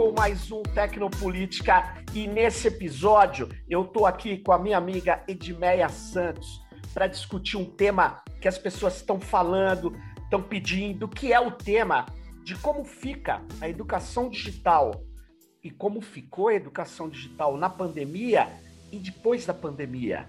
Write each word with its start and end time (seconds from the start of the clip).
com 0.00 0.12
mais 0.12 0.50
um 0.50 0.62
Tecnopolítica 0.62 2.02
e 2.14 2.26
nesse 2.26 2.68
episódio 2.68 3.50
eu 3.68 3.82
estou 3.82 4.06
aqui 4.06 4.38
com 4.38 4.50
a 4.50 4.58
minha 4.58 4.78
amiga 4.78 5.22
Edmeia 5.28 5.90
Santos 5.90 6.64
para 6.94 7.06
discutir 7.06 7.58
um 7.58 7.66
tema 7.66 8.24
que 8.40 8.48
as 8.48 8.56
pessoas 8.56 8.96
estão 8.96 9.20
falando, 9.20 9.94
estão 10.22 10.42
pedindo, 10.42 11.06
que 11.06 11.34
é 11.34 11.38
o 11.38 11.50
tema 11.50 12.06
de 12.42 12.56
como 12.56 12.82
fica 12.82 13.42
a 13.60 13.68
educação 13.68 14.30
digital 14.30 15.04
e 15.62 15.70
como 15.70 16.00
ficou 16.00 16.48
a 16.48 16.54
educação 16.54 17.06
digital 17.06 17.58
na 17.58 17.68
pandemia 17.68 18.48
e 18.90 18.98
depois 18.98 19.44
da 19.44 19.52
pandemia. 19.52 20.26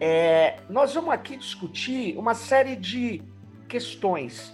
É, 0.00 0.58
nós 0.68 0.92
vamos 0.92 1.10
aqui 1.10 1.36
discutir 1.36 2.18
uma 2.18 2.34
série 2.34 2.74
de 2.74 3.22
questões. 3.68 4.52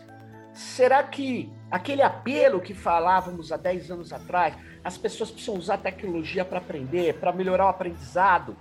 Será 0.53 1.03
que 1.03 1.51
aquele 1.75 2.03
apelo 2.03 2.61
que 2.61 2.73
falávamos 2.73 3.51
há 3.51 3.57
10 3.57 3.91
anos 3.91 4.13
atrás, 4.13 4.57
as 4.85 4.97
pessoas 4.97 5.33
precisam 5.33 5.57
usar 5.57 5.79
tecnologia 5.79 6.45
para 6.45 6.59
aprender, 6.59 7.19
para 7.19 7.33
melhorar 7.33 7.67
o 7.67 7.69
aprendizado? 7.69 8.57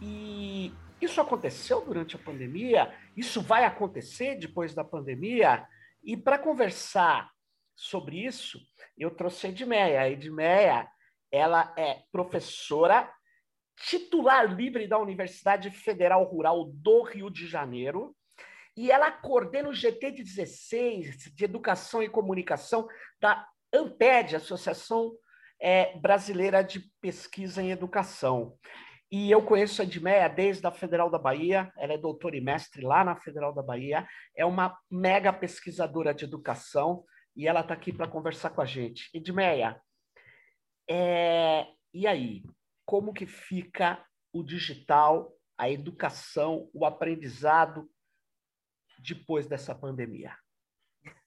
E 0.00 0.72
isso 1.00 1.20
aconteceu 1.20 1.84
durante 1.84 2.14
a 2.14 2.20
pandemia? 2.20 2.94
Isso 3.16 3.42
vai 3.42 3.64
acontecer 3.64 4.36
depois 4.36 4.72
da 4.72 4.84
pandemia? 4.84 5.66
E 6.04 6.16
para 6.16 6.38
conversar 6.38 7.28
sobre 7.74 8.24
isso, 8.24 8.60
eu 8.96 9.10
trouxe 9.10 9.48
a 9.48 9.50
Edmeia. 9.50 10.00
A 10.00 10.08
Edmeia, 10.08 10.88
ela 11.32 11.74
é 11.76 12.02
professora 12.12 13.12
titular 13.76 14.54
livre 14.54 14.86
da 14.86 14.98
Universidade 14.98 15.68
Federal 15.72 16.22
Rural 16.22 16.70
do 16.74 17.02
Rio 17.02 17.28
de 17.28 17.48
Janeiro, 17.48 18.14
e 18.80 18.90
ela 18.90 19.12
coordena 19.12 19.68
o 19.68 19.74
GT 19.74 20.10
de 20.12 20.24
16 20.24 21.34
de 21.34 21.44
Educação 21.44 22.02
e 22.02 22.08
Comunicação 22.08 22.88
da 23.20 23.46
AMPED, 23.70 24.36
Associação 24.36 25.12
é, 25.60 25.98
Brasileira 25.98 26.64
de 26.64 26.80
Pesquisa 26.98 27.62
em 27.62 27.70
Educação. 27.70 28.56
E 29.10 29.30
eu 29.30 29.42
conheço 29.42 29.82
a 29.82 29.84
Edmeia 29.84 30.28
desde 30.28 30.66
a 30.66 30.70
Federal 30.70 31.10
da 31.10 31.18
Bahia, 31.18 31.70
ela 31.76 31.92
é 31.92 31.98
doutora 31.98 32.38
e 32.38 32.40
mestre 32.40 32.82
lá 32.82 33.04
na 33.04 33.16
Federal 33.16 33.52
da 33.52 33.62
Bahia, 33.62 34.08
é 34.34 34.46
uma 34.46 34.74
mega 34.90 35.30
pesquisadora 35.30 36.14
de 36.14 36.24
educação 36.24 37.04
e 37.36 37.46
ela 37.46 37.60
está 37.60 37.74
aqui 37.74 37.92
para 37.92 38.08
conversar 38.08 38.48
com 38.48 38.62
a 38.62 38.66
gente. 38.66 39.10
Edmeia, 39.12 39.78
é... 40.88 41.66
e 41.92 42.06
aí? 42.06 42.42
como 42.90 43.12
que 43.12 43.24
fica 43.24 44.04
o 44.32 44.42
digital, 44.42 45.32
a 45.56 45.70
educação, 45.70 46.68
o 46.74 46.84
aprendizado 46.84 47.88
depois 49.02 49.46
dessa 49.46 49.74
pandemia? 49.74 50.34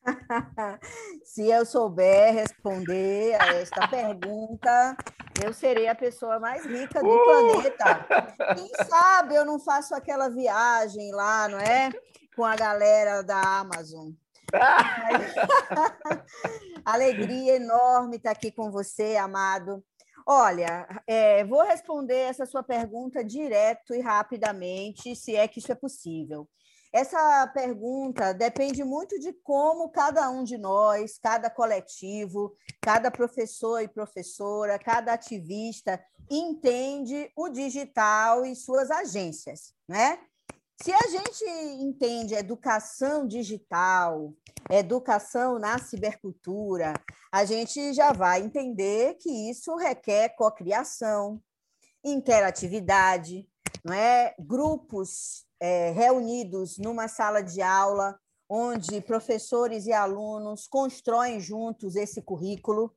Se 1.23 1.49
eu 1.49 1.65
souber 1.65 2.33
responder 2.33 3.35
a 3.41 3.55
esta 3.55 3.87
pergunta, 3.89 4.97
eu 5.43 5.53
serei 5.53 5.87
a 5.87 5.95
pessoa 5.95 6.39
mais 6.39 6.65
rica 6.65 7.01
do 7.01 7.09
uh! 7.09 7.23
planeta. 7.23 8.05
Quem 8.55 8.69
sabe 8.85 9.35
eu 9.35 9.45
não 9.45 9.59
faço 9.59 9.95
aquela 9.95 10.29
viagem 10.29 11.11
lá, 11.11 11.47
não 11.47 11.59
é? 11.59 11.91
Com 12.35 12.43
a 12.43 12.55
galera 12.55 13.21
da 13.21 13.39
Amazon. 13.59 14.11
Alegria 16.85 17.55
enorme 17.55 18.17
estar 18.17 18.31
aqui 18.31 18.51
com 18.51 18.69
você, 18.69 19.15
amado. 19.15 19.83
Olha, 20.25 20.87
é, 21.05 21.43
vou 21.43 21.61
responder 21.63 22.15
essa 22.15 22.45
sua 22.45 22.63
pergunta 22.63 23.23
direto 23.23 23.93
e 23.93 23.99
rapidamente, 23.99 25.15
se 25.15 25.35
é 25.35 25.47
que 25.47 25.59
isso 25.59 25.71
é 25.71 25.75
possível. 25.75 26.47
Essa 26.93 27.47
pergunta 27.47 28.35
depende 28.35 28.83
muito 28.83 29.19
de 29.19 29.33
como 29.33 29.89
cada 29.89 30.29
um 30.29 30.43
de 30.43 30.59
nós, 30.59 31.17
cada 31.17 31.49
coletivo, 31.49 32.55
cada 32.79 33.09
professor 33.09 33.81
e 33.81 33.87
professora, 33.87 34.77
cada 34.77 35.13
ativista 35.13 35.99
entende 36.29 37.31
o 37.35 37.49
digital 37.49 38.45
e 38.45 38.55
suas 38.55 38.91
agências, 38.91 39.73
né? 39.87 40.19
Se 40.83 40.91
a 40.91 41.07
gente 41.07 41.45
entende 41.81 42.35
educação 42.35 43.27
digital, 43.27 44.31
educação 44.69 45.57
na 45.57 45.79
cibercultura, 45.79 46.93
a 47.31 47.43
gente 47.43 47.93
já 47.93 48.11
vai 48.11 48.41
entender 48.41 49.15
que 49.15 49.49
isso 49.49 49.75
requer 49.77 50.35
cocriação, 50.35 51.41
interatividade, 52.03 53.47
não 53.83 53.93
é? 53.93 54.33
grupos 54.39 55.45
é, 55.59 55.91
reunidos 55.91 56.77
numa 56.77 57.07
sala 57.07 57.41
de 57.41 57.61
aula, 57.61 58.19
onde 58.49 59.01
professores 59.01 59.85
e 59.85 59.93
alunos 59.93 60.67
constroem 60.67 61.39
juntos 61.39 61.95
esse 61.95 62.21
currículo, 62.21 62.95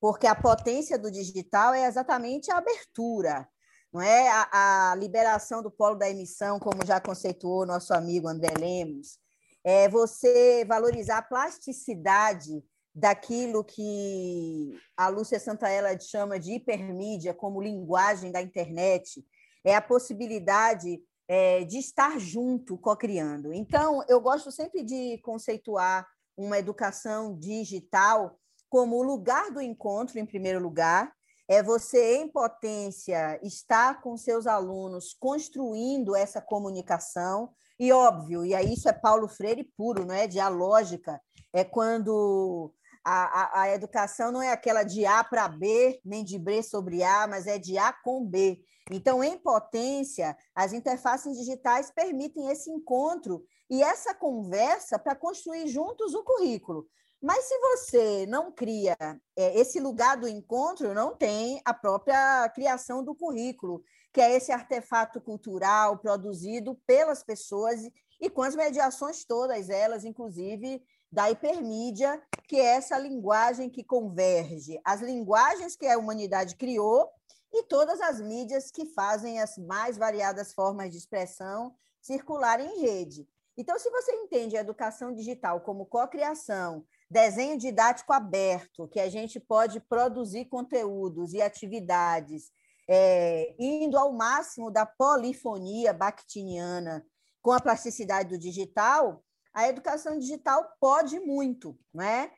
porque 0.00 0.26
a 0.26 0.34
potência 0.34 0.98
do 0.98 1.10
digital 1.10 1.74
é 1.74 1.86
exatamente 1.86 2.50
a 2.50 2.58
abertura, 2.58 3.48
não 3.92 4.02
é 4.02 4.28
a, 4.28 4.90
a, 4.90 4.94
liberação 4.96 5.62
do 5.62 5.70
polo 5.70 5.94
da 5.94 6.10
emissão, 6.10 6.58
como 6.58 6.84
já 6.84 7.00
conceituou 7.00 7.64
nosso 7.64 7.94
amigo 7.94 8.28
André 8.28 8.52
Lemos, 8.58 9.18
é 9.64 9.88
você 9.88 10.64
valorizar 10.66 11.18
a 11.18 11.22
plasticidade 11.22 12.62
daquilo 12.94 13.64
que 13.64 14.78
a 14.96 15.08
Lúcia 15.08 15.40
Santaella 15.40 15.98
chama 15.98 16.38
de 16.38 16.52
hipermídia 16.52 17.32
como 17.32 17.62
linguagem 17.62 18.30
da 18.30 18.42
internet, 18.42 19.24
é 19.64 19.74
a 19.74 19.82
possibilidade 19.82 21.00
é, 21.26 21.64
de 21.64 21.78
estar 21.78 22.18
junto, 22.18 22.76
co-criando. 22.76 23.52
Então, 23.52 24.04
eu 24.08 24.20
gosto 24.20 24.50
sempre 24.52 24.82
de 24.82 25.18
conceituar 25.18 26.06
uma 26.36 26.58
educação 26.58 27.38
digital 27.38 28.38
como 28.68 28.96
o 28.96 29.02
lugar 29.02 29.52
do 29.52 29.60
encontro, 29.60 30.18
em 30.18 30.26
primeiro 30.26 30.60
lugar, 30.60 31.12
é 31.46 31.62
você, 31.62 32.16
em 32.16 32.28
potência, 32.28 33.38
estar 33.42 34.00
com 34.00 34.16
seus 34.16 34.46
alunos 34.46 35.14
construindo 35.14 36.16
essa 36.16 36.40
comunicação. 36.40 37.50
E 37.78 37.92
óbvio, 37.92 38.44
e 38.44 38.54
aí 38.54 38.72
isso 38.72 38.88
é 38.88 38.92
Paulo 38.92 39.28
Freire 39.28 39.70
puro, 39.76 40.04
não 40.04 40.14
é? 40.14 40.26
Dialógica, 40.26 41.20
é 41.52 41.62
quando 41.62 42.72
a, 43.04 43.42
a, 43.42 43.60
a 43.62 43.74
educação 43.74 44.32
não 44.32 44.42
é 44.42 44.50
aquela 44.50 44.82
de 44.82 45.04
A 45.04 45.22
para 45.22 45.46
B, 45.46 46.00
nem 46.04 46.24
de 46.24 46.38
B 46.38 46.62
sobre 46.62 47.02
A, 47.02 47.26
mas 47.26 47.46
é 47.46 47.58
de 47.58 47.76
A 47.76 47.92
com 47.92 48.24
B. 48.24 48.60
Então, 48.90 49.24
em 49.24 49.38
potência, 49.38 50.36
as 50.54 50.72
interfaces 50.72 51.36
digitais 51.38 51.90
permitem 51.90 52.50
esse 52.50 52.70
encontro 52.70 53.44
e 53.70 53.82
essa 53.82 54.14
conversa 54.14 54.98
para 54.98 55.16
construir 55.16 55.66
juntos 55.68 56.14
o 56.14 56.22
currículo. 56.22 56.86
Mas 57.22 57.44
se 57.44 57.58
você 57.58 58.26
não 58.26 58.52
cria 58.52 58.94
é, 59.34 59.58
esse 59.58 59.80
lugar 59.80 60.18
do 60.18 60.28
encontro, 60.28 60.92
não 60.92 61.16
tem 61.16 61.62
a 61.64 61.72
própria 61.72 62.46
criação 62.50 63.02
do 63.02 63.14
currículo, 63.14 63.82
que 64.12 64.20
é 64.20 64.36
esse 64.36 64.52
artefato 64.52 65.18
cultural 65.18 65.98
produzido 65.98 66.78
pelas 66.86 67.22
pessoas 67.22 67.80
e 68.20 68.28
com 68.28 68.42
as 68.42 68.54
mediações 68.54 69.24
todas 69.24 69.70
elas, 69.70 70.04
inclusive 70.04 70.82
da 71.10 71.30
hipermídia, 71.30 72.22
que 72.46 72.56
é 72.56 72.76
essa 72.76 72.98
linguagem 72.98 73.70
que 73.70 73.82
converge 73.82 74.78
as 74.84 75.00
linguagens 75.00 75.76
que 75.76 75.86
a 75.86 75.96
humanidade 75.96 76.56
criou 76.56 77.08
e 77.54 77.62
todas 77.62 78.00
as 78.00 78.20
mídias 78.20 78.70
que 78.70 78.84
fazem 78.84 79.40
as 79.40 79.56
mais 79.56 79.96
variadas 79.96 80.52
formas 80.52 80.90
de 80.90 80.98
expressão 80.98 81.72
circularem 82.00 82.66
em 82.66 82.80
rede. 82.80 83.28
Então, 83.56 83.78
se 83.78 83.88
você 83.90 84.12
entende 84.12 84.56
a 84.56 84.60
educação 84.60 85.14
digital 85.14 85.60
como 85.60 85.86
cocriação, 85.86 86.84
desenho 87.08 87.56
didático 87.56 88.12
aberto, 88.12 88.88
que 88.88 88.98
a 88.98 89.08
gente 89.08 89.38
pode 89.38 89.78
produzir 89.78 90.46
conteúdos 90.46 91.32
e 91.32 91.40
atividades, 91.40 92.50
é, 92.88 93.54
indo 93.56 93.96
ao 93.96 94.12
máximo 94.12 94.70
da 94.70 94.84
polifonia 94.84 95.92
bakhtiniana 95.92 97.06
com 97.40 97.52
a 97.52 97.60
plasticidade 97.60 98.30
do 98.30 98.38
digital, 98.38 99.22
a 99.54 99.68
educação 99.68 100.18
digital 100.18 100.66
pode 100.80 101.20
muito, 101.20 101.78
né? 101.94 102.32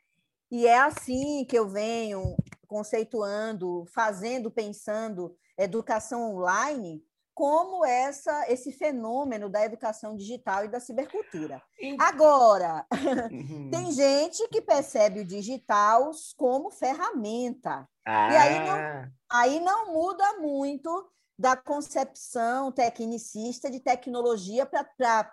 E 0.51 0.67
é 0.67 0.77
assim 0.77 1.43
que 1.45 1.57
eu 1.57 1.67
venho 1.67 2.37
conceituando, 2.67 3.85
fazendo, 3.93 4.51
pensando 4.51 5.35
educação 5.57 6.35
online 6.35 7.03
como 7.37 7.85
essa 7.85 8.51
esse 8.51 8.71
fenômeno 8.71 9.47
da 9.47 9.63
educação 9.63 10.15
digital 10.15 10.65
e 10.65 10.67
da 10.67 10.79
cibercultura. 10.79 11.61
Agora, 11.99 12.83
uhum. 13.31 13.69
tem 13.69 13.91
gente 13.91 14.47
que 14.47 14.59
percebe 14.59 15.19
o 15.19 15.25
digital 15.25 16.09
como 16.35 16.71
ferramenta. 16.71 17.87
Ah. 18.03 18.33
E 18.33 18.35
aí 18.35 18.59
não, 18.65 18.75
ah. 18.75 19.11
aí 19.29 19.59
não 19.59 19.93
muda 19.93 20.39
muito 20.39 21.07
da 21.37 21.55
concepção 21.55 22.71
tecnicista 22.71 23.69
de 23.69 23.79
tecnologia 23.79 24.65
para 24.65 25.31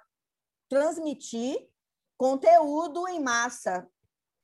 transmitir 0.69 1.71
conteúdo 2.19 3.09
em 3.09 3.19
massa. 3.19 3.89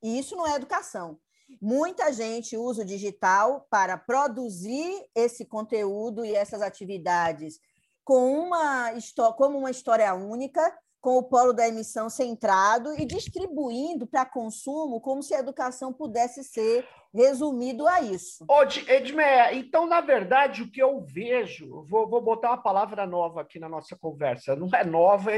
E 0.02 0.18
isso 0.18 0.34
não 0.34 0.46
é 0.46 0.54
educação. 0.54 1.20
Muita 1.60 2.12
gente 2.12 2.56
usa 2.56 2.82
o 2.82 2.86
digital 2.86 3.66
para 3.70 3.96
produzir 3.96 5.04
esse 5.14 5.44
conteúdo 5.44 6.24
e 6.24 6.34
essas 6.34 6.62
atividades 6.62 7.58
com 8.04 8.32
uma 8.32 8.92
como 9.36 9.58
uma 9.58 9.70
história 9.70 10.12
única, 10.14 10.60
com 11.00 11.16
o 11.16 11.22
polo 11.22 11.52
da 11.52 11.66
emissão 11.66 12.10
centrado 12.10 12.92
e 12.94 13.06
distribuindo 13.06 14.06
para 14.06 14.26
consumo 14.26 15.00
como 15.00 15.22
se 15.22 15.34
a 15.34 15.38
educação 15.38 15.92
pudesse 15.92 16.44
ser 16.44 16.86
resumido 17.12 17.88
a 17.88 18.00
isso. 18.00 18.44
Ô, 18.48 18.62
Edmeia, 18.62 19.54
então, 19.54 19.86
na 19.86 20.00
verdade, 20.00 20.62
o 20.62 20.70
que 20.70 20.82
eu 20.82 21.00
vejo, 21.00 21.84
vou, 21.88 22.08
vou 22.08 22.20
botar 22.20 22.50
uma 22.50 22.62
palavra 22.62 23.06
nova 23.06 23.40
aqui 23.40 23.58
na 23.58 23.68
nossa 23.68 23.96
conversa, 23.96 24.54
não 24.54 24.68
é 24.74 24.84
nova, 24.84 25.30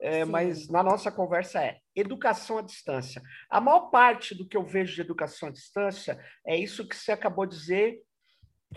é, 0.00 0.24
mas 0.24 0.68
na 0.68 0.82
nossa 0.82 1.12
conversa 1.12 1.62
é 1.62 1.78
educação 1.94 2.58
à 2.58 2.62
distância. 2.62 3.22
A 3.48 3.60
maior 3.60 3.90
parte 3.90 4.34
do 4.34 4.48
que 4.48 4.56
eu 4.56 4.64
vejo 4.64 4.94
de 4.94 5.02
educação 5.02 5.48
à 5.48 5.52
distância 5.52 6.18
é 6.46 6.56
isso 6.56 6.88
que 6.88 6.96
você 6.96 7.12
acabou 7.12 7.46
de 7.46 7.56
dizer, 7.56 8.00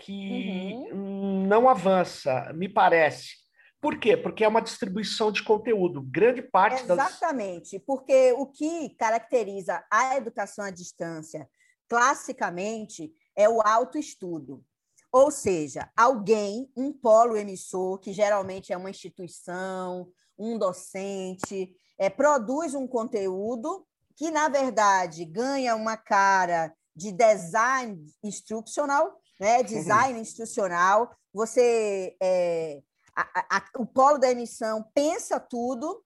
que 0.00 0.74
uhum. 0.92 1.46
não 1.46 1.68
avança, 1.68 2.52
me 2.54 2.68
parece. 2.68 3.44
Por 3.80 3.98
quê? 3.98 4.16
Porque 4.16 4.44
é 4.44 4.48
uma 4.48 4.62
distribuição 4.62 5.30
de 5.30 5.42
conteúdo. 5.42 6.02
Grande 6.02 6.42
parte 6.42 6.84
das. 6.86 6.98
Exatamente, 6.98 7.78
porque 7.80 8.32
o 8.32 8.46
que 8.46 8.90
caracteriza 8.96 9.84
a 9.90 10.16
educação 10.16 10.64
à 10.64 10.70
distância, 10.70 11.48
classicamente, 11.88 13.12
é 13.36 13.48
o 13.48 13.60
autoestudo. 13.60 14.64
Ou 15.12 15.30
seja, 15.30 15.90
alguém, 15.96 16.68
um 16.76 16.92
polo 16.92 17.36
emissor, 17.36 17.98
que 17.98 18.12
geralmente 18.12 18.72
é 18.72 18.76
uma 18.76 18.90
instituição, 18.90 20.10
um 20.38 20.58
docente, 20.58 21.74
é, 21.98 22.10
produz 22.10 22.74
um 22.74 22.86
conteúdo 22.86 23.86
que, 24.16 24.30
na 24.30 24.48
verdade, 24.48 25.24
ganha 25.24 25.74
uma 25.74 25.96
cara 25.96 26.74
de 26.94 27.10
design 27.12 28.04
instruccional, 28.22 29.18
né? 29.40 29.62
design 29.62 30.20
institucional. 30.20 31.10
Você 31.32 32.16
é, 32.22 32.82
a, 33.14 33.56
a, 33.56 33.64
o 33.78 33.86
polo 33.86 34.18
da 34.18 34.30
emissão 34.30 34.84
pensa 34.94 35.38
tudo, 35.38 36.02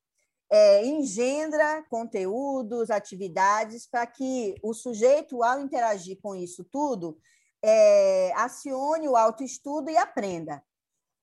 é, 0.51 0.85
engendra 0.85 1.85
conteúdos, 1.91 2.91
atividades, 2.91 3.87
para 3.87 4.07
que 4.07 4.55
o 4.63 4.73
sujeito, 4.73 5.43
ao 5.43 5.61
interagir 5.61 6.19
com 6.23 6.35
isso 6.35 6.65
tudo, 6.65 7.19
é, 7.63 8.33
acione 8.35 9.09
o 9.09 9.17
autoestudo 9.17 9.91
e 9.91 9.97
aprenda. 9.97 10.63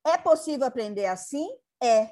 É 0.06 0.18
possível 0.18 0.68
aprender 0.68 1.06
assim? 1.06 1.48
É, 1.82 2.12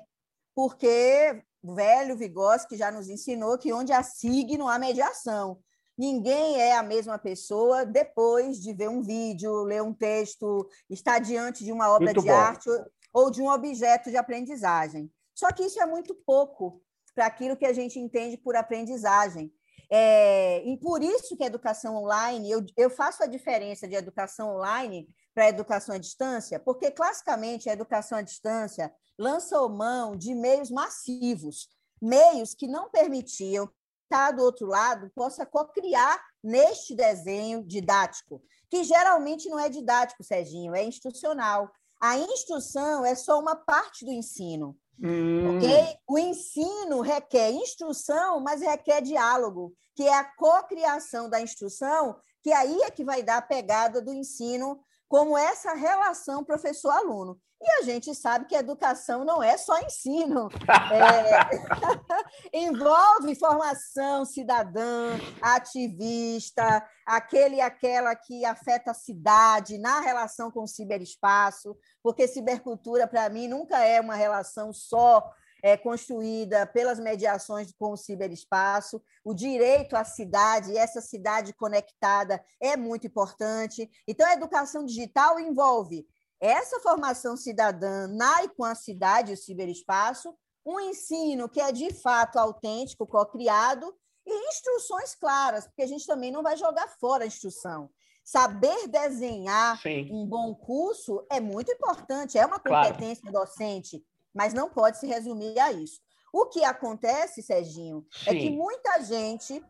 porque 0.55 1.43
o 1.61 1.73
velho 1.73 2.17
Vygotsky 2.17 2.75
já 2.75 2.91
nos 2.91 3.09
ensinou 3.09 3.57
que 3.57 3.73
onde 3.73 3.91
há 3.91 4.03
signo, 4.03 4.67
há 4.67 4.77
mediação. 4.77 5.59
Ninguém 5.97 6.59
é 6.59 6.75
a 6.75 6.83
mesma 6.83 7.19
pessoa 7.19 7.85
depois 7.85 8.59
de 8.59 8.73
ver 8.73 8.89
um 8.89 9.01
vídeo, 9.01 9.63
ler 9.63 9.81
um 9.81 9.93
texto, 9.93 10.67
estar 10.89 11.19
diante 11.19 11.63
de 11.63 11.71
uma 11.71 11.89
obra 11.89 12.05
Muito 12.05 12.21
de 12.21 12.27
bom. 12.27 12.33
arte 12.33 12.69
ou 13.13 13.29
de 13.29 13.41
um 13.41 13.49
objeto 13.49 14.09
de 14.09 14.17
aprendizagem. 14.17 15.11
Só 15.35 15.51
que 15.51 15.63
isso 15.63 15.79
é 15.81 15.85
muito 15.85 16.15
pouco 16.25 16.81
para 17.13 17.27
aquilo 17.27 17.55
que 17.55 17.65
a 17.65 17.73
gente 17.73 17.99
entende 17.99 18.37
por 18.37 18.55
aprendizagem. 18.55 19.53
É, 19.89 20.63
e 20.65 20.77
por 20.77 21.03
isso 21.03 21.37
que 21.37 21.43
a 21.43 21.47
educação 21.47 21.95
online, 21.95 22.49
eu, 22.49 22.65
eu 22.75 22.89
faço 22.89 23.21
a 23.21 23.27
diferença 23.27 23.87
de 23.87 23.93
educação 23.93 24.55
online 24.55 25.07
para 25.33 25.45
a 25.45 25.49
educação 25.49 25.95
à 25.95 25.97
distância, 25.97 26.59
porque 26.59 26.91
classicamente 26.91 27.69
a 27.69 27.73
educação 27.73 28.17
à 28.17 28.21
distância 28.21 28.93
lançou 29.17 29.69
mão 29.69 30.15
de 30.15 30.33
meios 30.35 30.69
massivos, 30.69 31.67
meios 32.01 32.53
que 32.53 32.67
não 32.67 32.89
permitiam 32.89 33.67
que 33.67 33.73
tá 34.09 34.31
do 34.31 34.43
outro 34.43 34.67
lado 34.67 35.11
possa 35.15 35.45
co-criar 35.45 36.23
neste 36.43 36.95
desenho 36.95 37.63
didático, 37.63 38.41
que 38.69 38.83
geralmente 38.83 39.49
não 39.49 39.59
é 39.59 39.69
didático, 39.69 40.23
Serginho, 40.23 40.75
é 40.75 40.83
institucional. 40.83 41.71
A 41.99 42.17
instrução 42.17 43.05
é 43.05 43.15
só 43.15 43.39
uma 43.39 43.55
parte 43.55 44.05
do 44.05 44.11
ensino. 44.11 44.77
Hum. 45.01 45.57
Ok? 45.57 45.97
O 46.07 46.19
ensino 46.19 47.01
requer 47.01 47.51
instrução, 47.51 48.39
mas 48.39 48.61
requer 48.61 49.01
diálogo, 49.01 49.73
que 49.95 50.03
é 50.03 50.13
a 50.13 50.23
cocriação 50.23 51.29
da 51.29 51.41
instrução, 51.41 52.15
que 52.41 52.51
aí 52.51 52.81
é 52.81 52.91
que 52.91 53.05
vai 53.05 53.23
dar 53.23 53.37
a 53.37 53.41
pegada 53.41 54.01
do 54.01 54.11
ensino, 54.11 54.79
como 55.07 55.37
essa 55.37 55.73
relação 55.73 56.43
professor-aluno. 56.43 57.39
E 57.61 57.69
a 57.79 57.81
gente 57.83 58.13
sabe 58.13 58.45
que 58.45 58.55
educação 58.55 59.23
não 59.23 59.41
é 59.41 59.55
só 59.55 59.79
ensino, 59.79 60.49
é... 60.91 62.51
envolve 62.51 63.35
formação 63.35 64.25
cidadã, 64.25 65.17
ativista, 65.41 66.85
aquele 67.05 67.55
e 67.55 67.61
aquela 67.61 68.13
que 68.17 68.43
afeta 68.43 68.91
a 68.91 68.93
cidade 68.93 69.77
na 69.77 70.01
relação 70.01 70.51
com 70.51 70.63
o 70.63 70.67
ciberespaço, 70.67 71.77
porque 72.01 72.27
cibercultura, 72.27 73.07
para 73.07 73.29
mim, 73.29 73.47
nunca 73.47 73.79
é 73.79 74.01
uma 74.01 74.15
relação 74.15 74.73
só 74.73 75.31
é, 75.63 75.77
construída 75.77 76.67
pelas 76.67 76.99
mediações 76.99 77.71
com 77.71 77.93
o 77.93 77.97
ciberespaço. 77.97 79.01
O 79.23 79.33
direito 79.33 79.95
à 79.95 80.03
cidade, 80.03 80.77
essa 80.77 80.99
cidade 80.99 81.53
conectada, 81.53 82.43
é 82.59 82.75
muito 82.75 83.07
importante. 83.07 83.89
Então, 84.05 84.27
a 84.27 84.33
educação 84.33 84.83
digital 84.83 85.39
envolve 85.39 86.05
essa 86.41 86.81
formação 86.81 87.37
cidadã 87.37 88.05
na 88.07 88.43
e 88.43 88.49
com 88.49 88.65
a 88.65 88.75
cidade 88.75 89.31
o 89.31 89.37
ciberespaço, 89.37 90.35
um 90.65 90.77
ensino 90.81 91.47
que 91.47 91.61
é 91.61 91.71
de 91.71 91.93
fato 91.93 92.37
autêntico, 92.37 93.07
co-criado, 93.07 93.95
e 94.25 94.49
instruções 94.49 95.15
claras, 95.15 95.65
porque 95.65 95.81
a 95.81 95.87
gente 95.87 96.05
também 96.05 96.31
não 96.31 96.43
vai 96.43 96.57
jogar 96.57 96.87
fora 96.99 97.23
a 97.23 97.27
instrução. 97.27 97.89
Saber 98.23 98.87
desenhar 98.87 99.81
Sim. 99.81 100.09
um 100.11 100.25
bom 100.25 100.55
curso 100.55 101.25
é 101.29 101.41
muito 101.41 101.71
importante, 101.71 102.37
é 102.37 102.45
uma 102.45 102.59
competência 102.59 103.29
claro. 103.29 103.45
docente, 103.45 104.03
mas 104.33 104.53
não 104.53 104.69
pode 104.69 104.97
se 104.97 105.07
resumir 105.07 105.57
a 105.59 105.71
isso. 105.71 106.01
O 106.33 106.47
que 106.47 106.63
acontece, 106.63 107.43
Serginho, 107.43 108.05
Sim. 108.11 108.29
é 108.29 108.35
que 108.35 108.49
muita 108.49 109.01
gente 109.03 109.63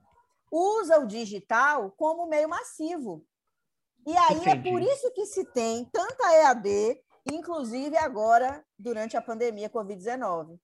usa 0.52 1.00
o 1.00 1.08
digital 1.08 1.92
como 1.92 2.28
meio 2.28 2.48
massivo. 2.48 3.26
E 4.06 4.16
aí 4.16 4.38
Entendi. 4.38 4.50
é 4.50 4.72
por 4.72 4.82
isso 4.82 5.12
que 5.14 5.26
se 5.26 5.46
tem 5.52 5.86
tanta 5.86 6.24
EAD, 6.36 7.02
inclusive 7.32 7.98
agora 7.98 8.64
durante 8.78 9.18
a 9.18 9.22
pandemia 9.22 9.70
Covid-19. 9.70 10.60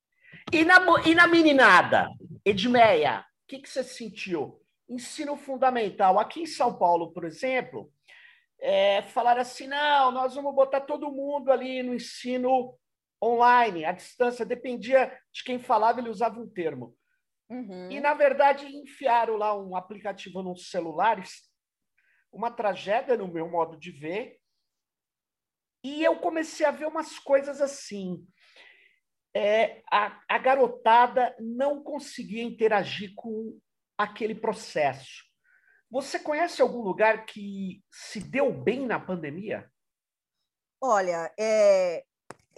E 0.52 0.64
na, 0.64 0.78
e 1.06 1.16
na 1.16 1.28
meninada, 1.28 2.10
Edmeia, 2.46 3.22
o 3.22 3.48
que, 3.48 3.60
que 3.60 3.70
você 3.70 3.84
sentiu? 3.84 4.62
Ensino 4.88 5.36
fundamental. 5.36 6.20
Aqui 6.20 6.42
em 6.42 6.46
São 6.46 6.78
Paulo, 6.78 7.12
por 7.12 7.26
exemplo, 7.26 7.92
é, 8.60 9.02
falaram 9.02 9.42
assim: 9.42 9.68
não, 9.68 10.12
nós 10.12 10.36
vamos 10.36 10.54
botar 10.54 10.82
todo 10.82 11.12
mundo 11.12 11.52
ali 11.52 11.82
no 11.82 11.94
ensino 11.94 12.76
online, 13.24 13.86
à 13.86 13.92
distância, 13.92 14.46
dependia 14.46 15.18
de 15.32 15.44
quem 15.44 15.60
falava, 15.60 16.00
ele 16.00 16.10
usava 16.10 16.40
um 16.40 16.50
termo. 16.50 16.96
Uhum. 17.50 17.92
E, 17.92 18.00
na 18.00 18.14
verdade, 18.14 18.66
enfiaram 18.68 19.36
lá 19.36 19.58
um 19.58 19.76
aplicativo 19.76 20.44
nos 20.44 20.70
celulares 20.70 21.50
uma 22.32 22.52
tragédia 22.52 23.18
no 23.18 23.28
meu 23.28 23.50
modo 23.50 23.78
de 23.78 23.92
ver. 23.92 24.40
E 25.84 26.04
eu 26.04 26.20
comecei 26.20 26.66
a 26.66 26.72
ver 26.72 26.86
umas 26.86 27.18
coisas 27.20 27.62
assim. 27.62 28.26
É, 29.36 29.82
a, 29.92 30.22
a 30.28 30.38
garotada 30.38 31.36
não 31.40 31.84
conseguia 31.84 32.44
interagir 32.44 33.14
com 33.16 33.60
aquele 33.98 34.36
processo. 34.36 35.24
Você 35.90 36.20
conhece 36.20 36.62
algum 36.62 36.82
lugar 36.82 37.26
que 37.26 37.84
se 37.92 38.20
deu 38.20 38.52
bem 38.52 38.86
na 38.86 39.00
pandemia? 39.00 39.72
Olha, 40.82 41.34
é, 41.38 42.06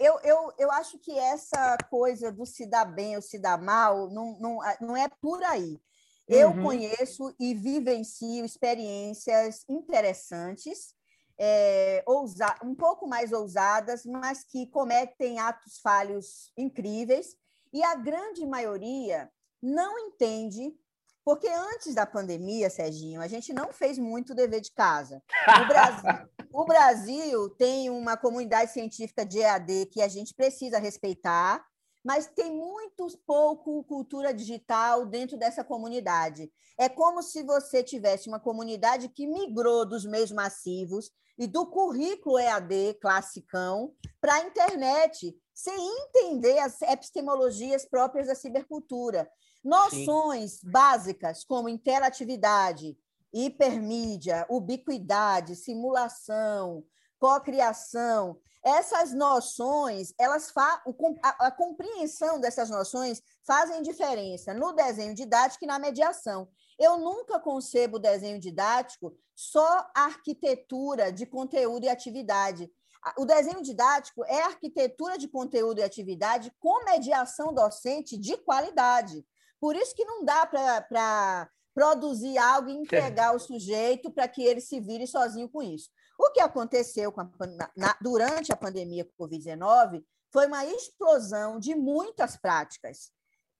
eu, 0.02 0.18
eu, 0.24 0.52
eu 0.58 0.72
acho 0.72 0.98
que 0.98 1.16
essa 1.16 1.76
coisa 1.88 2.32
do 2.32 2.44
se 2.44 2.66
dar 2.66 2.84
bem 2.84 3.14
ou 3.14 3.22
se 3.22 3.38
dar 3.38 3.60
mal 3.60 4.10
não, 4.10 4.36
não, 4.38 4.58
não 4.80 4.96
é 4.96 5.08
por 5.20 5.42
aí. 5.44 5.80
Eu 6.28 6.50
uhum. 6.50 6.62
conheço 6.62 7.34
e 7.38 7.54
vivencio 7.54 8.44
experiências 8.44 9.64
interessantes, 9.68 10.94
é, 11.38 12.02
ousa 12.06 12.56
um 12.64 12.74
pouco 12.74 13.06
mais 13.06 13.32
ousadas, 13.32 14.04
mas 14.04 14.44
que 14.44 14.66
cometem 14.66 15.38
atos 15.38 15.78
falhos 15.78 16.52
incríveis, 16.56 17.36
e 17.72 17.82
a 17.82 17.94
grande 17.94 18.46
maioria 18.46 19.30
não 19.62 19.98
entende, 19.98 20.74
porque 21.24 21.48
antes 21.48 21.94
da 21.94 22.04
pandemia, 22.04 22.68
Serginho, 22.68 23.20
a 23.20 23.28
gente 23.28 23.52
não 23.52 23.72
fez 23.72 23.98
muito 23.98 24.34
dever 24.34 24.60
de 24.60 24.72
casa. 24.72 25.22
O 25.62 25.68
Brasil, 25.68 26.28
o 26.52 26.64
Brasil 26.64 27.50
tem 27.50 27.90
uma 27.90 28.16
comunidade 28.16 28.72
científica 28.72 29.24
de 29.24 29.38
EAD 29.38 29.86
que 29.86 30.02
a 30.02 30.08
gente 30.08 30.34
precisa 30.34 30.78
respeitar, 30.78 31.64
mas 32.04 32.26
tem 32.26 32.50
muito 32.52 33.06
pouco 33.24 33.84
cultura 33.84 34.34
digital 34.34 35.06
dentro 35.06 35.36
dessa 35.36 35.62
comunidade. 35.62 36.50
É 36.76 36.88
como 36.88 37.22
se 37.22 37.44
você 37.44 37.82
tivesse 37.82 38.28
uma 38.28 38.40
comunidade 38.40 39.08
que 39.08 39.26
migrou 39.26 39.86
dos 39.86 40.04
meios 40.04 40.32
massivos 40.32 41.12
e 41.38 41.46
do 41.46 41.66
currículo 41.66 42.38
EAD 42.38 42.94
classicão 43.00 43.94
para 44.20 44.34
a 44.34 44.44
internet, 44.44 45.36
sem 45.54 45.74
entender 46.00 46.58
as 46.58 46.82
epistemologias 46.82 47.84
próprias 47.84 48.26
da 48.26 48.34
cibercultura. 48.34 49.30
Noções 49.64 50.52
Sim. 50.52 50.70
básicas 50.70 51.44
como 51.44 51.68
interatividade, 51.68 52.96
hipermídia, 53.32 54.46
ubiquidade, 54.48 55.56
simulação, 55.56 56.84
cocriação, 57.18 58.38
essas 58.64 59.12
noções, 59.12 60.14
elas 60.18 60.50
fa 60.50 60.80
a, 61.20 61.50
compreensão 61.50 62.40
dessas 62.40 62.70
noções 62.70 63.20
fazem 63.44 63.82
diferença 63.82 64.54
no 64.54 64.72
desenho 64.72 65.14
didático 65.14 65.64
e 65.64 65.66
na 65.66 65.80
mediação. 65.80 66.48
Eu 66.78 66.96
nunca 66.96 67.40
concebo 67.40 67.98
desenho 67.98 68.38
didático 68.38 69.16
só 69.34 69.90
arquitetura 69.94 71.10
de 71.10 71.26
conteúdo 71.26 71.84
e 71.84 71.88
atividade. 71.88 72.70
O 73.18 73.24
desenho 73.24 73.62
didático 73.62 74.24
é 74.26 74.42
arquitetura 74.42 75.18
de 75.18 75.26
conteúdo 75.26 75.80
e 75.80 75.82
atividade 75.82 76.52
com 76.60 76.84
mediação 76.84 77.52
docente 77.52 78.16
de 78.16 78.36
qualidade. 78.36 79.26
Por 79.62 79.76
isso 79.76 79.94
que 79.94 80.04
não 80.04 80.24
dá 80.24 80.44
para 80.44 81.48
produzir 81.72 82.36
algo 82.36 82.68
e 82.68 82.74
entregar 82.74 83.32
o 83.32 83.38
sujeito 83.38 84.10
para 84.10 84.26
que 84.26 84.42
ele 84.42 84.60
se 84.60 84.80
vire 84.80 85.06
sozinho 85.06 85.48
com 85.48 85.62
isso. 85.62 85.88
O 86.18 86.32
que 86.32 86.40
aconteceu 86.40 87.14
a, 87.16 87.30
na, 87.76 87.96
durante 88.00 88.52
a 88.52 88.56
pandemia 88.56 89.08
Covid-19 89.16 90.02
foi 90.32 90.48
uma 90.48 90.66
explosão 90.66 91.60
de 91.60 91.76
muitas 91.76 92.36
práticas. 92.36 93.12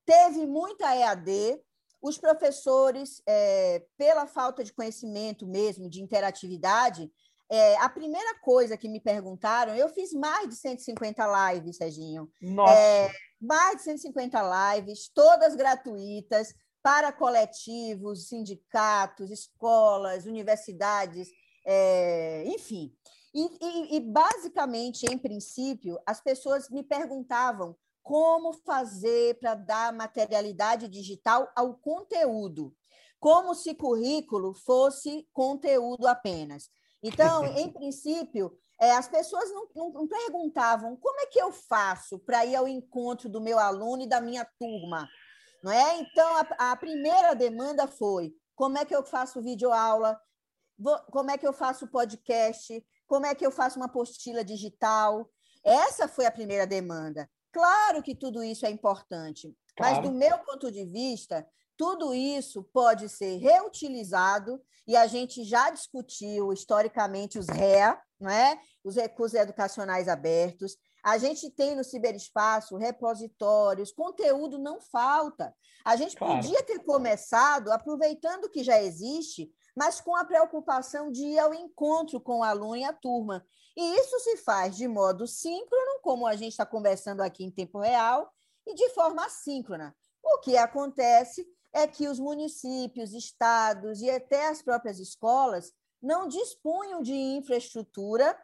Teve 0.05 0.45
muita 0.45 0.93
EAD, 0.93 1.63
os 2.03 2.19
professores, 2.19 3.23
é, 3.25 3.87
pela 3.97 4.27
falta 4.27 4.65
de 4.65 4.73
conhecimento 4.73 5.47
mesmo, 5.47 5.89
de 5.89 6.03
interatividade, 6.03 7.13
é, 7.55 7.77
a 7.77 7.89
primeira 7.91 8.39
coisa 8.41 8.79
que 8.79 8.89
me 8.89 8.99
perguntaram, 8.99 9.77
eu 9.77 9.87
fiz 9.91 10.11
mais 10.15 10.49
de 10.49 10.57
150 10.57 11.53
lives, 11.53 11.77
Serginho. 11.77 12.33
Nossa! 12.41 12.73
É, 12.73 13.11
mais 13.39 13.77
de 13.77 13.83
150 13.83 14.75
lives, 14.75 15.11
todas 15.15 15.55
gratuitas, 15.55 16.55
para 16.83 17.13
coletivos, 17.13 18.29
sindicatos, 18.29 19.31
escolas, 19.31 20.25
universidades, 20.25 21.29
é, 21.67 22.43
enfim. 22.47 22.91
E, 23.35 23.51
e, 23.61 23.97
e, 23.97 24.01
basicamente, 24.01 25.05
em 25.13 25.19
princípio, 25.19 25.99
as 26.07 26.23
pessoas 26.23 26.71
me 26.71 26.83
perguntavam 26.83 27.77
como 28.03 28.55
fazer 28.55 29.39
para 29.39 29.55
dar 29.55 29.93
materialidade 29.93 30.89
digital 30.89 31.53
ao 31.55 31.75
conteúdo, 31.75 32.75
como 33.21 33.55
se 33.55 33.75
currículo 33.75 34.55
fosse 34.55 35.29
conteúdo 35.35 36.07
apenas. 36.07 36.71
Então, 37.03 37.45
em 37.57 37.71
princípio, 37.71 38.57
é, 38.81 38.93
as 38.93 39.09
pessoas 39.09 39.51
não, 39.53 39.69
não, 39.75 39.93
não, 39.93 40.09
perguntavam 40.09 40.97
como 40.97 41.21
é 41.21 41.27
que 41.27 41.41
eu 41.41 41.53
faço 41.53 42.19
para 42.19 42.45
ir 42.45 42.57
ao 42.57 42.67
encontro 42.67 43.29
do 43.29 43.41
meu 43.41 43.59
aluno 43.59 44.03
e 44.03 44.09
da 44.09 44.21
minha 44.21 44.45
turma. 44.59 45.09
Não 45.63 45.71
é? 45.71 45.99
Então, 45.99 46.37
a, 46.37 46.73
a 46.73 46.77
primeira 46.77 47.35
demanda 47.35 47.87
foi 47.87 48.35
como 48.55 48.79
é 48.79 48.85
que 48.85 48.95
eu 48.95 49.05
faço 49.05 49.43
videoaula, 49.43 50.21
como 51.11 51.31
é 51.31 51.39
que 51.39 51.47
eu 51.47 51.53
faço 51.53 51.87
podcast, 51.89 52.85
como 53.07 53.27
é 53.27 53.35
que 53.35 53.45
eu 53.45 53.51
faço 53.51 53.79
uma 53.79 53.87
apostila 53.87 54.45
digital. 54.45 55.31
Essa 55.65 56.09
foi 56.09 56.27
a 56.27 56.33
primeira 56.33 56.67
demanda. 56.67 57.31
Claro 57.53 58.03
que 58.03 58.15
tudo 58.15 58.43
isso 58.43 58.65
é 58.65 58.71
importante, 58.71 59.55
claro. 59.77 59.97
mas 59.97 60.03
do 60.03 60.11
meu 60.11 60.39
ponto 60.39 60.73
de 60.73 60.85
vista, 60.87 61.47
tudo 61.77 62.15
isso 62.15 62.63
pode 62.73 63.09
ser 63.09 63.39
reutilizado 63.39 64.61
e 64.87 64.97
a 64.97 65.07
gente 65.07 65.45
já 65.45 65.71
discutiu 65.71 66.53
historicamente 66.53 67.39
os 67.39 67.49
REA, 67.49 68.01
não 68.21 68.31
é? 68.31 68.61
os 68.85 68.97
recursos 68.97 69.39
educacionais 69.39 70.09
abertos. 70.09 70.77
A 71.05 71.19
gente 71.19 71.51
tem 71.51 71.75
no 71.75 71.83
ciberespaço 71.83 72.77
repositórios, 72.77 73.93
conteúdo 73.93 74.59
não 74.59 74.81
falta. 74.81 75.55
A 75.85 75.97
gente 75.97 76.17
claro. 76.17 76.35
podia 76.35 76.63
ter 76.63 76.79
começado 76.81 77.73
aproveitando 77.73 78.45
o 78.45 78.51
que 78.51 78.63
já 78.63 78.81
existe 78.81 79.51
mas 79.75 80.01
com 80.01 80.15
a 80.15 80.25
preocupação 80.25 81.11
de 81.11 81.25
ir 81.25 81.39
ao 81.39 81.55
encontro 81.55 82.21
com 82.21 82.41
o 82.41 82.45
aluno 82.45 82.77
e 82.77 82.85
a 82.85 82.93
turma. 82.93 83.45
E 83.77 83.97
isso 83.97 84.19
se 84.21 84.37
faz 84.39 84.77
de 84.77 84.87
modo 84.87 85.27
síncrono, 85.27 86.01
como 86.03 86.27
a 86.27 86.37
gente 86.37 86.53
está 86.53 86.67
conversando 86.67 87.23
aqui 87.23 87.45
em 87.45 87.51
tempo 87.51 87.81
real, 87.81 88.31
e 88.67 88.75
de 88.75 88.91
forma 88.91 89.25
assíncrona. 89.25 89.97
O 90.23 90.39
que 90.41 90.57
acontece 90.57 91.47
é 91.73 91.87
que 91.87 92.09
os 92.09 92.19
municípios, 92.19 93.13
estados 93.13 94.03
e 94.03 94.11
até 94.11 94.49
as 94.49 94.63
próprias 94.63 94.99
escolas 94.99 95.73
não 96.01 96.29
dispunham 96.29 97.01
de 97.03 97.15
infraestrutura 97.15 98.37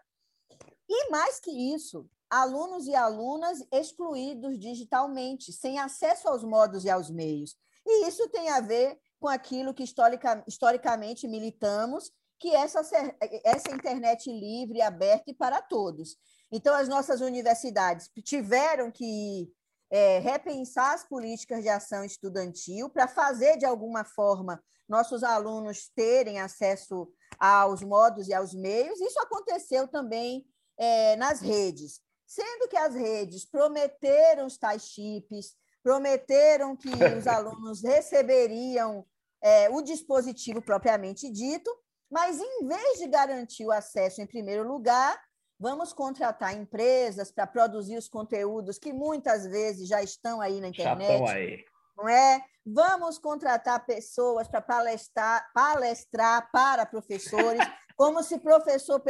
e, 0.88 1.10
mais 1.10 1.38
que 1.38 1.50
isso, 1.50 2.08
alunos 2.30 2.86
e 2.86 2.94
alunas 2.94 3.58
excluídos 3.70 4.58
digitalmente, 4.58 5.52
sem 5.52 5.78
acesso 5.78 6.28
aos 6.28 6.42
modos 6.42 6.84
e 6.84 6.90
aos 6.90 7.10
meios. 7.10 7.56
E 7.86 8.06
isso 8.06 8.28
tem 8.28 8.48
a 8.50 8.60
ver 8.60 8.98
com 9.20 9.28
aquilo 9.28 9.74
que 9.74 9.82
historica, 9.82 10.42
historicamente 10.46 11.26
militamos, 11.26 12.10
que 12.38 12.54
é 12.54 12.60
essa, 12.60 12.80
essa 13.44 13.70
internet 13.74 14.30
livre, 14.30 14.80
aberta 14.80 15.30
e 15.30 15.34
para 15.34 15.60
todos. 15.60 16.16
Então, 16.52 16.74
as 16.74 16.88
nossas 16.88 17.20
universidades 17.20 18.08
tiveram 18.24 18.90
que 18.90 19.52
é, 19.90 20.18
repensar 20.18 20.94
as 20.94 21.04
políticas 21.04 21.62
de 21.62 21.68
ação 21.68 22.04
estudantil 22.04 22.88
para 22.90 23.08
fazer, 23.08 23.56
de 23.56 23.64
alguma 23.64 24.04
forma, 24.04 24.62
nossos 24.88 25.22
alunos 25.22 25.90
terem 25.94 26.40
acesso 26.40 27.10
aos 27.38 27.82
modos 27.82 28.28
e 28.28 28.34
aos 28.34 28.54
meios. 28.54 29.00
Isso 29.00 29.20
aconteceu 29.20 29.86
também 29.86 30.46
é, 30.78 31.16
nas 31.16 31.40
redes, 31.40 32.00
sendo 32.26 32.68
que 32.68 32.76
as 32.76 32.94
redes 32.94 33.44
prometeram 33.44 34.46
os 34.46 34.56
tais 34.56 34.82
chips, 34.82 35.54
prometeram 35.82 36.76
que 36.76 36.88
os 37.18 37.26
alunos 37.26 37.82
receberiam 37.82 39.06
é, 39.42 39.68
o 39.70 39.82
dispositivo 39.82 40.60
propriamente 40.60 41.30
dito, 41.30 41.70
mas 42.10 42.40
em 42.40 42.66
vez 42.66 42.98
de 42.98 43.06
garantir 43.06 43.64
o 43.66 43.72
acesso 43.72 44.20
em 44.20 44.26
primeiro 44.26 44.66
lugar, 44.66 45.18
vamos 45.58 45.92
contratar 45.92 46.54
empresas 46.54 47.30
para 47.30 47.46
produzir 47.46 47.96
os 47.96 48.08
conteúdos 48.08 48.78
que 48.78 48.92
muitas 48.92 49.46
vezes 49.46 49.88
já 49.88 50.02
estão 50.02 50.40
aí 50.40 50.60
na 50.60 50.68
internet. 50.68 51.08
Já 51.08 51.14
estão 51.14 51.26
aí. 51.26 51.64
Não 51.96 52.08
é? 52.08 52.44
Vamos 52.64 53.18
contratar 53.18 53.84
pessoas 53.84 54.46
para 54.46 54.60
palestrar, 54.60 55.50
palestrar 55.52 56.48
para 56.52 56.86
professores, 56.86 57.60
como 57.96 58.22
se 58.22 58.38
professor 58.38 59.02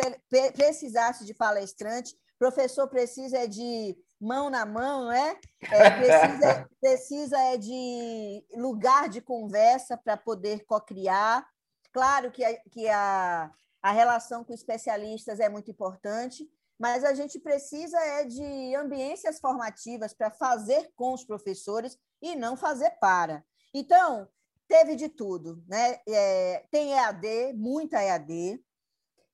precisasse 0.55 1.25
de 1.25 1.35
palestrante. 1.35 2.17
Professor 2.39 2.89
precisa 2.89 3.47
de 3.47 3.97
mão 4.21 4.49
na 4.49 4.65
mão, 4.65 5.07
não 5.07 5.13
é? 5.13 5.39
é 5.61 5.91
precisa, 5.91 6.69
precisa 6.81 7.39
é 7.39 7.57
de 7.57 8.45
lugar 8.55 9.09
de 9.09 9.21
conversa 9.21 9.97
para 9.97 10.17
poder 10.17 10.65
cocriar. 10.65 11.47
Claro 11.93 12.31
que, 12.31 12.45
a, 12.45 12.57
que 12.71 12.89
a, 12.89 13.51
a 13.83 13.93
relação 13.93 14.45
com 14.45 14.53
especialistas 14.53 15.41
é 15.41 15.49
muito 15.49 15.71
importante, 15.71 16.49
mas 16.79 17.05
a 17.05 17.15
gente 17.15 17.39
precisa 17.41 17.99
é 17.99 18.25
de 18.25 18.75
ambiências 18.77 19.41
formativas 19.41 20.15
para 20.15 20.31
fazer 20.31 20.91
com 20.95 21.13
os 21.13 21.25
professores 21.25 21.99
e 22.23 22.37
não 22.37 22.57
fazer 22.57 22.91
para. 23.01 23.45
Então, 23.75 24.29
teve 24.69 24.95
de 24.95 25.09
tudo, 25.09 25.63
né? 25.67 25.99
É, 26.09 26.65
tem 26.71 26.93
EAD, 26.93 27.55
muita 27.55 28.03
EAD, 28.03 28.63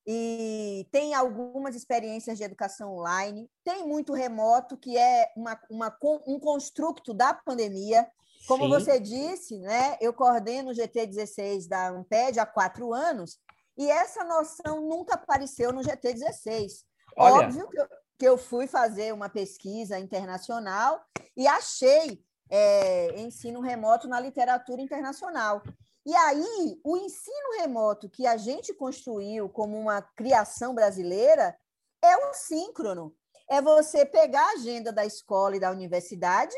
e 0.06 0.86
tem 0.92 1.14
algumas 1.14 1.74
experiências 1.74 2.36
de 2.36 2.44
educação 2.44 2.94
online, 2.94 3.50
tem 3.64 3.86
muito 3.86 4.12
remoto, 4.12 4.76
que 4.76 4.98
é 4.98 5.32
uma, 5.34 5.58
uma 5.70 5.96
um 6.26 6.38
construto 6.38 7.14
da 7.14 7.32
pandemia. 7.32 8.06
Como 8.46 8.64
Sim. 8.64 8.70
você 8.70 9.00
disse, 9.00 9.58
né, 9.58 9.96
eu 10.02 10.12
coordeno 10.12 10.70
o 10.70 10.74
GT16 10.74 11.66
da 11.66 11.88
Amped 11.88 12.38
há 12.38 12.44
quatro 12.44 12.92
anos, 12.92 13.38
e 13.76 13.90
essa 13.90 14.24
noção 14.24 14.80
nunca 14.80 15.14
apareceu 15.14 15.72
no 15.72 15.80
GT16. 15.80 16.84
Olha. 17.16 17.46
Óbvio 17.46 17.68
que 17.68 17.80
eu, 17.80 17.88
que 18.18 18.28
eu 18.28 18.38
fui 18.38 18.66
fazer 18.66 19.12
uma 19.12 19.28
pesquisa 19.28 19.98
internacional 19.98 21.04
e 21.36 21.46
achei 21.46 22.24
é, 22.50 23.20
ensino 23.20 23.60
remoto 23.60 24.08
na 24.08 24.20
literatura 24.20 24.80
internacional. 24.80 25.62
E 26.06 26.14
aí, 26.14 26.78
o 26.84 26.96
ensino 26.96 27.58
remoto 27.58 28.10
que 28.10 28.26
a 28.26 28.36
gente 28.36 28.74
construiu 28.74 29.48
como 29.48 29.78
uma 29.78 30.02
criação 30.02 30.74
brasileira 30.74 31.56
é 32.02 32.28
um 32.28 32.34
síncrono. 32.34 33.14
É 33.48 33.60
você 33.60 34.04
pegar 34.04 34.42
a 34.42 34.52
agenda 34.52 34.92
da 34.92 35.04
escola 35.04 35.56
e 35.56 35.60
da 35.60 35.70
universidade 35.70 36.54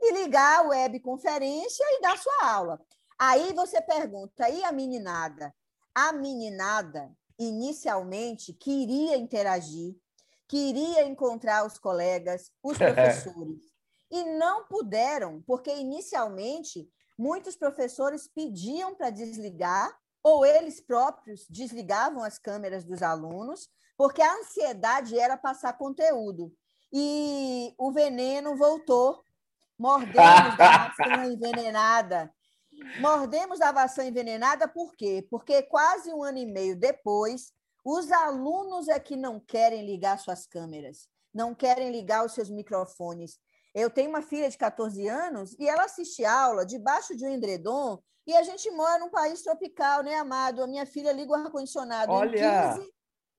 e 0.00 0.12
ligar 0.12 0.60
a 0.60 0.68
webconferência 0.68 1.84
e 1.90 2.00
dar 2.00 2.18
sua 2.18 2.50
aula. 2.50 2.80
Aí 3.18 3.52
você 3.52 3.80
pergunta, 3.80 4.48
e 4.48 4.64
a 4.64 4.72
meninada? 4.72 5.54
A 5.98 6.12
meninada, 6.12 7.10
inicialmente, 7.38 8.52
queria 8.52 9.16
interagir, 9.16 9.96
queria 10.46 11.06
encontrar 11.06 11.64
os 11.64 11.78
colegas, 11.78 12.52
os 12.62 12.76
professores, 12.76 13.62
e 14.10 14.22
não 14.36 14.66
puderam, 14.66 15.42
porque 15.46 15.74
inicialmente 15.74 16.86
muitos 17.18 17.56
professores 17.56 18.28
pediam 18.28 18.94
para 18.94 19.08
desligar, 19.08 19.90
ou 20.22 20.44
eles 20.44 20.82
próprios 20.82 21.46
desligavam 21.48 22.22
as 22.22 22.38
câmeras 22.38 22.84
dos 22.84 23.02
alunos, 23.02 23.70
porque 23.96 24.20
a 24.20 24.34
ansiedade 24.34 25.18
era 25.18 25.38
passar 25.38 25.78
conteúdo. 25.78 26.52
E 26.92 27.74
o 27.78 27.90
veneno 27.90 28.54
voltou. 28.54 29.24
Da 30.58 30.88
vacina 30.92 31.26
envenenada. 31.26 32.35
Mordemos 33.00 33.58
da 33.58 33.72
vacina 33.72 34.06
envenenada 34.06 34.66
por 34.68 34.94
quê? 34.94 35.26
Porque 35.30 35.62
quase 35.62 36.12
um 36.12 36.22
ano 36.22 36.38
e 36.38 36.46
meio 36.46 36.76
depois, 36.76 37.52
Os 37.88 38.10
alunos 38.10 38.88
é 38.88 38.98
que 38.98 39.14
não 39.14 39.38
querem 39.38 39.86
ligar 39.86 40.18
suas 40.18 40.44
câmeras, 40.44 41.08
não 41.32 41.54
querem 41.54 41.92
ligar 41.92 42.26
os 42.26 42.32
seus 42.32 42.50
microfones. 42.50 43.38
Eu 43.72 43.88
tenho 43.88 44.10
uma 44.10 44.22
filha 44.22 44.50
de 44.50 44.58
14 44.58 45.06
anos 45.06 45.54
e 45.56 45.68
ela 45.68 45.84
assiste 45.84 46.24
aula 46.24 46.66
debaixo 46.66 47.16
de 47.16 47.24
um 47.24 47.30
edredom 47.30 48.02
e 48.26 48.34
a 48.34 48.42
gente 48.42 48.68
mora 48.72 48.98
num 48.98 49.08
país 49.08 49.40
tropical, 49.40 50.02
né, 50.02 50.16
amado? 50.16 50.64
A 50.64 50.66
minha 50.66 50.84
filha 50.84 51.12
liga 51.12 51.30
o 51.30 51.34
ar-condicionado 51.36 52.10
em 52.12 52.16
15, 52.74 52.92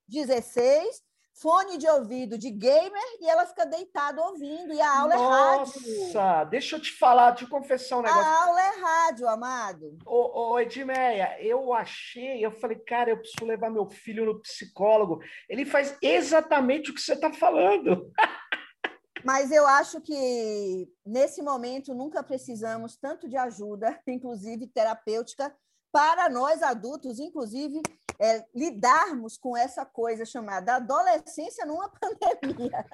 16, 0.07 1.01
fone 1.41 1.77
de 1.77 1.87
ouvido 1.87 2.37
de 2.37 2.49
gamer 2.49 3.03
e 3.21 3.29
ela 3.29 3.45
fica 3.45 3.65
deitada 3.65 4.21
ouvindo, 4.21 4.73
e 4.73 4.81
a 4.81 4.99
aula 4.99 5.15
Nossa, 5.15 5.23
é 5.23 5.57
rádio. 5.57 6.03
Nossa, 6.03 6.43
deixa 6.45 6.75
eu 6.75 6.81
te 6.81 6.91
falar, 6.91 7.35
te 7.35 7.47
confessar 7.47 7.97
um 7.97 8.01
negócio. 8.01 8.23
A 8.23 8.43
aula 8.43 8.61
é 8.61 8.79
rádio, 8.79 9.27
amado. 9.27 9.97
Ô, 10.05 10.53
ô 10.53 10.59
Edmeia, 10.59 11.37
eu 11.41 11.73
achei, 11.73 12.43
eu 12.45 12.51
falei, 12.51 12.77
cara, 12.79 13.11
eu 13.11 13.17
preciso 13.17 13.45
levar 13.45 13.69
meu 13.69 13.87
filho 13.87 14.25
no 14.25 14.41
psicólogo. 14.41 15.19
Ele 15.47 15.65
faz 15.65 15.95
exatamente 16.01 16.91
o 16.91 16.93
que 16.93 17.01
você 17.01 17.13
está 17.13 17.31
falando. 17.31 18.11
Mas 19.23 19.51
eu 19.51 19.65
acho 19.67 19.99
que 20.01 20.87
nesse 21.05 21.41
momento 21.41 21.93
nunca 21.93 22.23
precisamos 22.23 22.95
tanto 22.95 23.27
de 23.27 23.35
ajuda, 23.35 23.99
inclusive 24.07 24.67
terapêutica, 24.67 25.53
para 25.97 26.29
nós 26.29 26.61
adultos, 26.61 27.17
inclusive, 27.17 27.81
é, 28.19 28.45
lidarmos 28.53 29.35
com 29.35 29.57
essa 29.57 29.83
coisa 29.83 30.25
chamada 30.25 30.75
adolescência 30.75 31.65
numa 31.65 31.89
pandemia. 31.99 32.85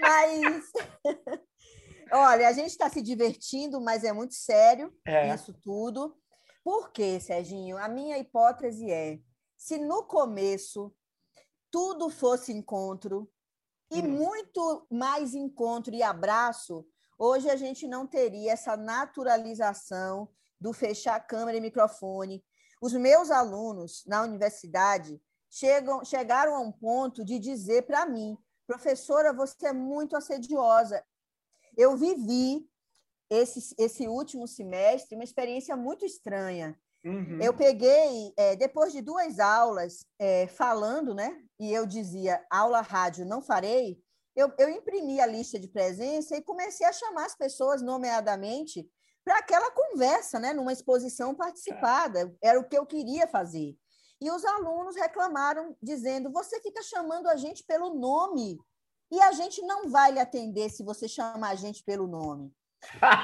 Mas, 0.00 0.72
olha, 2.10 2.48
a 2.48 2.52
gente 2.52 2.70
está 2.70 2.90
se 2.90 3.00
divertindo, 3.00 3.80
mas 3.80 4.02
é 4.02 4.12
muito 4.12 4.34
sério 4.34 4.92
é. 5.06 5.32
isso 5.32 5.52
tudo. 5.62 6.12
Por 6.64 6.90
quê, 6.90 7.20
Serginho? 7.20 7.78
A 7.78 7.86
minha 7.86 8.18
hipótese 8.18 8.90
é: 8.90 9.20
se 9.56 9.78
no 9.78 10.02
começo 10.02 10.92
tudo 11.70 12.10
fosse 12.10 12.52
encontro, 12.52 13.30
e 13.92 14.00
hum. 14.00 14.08
muito 14.08 14.88
mais 14.90 15.36
encontro 15.36 15.94
e 15.94 16.02
abraço, 16.02 16.84
hoje 17.16 17.48
a 17.48 17.54
gente 17.54 17.86
não 17.86 18.08
teria 18.08 18.50
essa 18.50 18.76
naturalização 18.76 20.28
do 20.64 20.72
fechar 20.72 21.20
câmera 21.20 21.58
e 21.58 21.60
microfone. 21.60 22.42
Os 22.80 22.94
meus 22.94 23.30
alunos 23.30 24.02
na 24.06 24.22
universidade 24.22 25.20
chegam, 25.50 26.02
chegaram 26.02 26.56
a 26.56 26.60
um 26.60 26.72
ponto 26.72 27.22
de 27.22 27.38
dizer 27.38 27.82
para 27.82 28.06
mim, 28.06 28.34
professora, 28.66 29.30
você 29.30 29.66
é 29.66 29.72
muito 29.74 30.16
assediosa. 30.16 31.04
Eu 31.76 31.98
vivi 31.98 32.66
esse, 33.28 33.74
esse 33.76 34.08
último 34.08 34.48
semestre 34.48 35.14
uma 35.14 35.24
experiência 35.24 35.76
muito 35.76 36.06
estranha. 36.06 36.74
Uhum. 37.04 37.42
Eu 37.42 37.52
peguei, 37.52 38.32
é, 38.34 38.56
depois 38.56 38.90
de 38.90 39.02
duas 39.02 39.38
aulas 39.38 40.06
é, 40.18 40.46
falando, 40.46 41.14
né? 41.14 41.42
E 41.60 41.74
eu 41.74 41.84
dizia, 41.84 42.42
aula 42.48 42.80
rádio 42.80 43.26
não 43.26 43.42
farei. 43.42 44.02
Eu, 44.34 44.50
eu 44.58 44.70
imprimi 44.70 45.20
a 45.20 45.26
lista 45.26 45.60
de 45.60 45.68
presença 45.68 46.34
e 46.34 46.42
comecei 46.42 46.86
a 46.86 46.92
chamar 46.92 47.26
as 47.26 47.36
pessoas 47.36 47.82
nomeadamente 47.82 48.88
para 49.24 49.38
aquela 49.38 49.70
conversa, 49.70 50.38
né? 50.38 50.52
Numa 50.52 50.72
exposição 50.72 51.34
participada. 51.34 52.34
Era 52.42 52.60
o 52.60 52.68
que 52.68 52.76
eu 52.76 52.84
queria 52.84 53.26
fazer. 53.26 53.76
E 54.20 54.30
os 54.30 54.44
alunos 54.44 54.96
reclamaram, 54.96 55.76
dizendo: 55.82 56.30
você 56.30 56.60
fica 56.60 56.82
chamando 56.82 57.28
a 57.28 57.36
gente 57.36 57.64
pelo 57.64 57.94
nome 57.94 58.58
e 59.10 59.20
a 59.20 59.32
gente 59.32 59.62
não 59.62 59.88
vai 59.88 60.12
lhe 60.12 60.20
atender 60.20 60.70
se 60.70 60.82
você 60.82 61.08
chamar 61.08 61.50
a 61.50 61.54
gente 61.54 61.82
pelo 61.84 62.06
nome. 62.06 62.52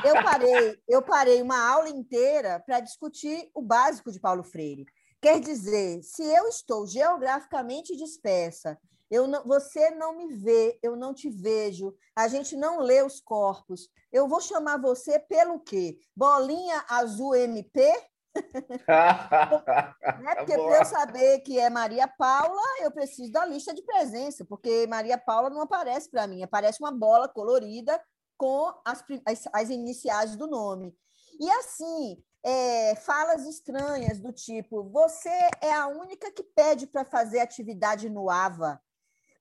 Eu 0.04 0.22
parei, 0.22 0.82
eu 0.88 1.02
parei 1.02 1.42
uma 1.42 1.58
aula 1.68 1.88
inteira 1.88 2.60
para 2.60 2.80
discutir 2.80 3.50
o 3.54 3.60
básico 3.60 4.10
de 4.10 4.18
Paulo 4.18 4.42
Freire. 4.42 4.86
Quer 5.20 5.40
dizer, 5.40 6.02
se 6.02 6.22
eu 6.22 6.48
estou 6.48 6.86
geograficamente 6.86 7.94
dispersa, 7.96 8.78
eu 9.10 9.26
não, 9.26 9.44
você 9.44 9.90
não 9.90 10.16
me 10.16 10.28
vê, 10.34 10.78
eu 10.82 10.96
não 10.96 11.12
te 11.12 11.28
vejo, 11.28 11.94
a 12.14 12.28
gente 12.28 12.56
não 12.56 12.78
lê 12.78 13.02
os 13.02 13.20
corpos, 13.20 13.90
eu 14.12 14.28
vou 14.28 14.40
chamar 14.40 14.80
você 14.80 15.18
pelo 15.18 15.58
quê? 15.60 15.98
Bolinha 16.16 16.84
azul 16.88 17.34
MP? 17.34 17.92
né? 20.22 20.34
Porque 20.36 20.54
para 20.54 20.78
eu 20.78 20.84
saber 20.84 21.40
que 21.40 21.58
é 21.58 21.68
Maria 21.68 22.06
Paula, 22.06 22.62
eu 22.80 22.92
preciso 22.92 23.32
da 23.32 23.44
lista 23.44 23.74
de 23.74 23.82
presença, 23.82 24.44
porque 24.44 24.86
Maria 24.86 25.18
Paula 25.18 25.50
não 25.50 25.60
aparece 25.60 26.08
para 26.08 26.26
mim, 26.28 26.42
aparece 26.42 26.80
uma 26.80 26.92
bola 26.92 27.28
colorida 27.28 28.00
com 28.38 28.72
as, 28.86 29.04
as, 29.26 29.48
as 29.52 29.70
iniciais 29.70 30.36
do 30.36 30.46
nome. 30.46 30.96
E 31.38 31.50
assim, 31.50 32.22
é, 32.42 32.94
falas 32.96 33.46
estranhas 33.46 34.18
do 34.20 34.32
tipo: 34.32 34.84
você 34.84 35.30
é 35.60 35.72
a 35.72 35.88
única 35.88 36.30
que 36.32 36.42
pede 36.42 36.86
para 36.86 37.04
fazer 37.04 37.40
atividade 37.40 38.08
no 38.08 38.30
AVA. 38.30 38.80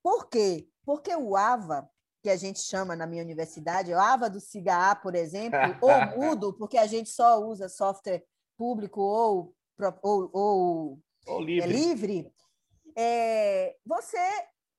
Por 0.01 0.27
quê? 0.27 0.67
Porque 0.85 1.15
o 1.15 1.35
AVA, 1.35 1.89
que 2.21 2.29
a 2.29 2.35
gente 2.35 2.59
chama 2.59 2.95
na 2.95 3.05
minha 3.07 3.23
universidade, 3.23 3.93
o 3.93 3.99
AVA 3.99 4.29
do 4.29 4.39
CIGA, 4.39 4.95
por 4.95 5.15
exemplo, 5.15 5.59
ou 5.81 6.17
mudo, 6.17 6.53
porque 6.53 6.77
a 6.77 6.87
gente 6.87 7.09
só 7.09 7.39
usa 7.39 7.69
software 7.69 8.23
público 8.57 9.01
ou, 9.01 9.55
ou, 10.01 10.29
ou, 10.33 10.99
ou 11.27 11.41
livre, 11.41 11.63
é, 11.63 11.67
livre 11.67 12.33
é, 12.97 13.77
você 13.85 14.17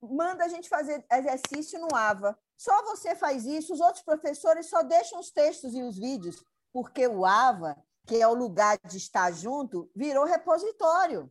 manda 0.02 0.44
a 0.44 0.48
gente 0.48 0.68
fazer 0.68 1.04
exercício 1.10 1.78
no 1.78 1.94
AVA. 1.94 2.38
Só 2.56 2.82
você 2.84 3.14
faz 3.14 3.46
isso, 3.46 3.72
os 3.72 3.80
outros 3.80 4.04
professores 4.04 4.66
só 4.66 4.82
deixam 4.82 5.18
os 5.18 5.30
textos 5.30 5.74
e 5.74 5.82
os 5.82 5.98
vídeos, 5.98 6.44
porque 6.72 7.06
o 7.06 7.24
AVA, 7.24 7.82
que 8.06 8.20
é 8.20 8.26
o 8.26 8.34
lugar 8.34 8.78
de 8.88 8.96
estar 8.96 9.30
junto, 9.32 9.90
virou 9.94 10.24
repositório. 10.24 11.30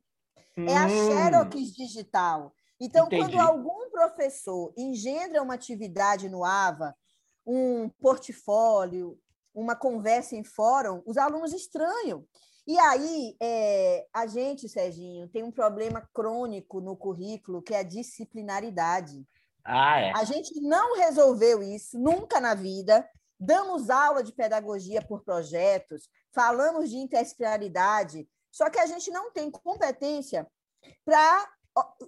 Hum. 0.57 0.65
É 0.67 0.77
a 0.77 0.85
hum. 0.85 0.89
Xerox 0.89 1.73
digital. 1.73 2.53
Então, 2.79 3.07
Entendi. 3.07 3.23
quando 3.23 3.39
algum 3.39 3.89
professor 3.89 4.73
engendra 4.77 5.41
uma 5.41 5.55
atividade 5.55 6.29
no 6.29 6.45
AVA, 6.45 6.95
um 7.45 7.89
portfólio, 7.89 9.19
uma 9.53 9.75
conversa 9.75 10.35
em 10.35 10.43
fórum, 10.43 11.01
os 11.05 11.17
alunos 11.17 11.53
estranham. 11.53 12.25
E 12.65 12.77
aí, 12.77 13.35
é, 13.41 14.05
a 14.13 14.27
gente, 14.27 14.69
Serginho, 14.69 15.27
tem 15.27 15.43
um 15.43 15.51
problema 15.51 16.07
crônico 16.13 16.79
no 16.79 16.95
currículo, 16.95 17.61
que 17.61 17.73
é 17.73 17.79
a 17.79 17.83
disciplinaridade. 17.83 19.25
Ah, 19.65 19.99
é. 19.99 20.11
A 20.15 20.23
gente 20.23 20.61
não 20.61 20.95
resolveu 20.95 21.61
isso 21.63 21.97
nunca 21.99 22.39
na 22.39 22.53
vida. 22.53 23.07
Damos 23.39 23.89
aula 23.89 24.23
de 24.23 24.31
pedagogia 24.33 25.01
por 25.01 25.23
projetos, 25.23 26.07
falamos 26.33 26.89
de 26.89 26.97
interdisciplinaridade, 26.97 28.27
só 28.51 28.69
que 28.69 28.79
a 28.79 28.85
gente 28.85 29.11
não 29.11 29.31
tem 29.31 29.49
competência 29.49 30.47
para 31.05 31.49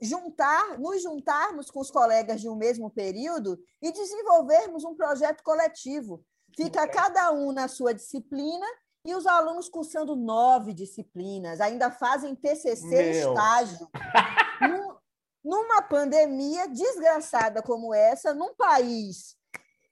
juntar, 0.01 0.79
nos 0.79 1.01
juntarmos 1.01 1.69
com 1.69 1.79
os 1.79 1.91
colegas 1.91 2.41
de 2.41 2.49
um 2.49 2.55
mesmo 2.55 2.89
período 2.89 3.59
e 3.81 3.91
desenvolvermos 3.91 4.83
um 4.83 4.95
projeto 4.95 5.43
coletivo. 5.43 6.23
Fica 6.55 6.87
cada 6.87 7.31
um 7.31 7.51
na 7.51 7.67
sua 7.67 7.93
disciplina 7.93 8.65
e 9.05 9.15
os 9.15 9.25
alunos 9.25 9.69
cursando 9.69 10.15
nove 10.15 10.73
disciplinas, 10.73 11.61
ainda 11.61 11.89
fazem 11.89 12.35
TCC 12.35 12.87
Meu. 12.87 13.29
estágio. 13.29 13.89
numa 15.43 15.81
pandemia 15.81 16.67
desgraçada 16.67 17.61
como 17.61 17.93
essa, 17.93 18.33
num 18.33 18.53
país 18.53 19.35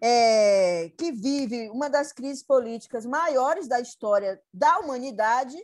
é, 0.02 0.90
que 0.98 1.12
vive 1.12 1.70
uma 1.70 1.90
das 1.90 2.12
crises 2.12 2.44
políticas 2.44 3.06
maiores 3.06 3.68
da 3.68 3.80
história 3.80 4.42
da 4.54 4.80
humanidade. 4.80 5.58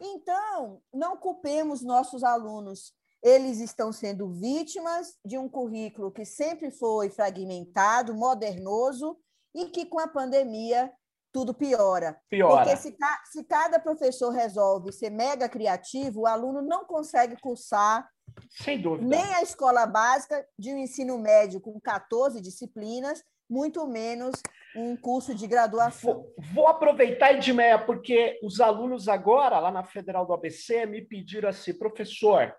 Então, 0.00 0.80
não 0.92 1.16
culpemos 1.16 1.82
nossos 1.82 2.22
alunos. 2.22 2.92
Eles 3.22 3.60
estão 3.60 3.92
sendo 3.92 4.30
vítimas 4.30 5.18
de 5.24 5.36
um 5.36 5.48
currículo 5.48 6.10
que 6.10 6.24
sempre 6.24 6.70
foi 6.70 7.10
fragmentado, 7.10 8.14
modernoso, 8.14 9.18
e 9.54 9.66
que 9.66 9.84
com 9.84 9.98
a 9.98 10.08
pandemia 10.08 10.92
tudo 11.32 11.54
piora. 11.54 12.20
Piora. 12.28 12.64
Porque 12.64 12.76
se, 12.76 12.96
se 13.30 13.44
cada 13.44 13.78
professor 13.78 14.30
resolve 14.30 14.92
ser 14.92 15.10
mega 15.10 15.48
criativo, 15.48 16.22
o 16.22 16.26
aluno 16.26 16.60
não 16.62 16.84
consegue 16.84 17.36
cursar 17.40 18.08
Sem 18.50 18.80
dúvida. 18.80 19.06
nem 19.06 19.34
a 19.34 19.42
escola 19.42 19.86
básica 19.86 20.44
de 20.58 20.72
um 20.72 20.78
ensino 20.78 21.18
médio 21.18 21.60
com 21.60 21.80
14 21.80 22.40
disciplinas, 22.40 23.22
muito 23.50 23.84
menos 23.86 24.40
um 24.76 24.96
curso 24.96 25.34
de 25.34 25.46
graduação. 25.48 26.14
Vou, 26.14 26.34
vou 26.54 26.66
aproveitar, 26.68 27.32
Edmeia, 27.32 27.78
porque 27.78 28.38
os 28.42 28.60
alunos 28.60 29.08
agora, 29.08 29.58
lá 29.58 29.72
na 29.72 29.82
Federal 29.82 30.24
do 30.24 30.32
ABC, 30.32 30.86
me 30.86 31.02
pediram 31.02 31.48
assim, 31.48 31.76
professor, 31.76 32.54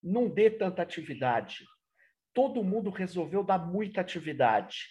não 0.00 0.28
dê 0.28 0.48
tanta 0.48 0.82
atividade. 0.82 1.66
Todo 2.32 2.62
mundo 2.62 2.90
resolveu 2.90 3.42
dar 3.42 3.58
muita 3.58 4.00
atividade. 4.00 4.86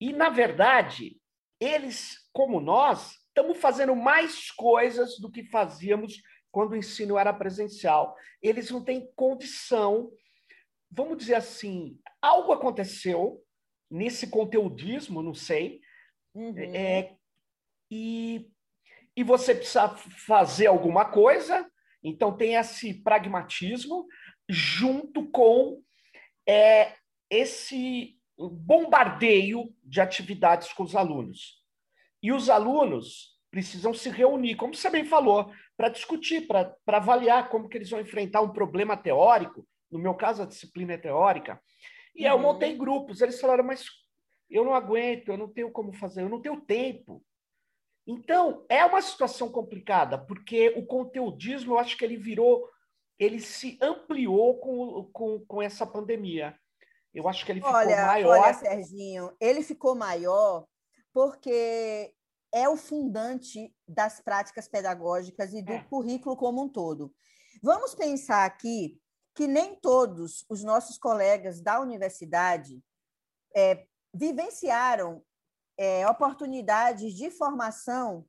E, 0.00 0.12
na 0.12 0.28
verdade, 0.28 1.20
eles, 1.58 2.18
como 2.32 2.60
nós, 2.60 3.16
estamos 3.26 3.58
fazendo 3.58 3.96
mais 3.96 4.50
coisas 4.52 5.18
do 5.18 5.30
que 5.30 5.42
fazíamos 5.44 6.22
quando 6.52 6.72
o 6.72 6.76
ensino 6.76 7.18
era 7.18 7.32
presencial. 7.32 8.14
Eles 8.40 8.70
não 8.70 8.84
têm 8.84 9.10
condição, 9.16 10.12
vamos 10.88 11.18
dizer 11.18 11.34
assim, 11.34 11.98
algo 12.22 12.52
aconteceu 12.52 13.42
nesse 13.90 14.28
conteudismo, 14.28 15.22
não 15.22 15.34
sei, 15.34 15.80
uhum. 16.34 16.54
é, 16.56 17.14
e, 17.90 18.50
e 19.16 19.22
você 19.22 19.54
precisa 19.54 19.88
fazer 20.26 20.66
alguma 20.66 21.04
coisa, 21.04 21.68
então 22.02 22.36
tem 22.36 22.54
esse 22.54 22.94
pragmatismo, 23.02 24.06
junto 24.48 25.30
com 25.30 25.82
é, 26.46 26.94
esse 27.30 28.18
bombardeio 28.36 29.72
de 29.82 30.00
atividades 30.00 30.72
com 30.72 30.82
os 30.82 30.96
alunos. 30.96 31.62
E 32.22 32.32
os 32.32 32.50
alunos 32.50 33.34
precisam 33.50 33.94
se 33.94 34.10
reunir, 34.10 34.56
como 34.56 34.74
você 34.74 34.90
bem 34.90 35.04
falou, 35.04 35.52
para 35.76 35.88
discutir, 35.88 36.46
para 36.46 36.76
avaliar 36.88 37.48
como 37.48 37.68
que 37.68 37.78
eles 37.78 37.90
vão 37.90 38.00
enfrentar 38.00 38.40
um 38.40 38.52
problema 38.52 38.96
teórico. 38.96 39.66
No 39.90 39.98
meu 39.98 40.14
caso, 40.14 40.42
a 40.42 40.46
disciplina 40.46 40.94
é 40.94 40.98
teórica. 40.98 41.60
E 42.14 42.24
uhum. 42.24 42.30
eu 42.30 42.38
montei 42.38 42.76
grupos. 42.76 43.20
Eles 43.20 43.40
falaram, 43.40 43.64
mas 43.64 43.86
eu 44.48 44.64
não 44.64 44.74
aguento, 44.74 45.28
eu 45.28 45.38
não 45.38 45.48
tenho 45.48 45.70
como 45.70 45.92
fazer, 45.92 46.22
eu 46.22 46.28
não 46.28 46.40
tenho 46.40 46.60
tempo. 46.60 47.24
Então, 48.06 48.64
é 48.68 48.84
uma 48.84 49.00
situação 49.00 49.50
complicada, 49.50 50.18
porque 50.18 50.74
o 50.76 50.84
conteudismo, 50.84 51.74
eu 51.74 51.78
acho 51.78 51.96
que 51.96 52.04
ele 52.04 52.18
virou, 52.18 52.68
ele 53.18 53.40
se 53.40 53.78
ampliou 53.80 54.58
com, 54.58 55.10
com, 55.12 55.44
com 55.46 55.62
essa 55.62 55.86
pandemia. 55.86 56.54
Eu 57.14 57.28
acho 57.28 57.46
que 57.46 57.52
ele 57.52 57.60
ficou 57.60 57.74
olha, 57.74 58.06
maior. 58.06 58.38
Olha, 58.38 58.54
Serginho, 58.54 59.34
ele 59.40 59.62
ficou 59.62 59.94
maior 59.94 60.66
porque 61.12 62.12
é 62.52 62.68
o 62.68 62.76
fundante 62.76 63.72
das 63.86 64.20
práticas 64.20 64.68
pedagógicas 64.68 65.54
e 65.54 65.62
do 65.62 65.72
é. 65.72 65.84
currículo 65.84 66.36
como 66.36 66.62
um 66.62 66.68
todo. 66.68 67.14
Vamos 67.62 67.94
pensar 67.94 68.44
aqui 68.44 69.00
que 69.34 69.46
nem 69.46 69.74
todos 69.74 70.44
os 70.48 70.62
nossos 70.62 70.96
colegas 70.96 71.60
da 71.60 71.80
universidade 71.80 72.82
é, 73.54 73.86
vivenciaram 74.12 75.22
é, 75.76 76.08
oportunidades 76.08 77.14
de 77.14 77.30
formação 77.30 78.24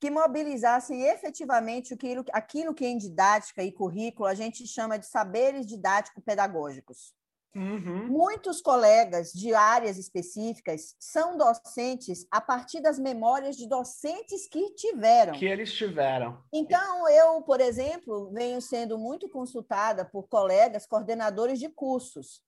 que 0.00 0.10
mobilizassem 0.10 1.02
efetivamente 1.02 1.94
aquilo, 1.94 2.24
aquilo 2.32 2.74
que 2.74 2.86
em 2.86 2.98
didática 2.98 3.62
e 3.62 3.72
currículo 3.72 4.26
a 4.26 4.34
gente 4.34 4.66
chama 4.66 4.98
de 4.98 5.06
saberes 5.06 5.66
didático-pedagógicos. 5.66 7.14
Uhum. 7.54 8.08
Muitos 8.08 8.60
colegas 8.60 9.32
de 9.32 9.54
áreas 9.54 9.96
específicas 9.96 10.96
são 10.98 11.36
docentes 11.36 12.26
a 12.30 12.40
partir 12.40 12.80
das 12.80 12.98
memórias 12.98 13.56
de 13.56 13.68
docentes 13.68 14.48
que 14.48 14.74
tiveram. 14.74 15.34
Que 15.34 15.46
eles 15.46 15.72
tiveram. 15.72 16.42
Então, 16.52 17.08
eu, 17.08 17.42
por 17.42 17.60
exemplo, 17.60 18.30
venho 18.32 18.60
sendo 18.60 18.98
muito 18.98 19.28
consultada 19.28 20.04
por 20.04 20.28
colegas 20.28 20.86
coordenadores 20.86 21.60
de 21.60 21.68
cursos. 21.68 22.42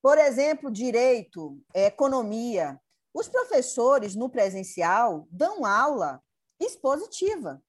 Por 0.00 0.18
exemplo, 0.18 0.70
direito, 0.70 1.60
economia. 1.74 2.80
Os 3.12 3.28
professores 3.28 4.14
no 4.14 4.28
presencial 4.28 5.26
dão 5.30 5.64
aula 5.64 6.22
expositiva. 6.60 7.60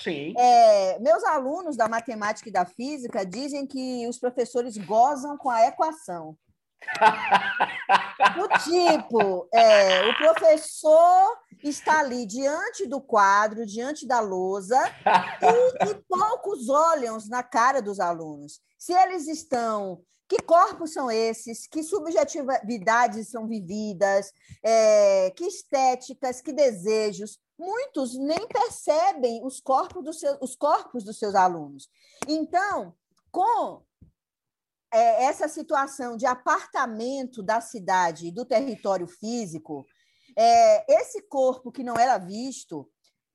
Sim. 0.00 0.34
É, 0.38 0.98
meus 1.00 1.22
alunos 1.24 1.76
da 1.76 1.88
matemática 1.88 2.48
e 2.48 2.52
da 2.52 2.64
física 2.64 3.26
dizem 3.26 3.66
que 3.66 4.06
os 4.08 4.18
professores 4.18 4.76
gozam 4.78 5.36
com 5.36 5.50
a 5.50 5.66
equação. 5.66 6.36
Do 8.34 8.48
tipo, 8.64 9.48
é, 9.52 10.08
o 10.08 10.16
professor 10.16 11.38
está 11.62 12.00
ali 12.00 12.26
diante 12.26 12.86
do 12.86 13.00
quadro, 13.00 13.66
diante 13.66 14.06
da 14.06 14.20
lousa, 14.20 14.80
e, 15.40 15.90
e 15.90 15.94
poucos 16.08 16.68
olham 16.68 17.18
na 17.28 17.42
cara 17.42 17.80
dos 17.80 18.00
alunos. 18.00 18.60
Se 18.78 18.92
eles 18.92 19.28
estão 19.28 20.02
que 20.32 20.40
corpos 20.42 20.94
são 20.94 21.10
esses? 21.10 21.66
Que 21.66 21.82
subjetividades 21.82 23.28
são 23.28 23.46
vividas? 23.46 24.32
É, 24.64 25.30
que 25.36 25.44
estéticas? 25.44 26.40
Que 26.40 26.54
desejos? 26.54 27.38
Muitos 27.58 28.14
nem 28.18 28.46
percebem 28.48 29.44
os 29.44 29.60
corpos 29.60 30.04
dos 30.04 30.18
seus, 30.18 30.38
os 30.40 30.56
corpos 30.56 31.04
dos 31.04 31.18
seus 31.18 31.34
alunos. 31.34 31.88
Então, 32.28 32.94
com 33.30 33.82
é, 34.92 35.24
essa 35.24 35.48
situação 35.48 36.16
de 36.16 36.26
apartamento 36.26 37.42
da 37.42 37.60
cidade 37.60 38.26
e 38.26 38.32
do 38.32 38.44
território 38.44 39.06
físico, 39.06 39.86
é, 40.36 41.00
esse 41.00 41.22
corpo 41.22 41.72
que 41.72 41.82
não 41.82 41.96
era 41.96 42.18
visto 42.18 42.88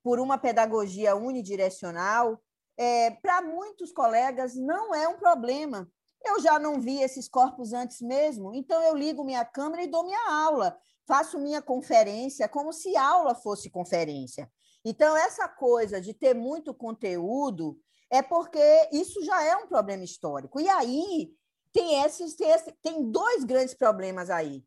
por 0.03 0.19
uma 0.19 0.37
pedagogia 0.37 1.15
unidirecional, 1.15 2.39
é, 2.77 3.11
para 3.11 3.41
muitos 3.41 3.91
colegas 3.91 4.55
não 4.55 4.93
é 4.93 5.07
um 5.07 5.17
problema. 5.17 5.89
Eu 6.23 6.39
já 6.41 6.59
não 6.59 6.79
vi 6.79 7.01
esses 7.01 7.27
corpos 7.27 7.73
antes 7.73 8.01
mesmo, 8.01 8.53
então 8.53 8.81
eu 8.83 8.95
ligo 8.95 9.23
minha 9.23 9.45
câmera 9.45 9.83
e 9.83 9.87
dou 9.87 10.03
minha 10.03 10.29
aula 10.29 10.77
faço 11.07 11.39
minha 11.39 11.61
conferência 11.61 12.49
como 12.49 12.73
se 12.73 12.95
aula 12.97 13.33
fosse 13.33 13.69
conferência. 13.69 14.51
Então, 14.83 15.15
essa 15.15 15.47
coisa 15.47 16.01
de 16.01 16.13
ter 16.13 16.33
muito 16.33 16.73
conteúdo 16.73 17.79
é 18.11 18.21
porque 18.21 18.89
isso 18.91 19.23
já 19.23 19.43
é 19.43 19.55
um 19.55 19.67
problema 19.67 20.03
histórico. 20.03 20.59
E 20.59 20.69
aí 20.69 21.31
tem 21.73 22.03
esses, 22.03 22.35
tem, 22.35 22.49
esse, 22.49 22.71
tem 22.81 23.09
dois 23.09 23.43
grandes 23.43 23.73
problemas 23.73 24.29
aí. 24.29 24.63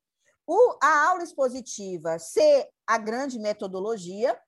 O, 0.46 0.78
a 0.82 1.08
aula 1.08 1.22
expositiva 1.22 2.18
ser 2.18 2.68
a 2.86 2.98
grande 2.98 3.38
metodologia 3.38 4.38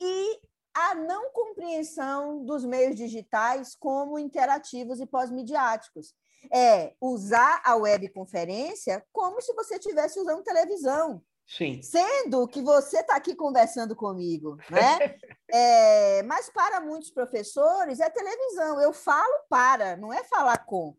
e 0.00 0.40
a 0.74 0.94
não 0.94 1.30
compreensão 1.32 2.44
dos 2.44 2.64
meios 2.64 2.96
digitais 2.96 3.74
como 3.74 4.18
interativos 4.18 5.00
e 5.00 5.06
pós-midiáticos 5.06 6.14
é 6.50 6.94
usar 7.00 7.60
a 7.64 7.76
webconferência 7.76 9.04
como 9.12 9.40
se 9.40 9.52
você 9.54 9.76
estivesse 9.76 10.18
usando 10.18 10.42
televisão. 10.42 11.22
Sim. 11.46 11.82
Sendo 11.82 12.48
que 12.48 12.62
você 12.62 13.00
está 13.00 13.16
aqui 13.16 13.34
conversando 13.34 13.94
comigo, 13.94 14.56
né? 14.70 15.16
é, 15.52 16.22
mas 16.22 16.48
para 16.48 16.80
muitos 16.80 17.10
professores 17.10 18.00
é 18.00 18.08
televisão. 18.08 18.80
Eu 18.80 18.92
falo 18.92 19.44
para, 19.50 19.96
não 19.96 20.12
é 20.12 20.24
falar 20.24 20.64
com. 20.64 20.96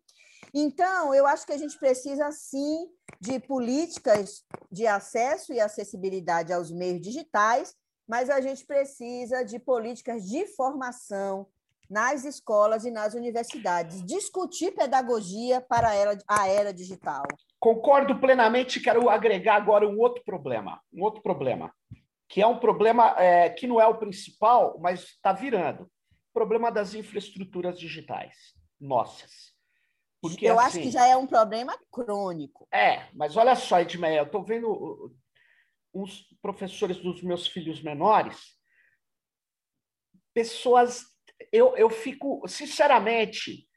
Então, 0.54 1.16
eu 1.16 1.26
acho 1.26 1.48
que 1.48 1.54
a 1.54 1.58
gente 1.58 1.78
precisa, 1.80 2.32
sim, 2.32 2.88
de 3.20 3.40
políticas 3.40 4.44
de 4.72 4.86
acesso 4.86 5.52
e 5.52 5.60
acessibilidade 5.60 6.54
aos 6.54 6.70
meios 6.70 7.02
digitais, 7.02 7.74
mas 8.08 8.30
a 8.30 8.40
gente 8.40 8.64
precisa 8.64 9.44
de 9.44 9.58
políticas 9.58 10.26
de 10.26 10.46
formação 10.56 11.48
nas 11.90 12.26
escolas 12.26 12.86
e 12.86 12.92
nas 12.92 13.14
universidades. 13.14 14.04
Discutir 14.04 14.72
pedagogia 14.72 15.62
para 15.62 15.90
a 15.90 15.96
era, 15.96 16.18
a 16.28 16.48
era 16.48 16.74
digital. 16.74 17.24
Concordo 17.60 18.20
plenamente. 18.20 18.80
Quero 18.80 19.10
agregar 19.10 19.56
agora 19.56 19.88
um 19.88 20.00
outro 20.00 20.24
problema, 20.24 20.82
um 20.92 21.04
outro 21.04 21.22
problema, 21.22 21.74
que 22.28 22.42
é 22.42 22.48
um 22.48 22.60
problema 22.60 23.16
é, 23.20 23.50
que 23.50 23.68
não 23.68 23.80
é 23.80 23.88
o 23.88 23.98
principal, 23.98 24.78
mas 24.80 25.04
está 25.04 25.32
virando. 25.32 25.84
O 25.84 26.34
problema 26.34 26.72
das 26.72 26.94
infraestruturas 26.94 27.78
digitais 27.78 28.36
nossas. 28.80 29.54
Porque, 30.22 30.46
eu 30.46 30.58
assim, 30.58 30.68
acho 30.68 30.80
que 30.80 30.92
já 30.92 31.06
é 31.06 31.18
um 31.18 31.28
problema 31.28 31.78
crônico. 31.92 32.66
É, 32.74 33.10
mas 33.14 33.36
olha 33.36 33.56
só, 33.56 33.82
Edmeia, 33.82 34.20
eu 34.20 34.24
estou 34.24 34.44
vendo 34.44 35.14
uns 35.94 36.26
professores 36.42 36.98
dos 36.98 37.22
meus 37.22 37.46
filhos 37.46 37.84
menores, 37.84 38.58
pessoas 40.34 41.13
eu, 41.54 41.78
eu 41.78 41.88
fico, 41.88 42.46
sinceramente, 42.48 43.70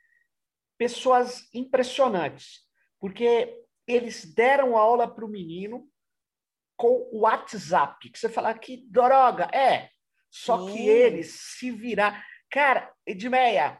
pessoas 0.78 1.46
impressionantes, 1.52 2.62
porque 2.98 3.54
eles 3.86 4.24
deram 4.34 4.78
aula 4.78 5.06
para 5.06 5.26
o 5.26 5.28
menino 5.28 5.86
com 6.74 7.08
o 7.12 7.20
WhatsApp, 7.20 8.10
que 8.10 8.18
você 8.18 8.30
fala 8.30 8.54
que 8.54 8.78
droga, 8.90 9.44
é, 9.54 9.90
só 10.30 10.66
Sim. 10.66 10.72
que 10.72 10.88
eles 10.88 11.38
se 11.58 11.70
virar. 11.70 12.26
Cara, 12.50 12.90
Edmeia, 13.06 13.78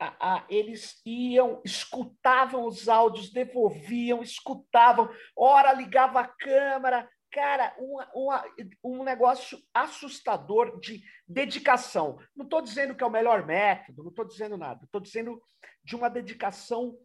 a, 0.00 0.36
a, 0.36 0.46
eles 0.48 1.00
iam, 1.04 1.60
escutavam 1.62 2.66
os 2.66 2.88
áudios, 2.88 3.30
devolviam, 3.30 4.22
escutavam, 4.22 5.10
ora 5.36 5.74
ligava 5.74 6.20
a 6.20 6.28
câmera, 6.28 7.08
cara, 7.34 7.74
uma, 7.78 8.08
uma, 8.14 8.44
um 8.84 9.02
negócio 9.02 9.58
assustador 9.74 10.78
de 10.78 11.02
dedicação. 11.26 12.16
Não 12.34 12.44
estou 12.44 12.62
dizendo 12.62 12.94
que 12.94 13.02
é 13.02 13.06
o 13.06 13.10
melhor 13.10 13.44
método, 13.44 14.04
não 14.04 14.10
estou 14.10 14.24
dizendo 14.24 14.56
nada. 14.56 14.84
Estou 14.84 15.00
dizendo 15.00 15.42
de 15.82 15.96
uma 15.96 16.08
dedicação 16.08 16.96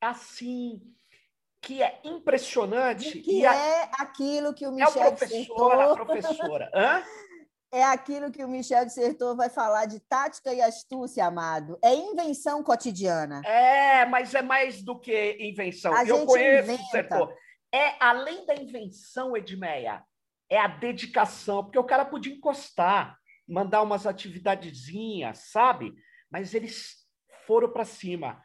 assim 0.00 0.80
que 1.60 1.82
é 1.82 2.00
impressionante. 2.02 3.20
que 3.20 3.40
e 3.40 3.44
é 3.44 3.90
aquilo 3.98 4.54
que 4.54 4.66
o 4.66 4.72
Michel 4.72 5.02
é 5.02 5.08
o 5.08 5.16
professor, 5.16 5.72
a 5.72 5.94
professora. 5.94 6.70
Hã? 6.74 7.04
É 7.74 7.84
aquilo 7.84 8.30
que 8.30 8.44
o 8.44 8.48
Michel 8.48 8.84
Dissertor 8.84 9.36
vai 9.36 9.48
falar 9.48 9.86
de 9.86 10.00
tática 10.00 10.52
e 10.52 10.60
astúcia, 10.60 11.24
amado. 11.24 11.78
É 11.82 11.94
invenção 11.94 12.62
cotidiana. 12.62 13.40
É, 13.44 14.04
mas 14.06 14.34
é 14.34 14.42
mais 14.42 14.82
do 14.82 14.98
que 14.98 15.36
invenção. 15.40 15.94
A 15.94 16.04
Eu 16.04 16.26
conheço 16.26 16.72
o 16.72 16.76
Dissertor 16.76 17.34
é 17.72 17.96
além 17.98 18.44
da 18.46 18.54
invenção, 18.54 19.36
Edmeia, 19.36 20.04
é 20.48 20.58
a 20.58 20.66
dedicação, 20.66 21.64
porque 21.64 21.78
o 21.78 21.84
cara 21.84 22.04
podia 22.04 22.32
encostar, 22.32 23.18
mandar 23.48 23.82
umas 23.82 24.06
atividadezinhas, 24.06 25.50
sabe? 25.50 25.94
Mas 26.30 26.54
eles 26.54 27.06
foram 27.46 27.72
para 27.72 27.84
cima. 27.84 28.42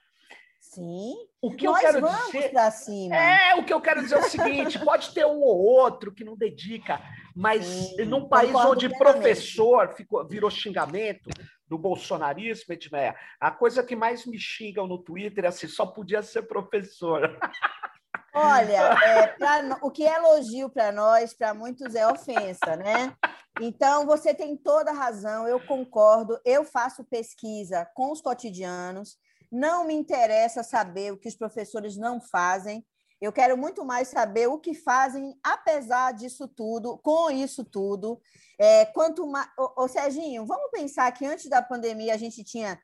Sim. 0.59 1.15
O 1.41 1.51
que 1.51 1.65
Nós 1.65 1.75
eu 1.75 1.81
quero 1.81 2.01
vamos 2.01 2.25
dizer 2.25 2.51
para 2.51 2.71
cima. 2.71 3.15
É, 3.15 3.55
o 3.55 3.63
que 3.63 3.73
eu 3.73 3.81
quero 3.81 4.01
dizer 4.01 4.15
é 4.15 4.19
o 4.19 4.23
seguinte, 4.23 4.79
pode 4.79 5.13
ter 5.13 5.25
um 5.25 5.39
ou 5.41 5.57
outro 5.57 6.13
que 6.13 6.23
não 6.23 6.35
dedica, 6.35 7.01
mas 7.35 7.65
Sim, 7.65 8.05
num 8.05 8.27
país 8.27 8.53
onde 8.53 8.89
professor 8.89 9.93
ficou, 9.95 10.27
virou 10.27 10.49
xingamento, 10.49 11.29
do 11.67 11.77
bolsonarismo, 11.77 12.73
Edmeia, 12.73 13.15
a 13.39 13.51
coisa 13.51 13.83
que 13.83 13.95
mais 13.95 14.25
me 14.25 14.39
xingam 14.39 14.87
no 14.87 14.97
Twitter 14.97 15.45
é 15.45 15.47
assim, 15.49 15.67
só 15.67 15.85
podia 15.85 16.21
ser 16.21 16.43
professora. 16.43 17.37
Olha, 18.39 18.93
é, 19.03 19.27
pra, 19.27 19.79
o 19.81 19.89
que 19.89 20.05
é 20.05 20.15
elogio 20.15 20.69
para 20.69 20.91
nós, 20.91 21.33
para 21.33 21.53
muitos 21.53 21.95
é 21.95 22.07
ofensa, 22.07 22.75
né? 22.75 23.15
Então, 23.59 24.05
você 24.05 24.33
tem 24.33 24.55
toda 24.55 24.91
a 24.91 24.93
razão, 24.93 25.47
eu 25.47 25.59
concordo. 25.65 26.39
Eu 26.45 26.63
faço 26.63 27.03
pesquisa 27.03 27.89
com 27.95 28.11
os 28.11 28.21
cotidianos, 28.21 29.17
não 29.51 29.85
me 29.85 29.93
interessa 29.93 30.61
saber 30.61 31.11
o 31.11 31.17
que 31.17 31.27
os 31.27 31.35
professores 31.35 31.97
não 31.97 32.21
fazem. 32.21 32.85
Eu 33.19 33.33
quero 33.33 33.57
muito 33.57 33.83
mais 33.83 34.09
saber 34.09 34.47
o 34.47 34.59
que 34.59 34.75
fazem, 34.75 35.35
apesar 35.43 36.13
disso 36.13 36.47
tudo, 36.47 36.99
com 36.99 37.31
isso 37.31 37.63
tudo. 37.65 38.21
É, 38.59 38.85
quanto 38.85 39.25
mais. 39.25 39.49
Ô, 39.57 39.83
ô, 39.83 39.87
Serginho, 39.87 40.45
vamos 40.45 40.69
pensar 40.71 41.11
que 41.11 41.25
antes 41.25 41.49
da 41.49 41.61
pandemia 41.61 42.13
a 42.13 42.17
gente 42.17 42.43
tinha 42.43 42.79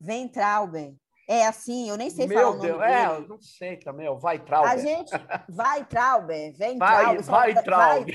Ventrauber, 0.00 0.94
é 1.30 1.46
assim, 1.46 1.90
eu 1.90 1.96
nem 1.98 2.08
sei 2.08 2.26
Meu 2.26 2.38
falar 2.38 2.56
nome 2.56 2.62
Deus, 2.68 2.82
é, 2.82 3.06
eu 3.06 3.28
não 3.28 3.38
sei 3.40 3.76
também, 3.76 4.06
é 4.06 4.10
o 4.10 4.18
Vai 4.18 4.38
Trauber. 4.42 4.70
A 4.70 4.76
gente 4.78 5.10
vai 5.50 5.84
Trauber, 5.84 6.56
vem 6.56 6.78
Trauber, 6.78 7.22
vai, 7.22 7.52
vai- 7.52 7.62
Trauber. 7.64 8.14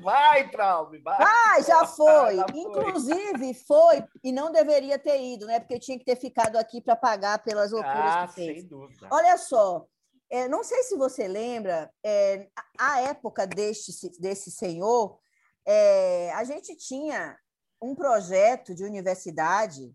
Vai, 0.00 0.48
Trauber, 0.50 1.02
vai. 1.02 1.18
Vai, 1.18 1.62
já 1.64 1.84
foi. 1.84 2.36
Já 2.36 2.46
foi. 2.48 2.60
Inclusive 2.60 3.54
foi 3.66 4.04
e 4.22 4.30
não 4.30 4.52
deveria 4.52 4.96
ter 4.98 5.20
ido, 5.20 5.44
né? 5.46 5.58
Porque 5.58 5.78
tinha 5.80 5.98
que 5.98 6.04
ter 6.04 6.14
ficado 6.16 6.56
aqui 6.56 6.80
para 6.80 6.94
pagar 6.94 7.42
pelas 7.42 7.72
loucuras 7.72 7.94
Ah, 8.14 8.26
que 8.28 8.34
fez. 8.34 8.60
sem 8.60 8.68
dúvida. 8.68 9.08
Olha 9.10 9.36
só, 9.36 9.84
é, 10.30 10.46
não 10.46 10.62
sei 10.62 10.84
se 10.84 10.96
você 10.96 11.26
lembra, 11.26 11.90
é, 12.04 12.46
a 12.78 12.94
a 12.94 13.00
época 13.00 13.46
deste, 13.46 13.90
desse 14.20 14.50
senhor, 14.50 15.18
é, 15.66 16.30
a 16.34 16.44
gente 16.44 16.76
tinha 16.76 17.36
um 17.82 17.94
projeto 17.94 18.72
de 18.74 18.84
universidade 18.84 19.92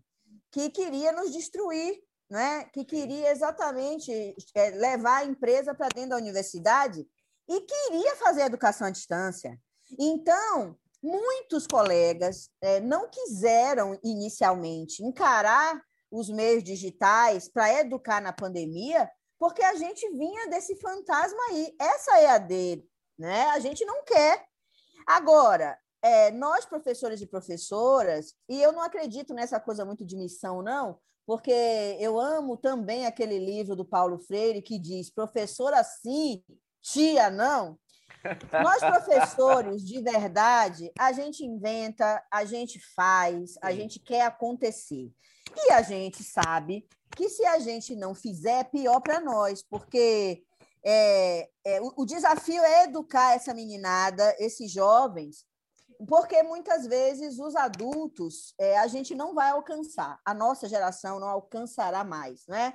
que 0.50 0.68
queria 0.68 1.12
nos 1.12 1.32
destruir, 1.32 1.98
né? 2.32 2.64
que 2.72 2.82
queria 2.82 3.30
exatamente 3.30 4.34
é, 4.54 4.70
levar 4.70 5.18
a 5.18 5.24
empresa 5.26 5.74
para 5.74 5.90
dentro 5.90 6.10
da 6.10 6.16
universidade 6.16 7.06
e 7.46 7.60
queria 7.60 8.16
fazer 8.16 8.40
educação 8.40 8.86
à 8.86 8.90
distância. 8.90 9.60
Então, 9.98 10.74
muitos 11.02 11.66
colegas 11.66 12.48
é, 12.62 12.80
não 12.80 13.06
quiseram 13.10 14.00
inicialmente 14.02 15.04
encarar 15.04 15.78
os 16.10 16.30
meios 16.30 16.64
digitais 16.64 17.50
para 17.50 17.80
educar 17.80 18.22
na 18.22 18.32
pandemia, 18.32 19.10
porque 19.38 19.62
a 19.62 19.74
gente 19.74 20.08
vinha 20.12 20.48
desse 20.48 20.74
fantasma 20.76 21.38
aí. 21.50 21.76
Essa 21.78 22.18
é 22.18 22.30
a 22.30 22.38
dele, 22.38 22.88
né? 23.18 23.50
A 23.50 23.58
gente 23.58 23.84
não 23.84 24.02
quer. 24.04 24.42
Agora, 25.06 25.78
é, 26.00 26.30
nós, 26.30 26.64
professores 26.64 27.20
e 27.20 27.26
professoras, 27.26 28.34
e 28.48 28.62
eu 28.62 28.72
não 28.72 28.80
acredito 28.80 29.34
nessa 29.34 29.60
coisa 29.60 29.84
muito 29.84 30.02
de 30.02 30.16
missão, 30.16 30.62
não, 30.62 30.98
porque 31.26 31.52
eu 32.00 32.18
amo 32.18 32.56
também 32.56 33.06
aquele 33.06 33.38
livro 33.38 33.76
do 33.76 33.84
Paulo 33.84 34.18
Freire 34.18 34.62
que 34.62 34.78
diz: 34.78 35.10
professora 35.10 35.82
sim, 35.84 36.42
tia 36.80 37.30
não. 37.30 37.78
Nós, 38.52 38.78
professores, 38.78 39.82
de 39.82 40.00
verdade, 40.00 40.92
a 40.98 41.12
gente 41.12 41.44
inventa, 41.44 42.22
a 42.30 42.44
gente 42.44 42.80
faz, 42.94 43.54
a 43.60 43.70
Sim. 43.70 43.76
gente 43.78 43.98
quer 43.98 44.22
acontecer. 44.22 45.10
E 45.56 45.72
a 45.72 45.82
gente 45.82 46.22
sabe 46.22 46.86
que 47.16 47.28
se 47.28 47.44
a 47.44 47.58
gente 47.58 47.96
não 47.96 48.14
fizer, 48.14 48.60
é 48.60 48.64
pior 48.64 49.00
para 49.00 49.20
nós, 49.20 49.62
porque 49.62 50.42
é, 50.84 51.48
é, 51.64 51.80
o, 51.80 51.92
o 51.98 52.06
desafio 52.06 52.62
é 52.62 52.84
educar 52.84 53.34
essa 53.34 53.52
meninada, 53.52 54.34
esses 54.38 54.70
jovens, 54.70 55.44
porque 56.06 56.42
muitas 56.42 56.86
vezes 56.86 57.38
os 57.38 57.54
adultos 57.54 58.54
é, 58.58 58.78
a 58.78 58.86
gente 58.86 59.14
não 59.14 59.34
vai 59.34 59.50
alcançar, 59.50 60.20
a 60.24 60.34
nossa 60.34 60.68
geração 60.68 61.20
não 61.20 61.28
alcançará 61.28 62.04
mais, 62.04 62.46
né? 62.46 62.74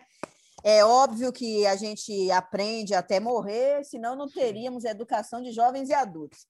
É 0.64 0.84
óbvio 0.84 1.32
que 1.32 1.66
a 1.68 1.76
gente 1.76 2.32
aprende 2.32 2.94
até 2.94 3.20
morrer, 3.20 3.84
senão 3.84 4.16
não 4.16 4.28
teríamos 4.28 4.86
educação 4.86 5.42
de 5.42 5.52
jovens 5.52 5.90
e 5.90 5.94
adultos. 5.94 6.48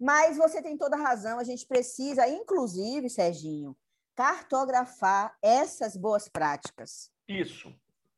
Mas 0.00 0.36
você 0.36 0.62
tem 0.62 0.76
toda 0.76 0.96
a 0.96 1.00
razão, 1.00 1.38
a 1.38 1.44
gente 1.44 1.66
precisa, 1.66 2.28
inclusive, 2.28 3.10
Serginho, 3.10 3.76
cartografar 4.14 5.36
essas 5.42 5.96
boas 5.96 6.28
práticas. 6.28 7.10
Isso. 7.28 7.74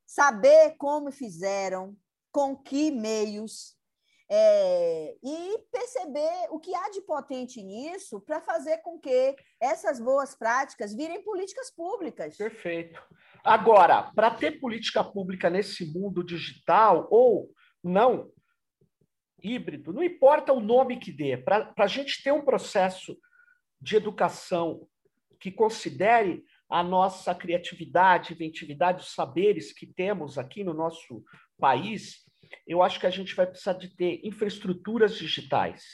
Saber 0.06 0.76
como 0.76 1.10
fizeram, 1.10 1.96
com 2.30 2.56
que 2.56 2.90
meios, 2.90 3.76
é, 4.34 5.14
e 5.22 5.58
perceber 5.70 6.48
o 6.48 6.58
que 6.58 6.74
há 6.74 6.88
de 6.88 7.02
potente 7.02 7.62
nisso 7.62 8.18
para 8.22 8.40
fazer 8.40 8.78
com 8.78 8.98
que 8.98 9.36
essas 9.60 10.00
boas 10.00 10.34
práticas 10.34 10.94
virem 10.94 11.22
políticas 11.22 11.70
públicas. 11.70 12.38
Perfeito. 12.38 12.98
Agora, 13.44 14.10
para 14.14 14.30
ter 14.30 14.52
política 14.52 15.04
pública 15.04 15.50
nesse 15.50 15.84
mundo 15.84 16.24
digital 16.24 17.06
ou 17.10 17.50
não 17.84 18.32
híbrido, 19.42 19.92
não 19.92 20.02
importa 20.02 20.50
o 20.54 20.60
nome 20.60 20.98
que 20.98 21.12
dê, 21.12 21.36
para 21.36 21.70
a 21.76 21.86
gente 21.86 22.22
ter 22.22 22.32
um 22.32 22.44
processo 22.44 23.14
de 23.78 23.96
educação 23.96 24.88
que 25.38 25.50
considere 25.50 26.42
a 26.70 26.82
nossa 26.82 27.34
criatividade, 27.34 28.32
inventividade, 28.32 29.02
os 29.02 29.12
saberes 29.12 29.74
que 29.74 29.86
temos 29.86 30.38
aqui 30.38 30.64
no 30.64 30.72
nosso 30.72 31.22
país, 31.58 32.24
eu 32.66 32.82
acho 32.82 32.98
que 33.00 33.06
a 33.06 33.10
gente 33.10 33.34
vai 33.34 33.46
precisar 33.46 33.74
de 33.74 33.94
ter 33.96 34.20
infraestruturas 34.24 35.16
digitais. 35.16 35.84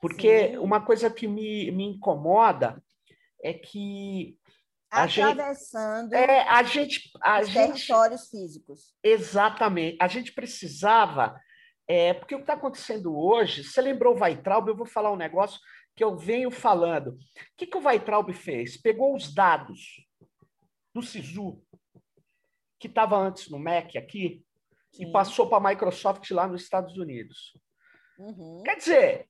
Porque 0.00 0.48
Sim. 0.50 0.58
uma 0.58 0.84
coisa 0.84 1.10
que 1.10 1.26
me, 1.26 1.70
me 1.70 1.84
incomoda 1.84 2.82
é 3.42 3.52
que 3.54 4.38
a 4.90 5.06
gente- 5.06 5.40
Atravessando 5.40 6.12
é, 6.14 6.48
a 6.48 6.62
gente, 6.62 7.10
a 7.22 7.40
os 7.40 7.48
gente 7.48 7.86
territórios 7.86 8.28
físicos. 8.30 8.94
exatamente, 9.02 9.96
a 10.00 10.06
gente 10.06 10.32
precisava, 10.32 11.38
é, 11.88 12.14
porque 12.14 12.34
o 12.34 12.38
que 12.38 12.44
está 12.44 12.54
acontecendo 12.54 13.16
hoje, 13.18 13.64
você 13.64 13.80
lembrou 13.80 14.14
o 14.14 14.20
Weitraub, 14.20 14.68
eu 14.68 14.76
vou 14.76 14.86
falar 14.86 15.10
um 15.12 15.16
negócio 15.16 15.58
que 15.96 16.04
eu 16.04 16.16
venho 16.16 16.50
falando. 16.50 17.08
O 17.12 17.16
que, 17.56 17.66
que 17.66 17.76
o 17.76 17.82
Weitraub 17.84 18.32
fez? 18.32 18.76
Pegou 18.76 19.14
os 19.16 19.32
dados 19.34 20.06
do 20.94 21.02
SISU, 21.02 21.60
que 22.78 22.86
estava 22.86 23.16
antes 23.16 23.48
no 23.50 23.58
MEC 23.58 23.98
aqui, 23.98 24.44
e 24.94 25.06
Sim. 25.06 25.12
passou 25.12 25.48
para 25.48 25.58
a 25.58 25.70
Microsoft 25.70 26.30
lá 26.30 26.46
nos 26.46 26.62
Estados 26.62 26.96
Unidos. 26.96 27.52
Uhum. 28.18 28.62
Quer 28.64 28.76
dizer, 28.76 29.28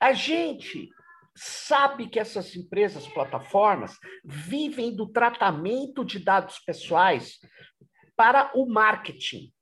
a 0.00 0.12
gente 0.12 0.88
sabe 1.36 2.08
que 2.08 2.18
essas 2.18 2.54
empresas, 2.54 3.06
plataformas, 3.08 3.98
vivem 4.24 4.94
do 4.94 5.08
tratamento 5.08 6.04
de 6.04 6.18
dados 6.18 6.58
pessoais 6.60 7.38
para 8.16 8.52
o 8.54 8.66
marketing 8.66 9.52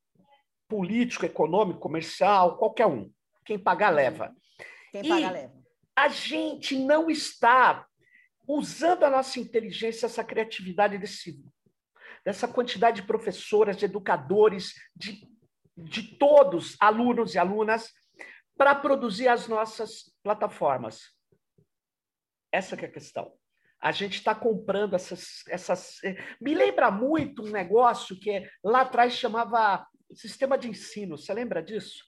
político, 0.68 1.26
econômico, 1.26 1.80
comercial, 1.80 2.56
qualquer 2.58 2.86
um. 2.86 3.10
Quem 3.44 3.58
pagar, 3.58 3.90
leva. 3.90 4.34
Quem 4.90 5.04
E- 5.04 5.08
paga, 5.08 5.30
leva. 5.30 5.62
A 5.96 6.08
gente 6.08 6.76
não 6.76 7.10
está 7.10 7.86
usando 8.46 9.04
a 9.04 9.10
nossa 9.10 9.38
inteligência, 9.38 10.06
essa 10.06 10.24
criatividade 10.24 10.98
desse, 10.98 11.42
dessa 12.24 12.48
quantidade 12.48 13.00
de 13.00 13.06
professoras, 13.06 13.76
de 13.76 13.84
educadores, 13.84 14.72
de, 14.96 15.26
de 15.76 16.16
todos, 16.16 16.76
alunos 16.80 17.34
e 17.34 17.38
alunas, 17.38 17.90
para 18.56 18.74
produzir 18.74 19.28
as 19.28 19.48
nossas 19.48 20.12
plataformas. 20.22 21.00
Essa 22.52 22.74
é 22.76 22.84
a 22.84 22.90
questão. 22.92 23.32
A 23.80 23.90
gente 23.90 24.16
está 24.18 24.34
comprando 24.34 24.94
essas, 24.94 25.42
essas. 25.48 25.96
Me 26.40 26.54
lembra 26.54 26.90
muito 26.90 27.42
um 27.42 27.50
negócio 27.50 28.18
que 28.18 28.48
lá 28.62 28.82
atrás 28.82 29.14
chamava 29.14 29.86
sistema 30.14 30.56
de 30.56 30.68
ensino. 30.68 31.16
Você 31.18 31.32
lembra 31.34 31.62
disso? 31.62 32.04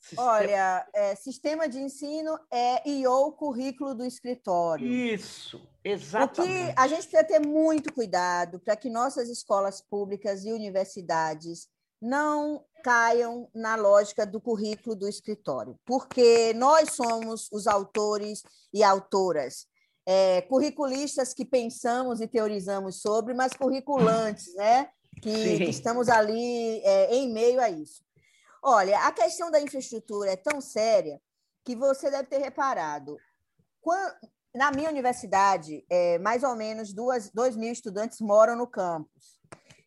Sistema- 0.00 0.32
Olha, 0.32 0.88
é, 0.94 1.14
sistema 1.14 1.68
de 1.68 1.78
ensino 1.78 2.36
é 2.52 2.88
IO 2.88 3.32
currículo 3.32 3.94
do 3.94 4.04
escritório. 4.04 4.86
Isso, 4.86 5.58
O 5.58 5.60
que 5.82 5.88
exatamente. 5.90 6.74
a 6.76 6.88
gente 6.88 7.02
precisa 7.06 7.24
ter 7.24 7.40
muito 7.40 7.92
cuidado 7.92 8.58
para 8.60 8.74
que 8.76 8.88
nossas 8.88 9.28
escolas 9.28 9.80
públicas 9.80 10.44
e 10.44 10.52
universidades 10.52 11.68
não 12.02 12.64
caiam 12.82 13.48
na 13.54 13.76
lógica 13.76 14.26
do 14.26 14.40
currículo 14.40 14.96
do 14.96 15.08
escritório, 15.08 15.78
porque 15.86 16.52
nós 16.54 16.94
somos 16.94 17.48
os 17.52 17.68
autores 17.68 18.42
e 18.74 18.82
autoras, 18.82 19.68
é, 20.04 20.42
curriculistas 20.42 21.32
que 21.32 21.44
pensamos 21.44 22.20
e 22.20 22.26
teorizamos 22.26 23.00
sobre, 23.00 23.34
mas 23.34 23.52
curriculantes, 23.52 24.52
né? 24.56 24.90
Que, 25.22 25.58
que 25.58 25.70
estamos 25.70 26.08
ali 26.08 26.80
é, 26.82 27.14
em 27.14 27.32
meio 27.32 27.60
a 27.60 27.70
isso. 27.70 28.02
Olha, 28.64 28.98
a 29.06 29.12
questão 29.12 29.50
da 29.50 29.60
infraestrutura 29.60 30.32
é 30.32 30.36
tão 30.36 30.60
séria 30.60 31.20
que 31.64 31.76
você 31.76 32.10
deve 32.10 32.28
ter 32.28 32.38
reparado. 32.38 33.16
Quan- 33.80 34.12
na 34.52 34.72
minha 34.72 34.90
universidade, 34.90 35.84
é, 35.88 36.18
mais 36.18 36.42
ou 36.42 36.56
menos 36.56 36.92
duas, 36.92 37.30
dois 37.30 37.56
mil 37.56 37.72
estudantes 37.72 38.20
moram 38.20 38.56
no 38.56 38.66
campus, 38.66 39.40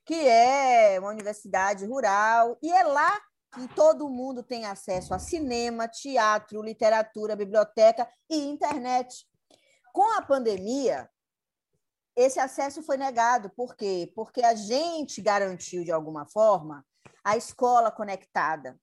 que 0.06 0.28
é 0.28 1.00
uma 1.00 1.10
universidade 1.10 1.86
rural, 1.86 2.58
e 2.62 2.72
é 2.72 2.84
lá 2.84 3.20
que 3.54 3.68
todo 3.70 4.10
mundo 4.10 4.44
tem 4.44 4.66
acesso 4.66 5.14
a 5.14 5.20
cinema, 5.20 5.88
teatro, 5.88 6.62
literatura, 6.62 7.36
biblioteca 7.36 8.08
e 8.30 8.38
internet. 8.38 9.26
Com 9.94 10.14
a 10.18 10.22
pandemia, 10.22 11.10
esse 12.16 12.40
acesso 12.40 12.84
foi 12.84 12.98
negado. 12.98 13.50
Por 13.50 13.76
quê? 13.76 14.12
Porque 14.16 14.44
a 14.44 14.54
gente 14.54 15.22
garantiu, 15.22 15.84
de 15.84 15.92
alguma 15.92 16.26
forma, 16.26 16.86
a 17.24 17.36
escola 17.36 17.92
conectada. 17.92 18.80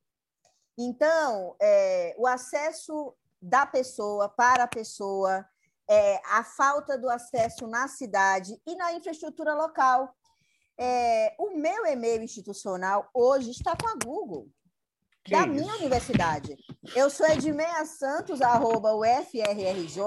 Então, 0.76 1.54
é, 1.60 2.14
o 2.18 2.26
acesso 2.26 3.14
da 3.40 3.66
pessoa 3.66 4.28
para 4.28 4.64
a 4.64 4.68
pessoa, 4.68 5.46
é, 5.88 6.20
a 6.26 6.42
falta 6.42 6.96
do 6.96 7.10
acesso 7.10 7.66
na 7.66 7.88
cidade 7.88 8.60
e 8.66 8.74
na 8.74 8.92
infraestrutura 8.92 9.54
local. 9.54 10.14
É, 10.78 11.34
o 11.38 11.50
meu 11.50 11.86
e-mail 11.86 12.22
institucional 12.22 13.08
hoje 13.12 13.50
está 13.50 13.76
com 13.76 13.88
a 13.88 13.94
Google, 14.02 14.48
que 15.24 15.32
da 15.32 15.46
minha 15.46 15.74
universidade. 15.74 16.56
Eu 16.96 17.08
sou 17.10 17.26
edmeia 17.26 17.84
santos, 17.84 18.42
arroba 18.42 18.94
ufrrj.br, 18.94 20.02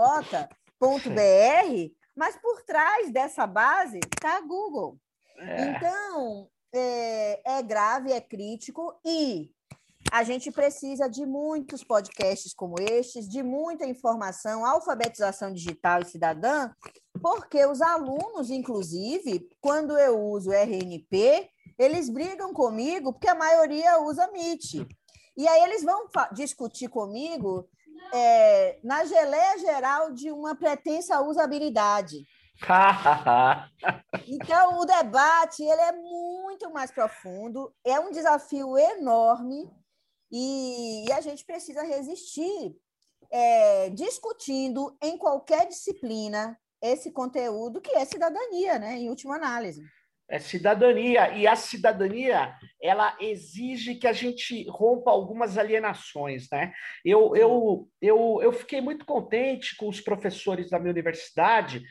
mas 2.15 2.35
por 2.37 2.61
trás 2.63 3.11
dessa 3.11 3.47
base 3.47 3.99
está 4.13 4.37
a 4.37 4.41
Google. 4.41 4.97
É. 5.37 5.69
Então, 5.69 6.49
é, 6.73 7.57
é 7.57 7.63
grave, 7.63 8.11
é 8.11 8.19
crítico 8.19 8.99
e 9.05 9.54
a 10.11 10.23
gente 10.23 10.51
precisa 10.51 11.09
de 11.09 11.25
muitos 11.25 11.83
podcasts 11.83 12.53
como 12.53 12.75
estes, 12.79 13.27
de 13.27 13.43
muita 13.43 13.85
informação, 13.85 14.65
alfabetização 14.65 15.51
digital 15.51 16.01
e 16.01 16.05
cidadã, 16.05 16.71
porque 17.21 17.65
os 17.65 17.81
alunos, 17.81 18.49
inclusive, 18.49 19.47
quando 19.59 19.97
eu 19.97 20.21
uso 20.21 20.51
RNP, 20.51 21.49
eles 21.77 22.09
brigam 22.09 22.53
comigo 22.53 23.11
porque 23.11 23.27
a 23.27 23.35
maioria 23.35 23.99
usa 24.01 24.29
Meet. 24.31 24.87
E 25.37 25.47
aí 25.47 25.63
eles 25.63 25.83
vão 25.83 26.07
discutir 26.33 26.87
comigo 26.87 27.67
é, 28.13 28.79
na 28.83 29.03
geleia 29.03 29.57
geral 29.59 30.11
de 30.13 30.31
uma 30.31 30.55
pretensa 30.55 31.21
usabilidade. 31.21 32.25
então, 34.27 34.79
o 34.79 34.85
debate 34.85 35.61
ele 35.61 35.81
é 35.81 35.91
muito 35.91 36.71
mais 36.71 36.89
profundo, 36.89 37.73
é 37.83 37.99
um 37.99 38.11
desafio 38.11 38.77
enorme 38.77 39.69
e, 40.31 41.05
e 41.07 41.11
a 41.11 41.21
gente 41.21 41.45
precisa 41.45 41.83
resistir 41.83 42.75
é, 43.31 43.89
discutindo 43.89 44.95
em 45.01 45.17
qualquer 45.17 45.67
disciplina 45.67 46.57
esse 46.81 47.11
conteúdo 47.11 47.81
que 47.81 47.91
é 47.91 48.05
cidadania, 48.05 48.77
né? 48.77 48.97
em 48.97 49.09
última 49.09 49.35
análise. 49.35 49.81
É 50.27 50.39
cidadania, 50.39 51.35
e 51.37 51.45
a 51.45 51.55
cidadania 51.55 52.55
ela 52.81 53.15
exige 53.19 53.95
que 53.95 54.07
a 54.07 54.13
gente 54.13 54.67
rompa 54.69 55.11
algumas 55.11 55.55
alienações. 55.57 56.47
Né? 56.51 56.73
Eu, 57.03 57.35
eu, 57.35 57.87
eu, 58.01 58.39
eu 58.41 58.51
fiquei 58.51 58.81
muito 58.81 59.05
contente 59.05 59.75
com 59.75 59.87
os 59.87 60.01
professores 60.01 60.69
da 60.69 60.79
minha 60.79 60.91
universidade 60.91 61.83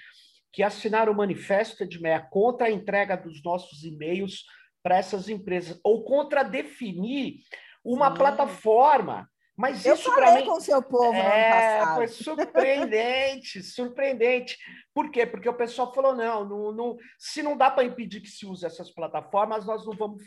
que 0.53 0.63
assinaram 0.63 1.13
o 1.13 1.17
manifesto 1.17 1.87
de 1.87 2.01
meia 2.01 2.21
contra 2.21 2.67
a 2.67 2.71
entrega 2.71 3.17
dos 3.17 3.43
nossos 3.43 3.85
e-mails 3.85 4.45
para 4.83 4.99
essas 4.99 5.29
empresas, 5.29 5.81
ou 5.83 6.05
contra 6.05 6.43
definir 6.43 7.39
uma 7.85 8.15
plataforma. 8.15 9.29
Mas 9.57 9.87
eu 9.87 9.95
isso 9.95 10.11
falei 10.13 10.43
mim, 10.43 10.47
com 10.47 10.57
o 10.57 10.61
seu 10.61 10.83
povo 10.83 11.15
é, 11.15 11.95
Foi 11.95 12.09
surpreendente, 12.09 13.63
surpreendente. 13.63 14.59
Por 14.93 15.11
quê? 15.11 15.25
Porque 15.25 15.49
o 15.49 15.55
pessoal 15.55 15.95
falou: 15.95 16.15
não, 16.15 16.45
não, 16.45 16.73
não 16.73 16.97
se 17.19 17.43
não 17.43 17.57
dá 17.57 17.71
para 17.71 17.85
impedir 17.85 18.21
que 18.21 18.29
se 18.29 18.47
use 18.47 18.67
essas 18.67 18.91
plataformas, 18.91 19.65
nós 19.65 19.87
não 19.87 19.93
vamos 19.93 20.25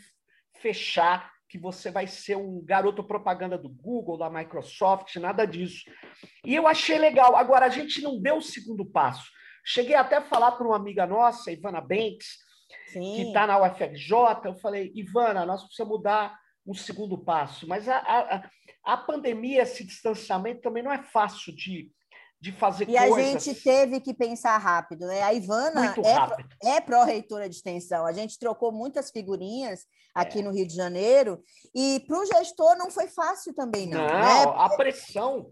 fechar 0.56 1.30
que 1.48 1.58
você 1.58 1.90
vai 1.90 2.06
ser 2.06 2.36
um 2.36 2.62
garoto 2.62 3.02
propaganda 3.02 3.56
do 3.56 3.68
Google, 3.68 4.18
da 4.18 4.28
Microsoft, 4.28 5.16
nada 5.16 5.46
disso. 5.46 5.90
E 6.44 6.54
eu 6.54 6.66
achei 6.66 6.98
legal. 6.98 7.36
Agora, 7.36 7.66
a 7.66 7.70
gente 7.70 8.02
não 8.02 8.20
deu 8.20 8.36
o 8.36 8.42
segundo 8.42 8.84
passo. 8.84 9.30
Cheguei 9.64 9.94
até 9.94 10.16
a 10.16 10.22
falar 10.22 10.52
para 10.52 10.66
uma 10.66 10.76
amiga 10.76 11.06
nossa, 11.06 11.50
Ivana 11.50 11.80
Banks, 11.80 12.38
Sim. 12.88 13.16
que 13.16 13.22
está 13.22 13.46
na 13.46 13.58
UFRJ. 13.62 14.12
Eu 14.44 14.54
falei, 14.56 14.92
Ivana, 14.94 15.46
nós 15.46 15.62
precisamos 15.64 15.96
mudar 15.96 16.38
um 16.68 16.74
segundo 16.74 17.16
passo. 17.16 17.66
Mas 17.66 17.88
a, 17.88 17.96
a, 17.96 18.50
a 18.84 18.96
pandemia, 18.98 19.62
esse 19.62 19.82
distanciamento 19.82 20.60
também 20.60 20.82
não 20.82 20.92
é 20.92 21.02
fácil 21.02 21.54
de, 21.56 21.90
de 22.38 22.52
fazer 22.52 22.84
e 22.84 22.96
coisas. 22.96 23.16
E 23.16 23.20
a 23.20 23.38
gente 23.38 23.54
teve 23.62 24.00
que 24.00 24.12
pensar 24.12 24.58
rápido, 24.58 25.06
né? 25.06 25.22
A 25.22 25.32
Ivana 25.32 25.94
é, 26.62 26.76
é 26.76 26.80
pró-reitora 26.80 27.48
de 27.48 27.56
extensão. 27.56 28.04
A 28.04 28.12
gente 28.12 28.38
trocou 28.38 28.70
muitas 28.70 29.10
figurinhas 29.10 29.86
aqui 30.14 30.40
é. 30.40 30.42
no 30.42 30.52
Rio 30.52 30.66
de 30.66 30.74
Janeiro 30.74 31.42
e 31.74 32.04
para 32.06 32.20
o 32.20 32.26
gestor 32.26 32.76
não 32.76 32.90
foi 32.90 33.08
fácil 33.08 33.54
também, 33.54 33.88
não. 33.88 34.06
Não, 34.06 34.06
né? 34.06 34.44
a 34.56 34.68
pressão. 34.76 35.50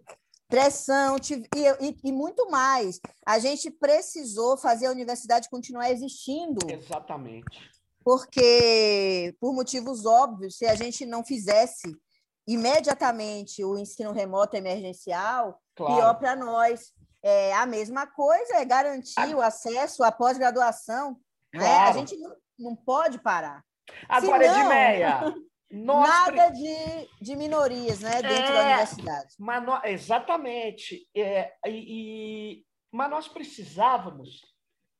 Pressão 0.48 1.16
e, 1.16 1.86
e, 1.88 1.96
e, 2.04 2.12
muito 2.12 2.48
mais. 2.48 3.00
A 3.26 3.40
gente 3.40 3.68
precisou 3.68 4.56
fazer 4.56 4.86
a 4.86 4.92
universidade 4.92 5.48
continuar 5.48 5.90
existindo. 5.90 6.60
Exatamente 6.70 7.75
porque, 8.06 9.34
por 9.40 9.52
motivos 9.52 10.06
óbvios, 10.06 10.58
se 10.58 10.64
a 10.64 10.76
gente 10.76 11.04
não 11.04 11.24
fizesse 11.24 11.92
imediatamente 12.46 13.64
o 13.64 13.76
ensino 13.76 14.12
remoto 14.12 14.56
emergencial, 14.56 15.60
claro. 15.74 15.96
pior 15.96 16.14
para 16.14 16.36
nós. 16.36 16.92
É, 17.20 17.52
a 17.54 17.66
mesma 17.66 18.06
coisa 18.06 18.58
é 18.58 18.64
garantir 18.64 19.34
o 19.34 19.40
acesso 19.42 20.04
à 20.04 20.12
pós-graduação. 20.12 21.18
Claro. 21.52 21.66
Né? 21.66 21.78
A 21.78 21.92
gente 21.94 22.16
não, 22.16 22.36
não 22.56 22.76
pode 22.76 23.18
parar. 23.18 23.64
Agora, 24.08 24.44
Senão, 24.44 24.60
Edmeia, 24.60 25.34
nós... 25.68 26.08
nada 26.08 26.50
de, 26.50 27.08
de 27.20 27.34
minorias 27.34 27.98
né, 27.98 28.22
dentro 28.22 28.52
é, 28.52 28.52
da 28.52 28.66
universidade. 28.66 29.34
Mas. 29.36 29.64
Exatamente. 29.82 31.08
É, 31.12 31.52
e, 31.66 32.60
e... 32.60 32.66
Mas 32.92 33.10
nós 33.10 33.26
precisávamos, 33.26 34.42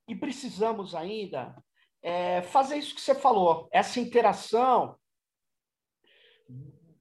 e 0.08 0.16
precisamos 0.16 0.92
ainda, 0.92 1.54
é, 2.06 2.40
fazer 2.40 2.76
isso 2.76 2.94
que 2.94 3.00
você 3.00 3.16
falou, 3.16 3.68
essa 3.72 3.98
interação 3.98 4.96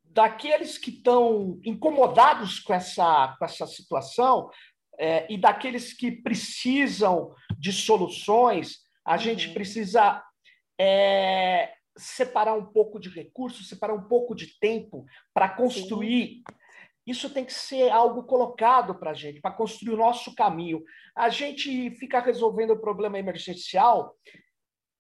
daqueles 0.04 0.80
que 0.80 0.90
estão 0.90 1.60
incomodados 1.64 2.60
com 2.60 2.74
essa, 2.74 3.36
com 3.38 3.46
essa 3.46 3.68
situação 3.68 4.50
é, 4.98 5.32
e 5.32 5.38
daqueles 5.38 5.94
que 5.94 6.12
precisam 6.12 7.36
de 7.60 7.72
soluções, 7.72 8.80
a 9.06 9.12
uhum. 9.12 9.20
gente 9.20 9.54
precisa 9.54 10.24
é, 10.82 11.72
separar 11.96 12.56
um 12.56 12.66
pouco 12.66 13.00
de 13.00 13.10
recursos, 13.10 13.70
separar 13.70 13.94
um 13.94 14.08
pouco 14.08 14.34
de 14.34 14.58
tempo 14.58 15.06
para 15.32 15.50
construir. 15.50 16.38
Sim. 16.38 16.44
Isso 17.06 17.30
tem 17.30 17.46
que 17.46 17.54
ser 17.54 17.92
algo 17.92 18.24
colocado 18.24 18.96
para 18.96 19.12
a 19.12 19.14
gente, 19.14 19.40
para 19.40 19.52
construir 19.52 19.94
o 19.94 19.98
nosso 19.98 20.34
caminho. 20.34 20.84
A 21.16 21.30
gente 21.30 21.92
fica 21.92 22.20
resolvendo 22.20 22.72
o 22.72 22.82
problema 22.82 23.20
emergencial 23.20 24.16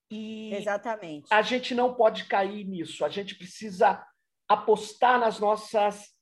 e 0.09 0.53
Exatamente. 0.53 1.27
a 1.31 1.41
gente 1.41 1.73
não 1.73 1.93
pode 1.93 2.25
cair 2.25 2.65
nisso. 2.65 3.03
A 3.03 3.09
gente 3.09 3.35
precisa 3.35 4.05
apostar 4.47 5.19
nas 5.19 5.39
nossas. 5.39 6.13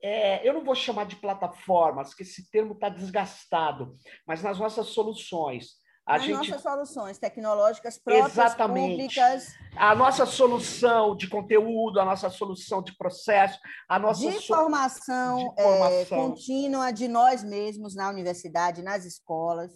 É, 0.00 0.46
eu 0.48 0.54
não 0.54 0.64
vou 0.64 0.74
chamar 0.74 1.06
de 1.06 1.16
plataformas, 1.16 2.14
que 2.14 2.22
esse 2.22 2.48
termo 2.50 2.74
está 2.74 2.88
desgastado, 2.88 3.96
mas 4.26 4.42
nas 4.42 4.58
nossas 4.58 4.88
soluções. 4.88 5.76
A 6.06 6.12
nas 6.12 6.22
gente... 6.22 6.36
nossas 6.36 6.62
soluções 6.62 7.18
tecnológicas 7.18 7.98
próprias, 7.98 8.32
Exatamente. 8.32 8.92
públicas. 8.92 9.48
A 9.76 9.94
nossa 9.94 10.24
solução 10.24 11.14
de 11.14 11.28
conteúdo, 11.28 12.00
a 12.00 12.04
nossa 12.04 12.30
solução 12.30 12.80
de 12.80 12.96
processo, 12.96 13.58
a 13.88 13.98
nossa 13.98 14.30
de 14.30 14.46
formação, 14.46 15.36
de 15.38 15.62
formação. 15.62 15.88
É, 15.88 16.04
contínua 16.06 16.90
de 16.92 17.08
nós 17.08 17.44
mesmos 17.44 17.94
na 17.94 18.08
universidade, 18.08 18.80
nas 18.80 19.04
escolas. 19.04 19.72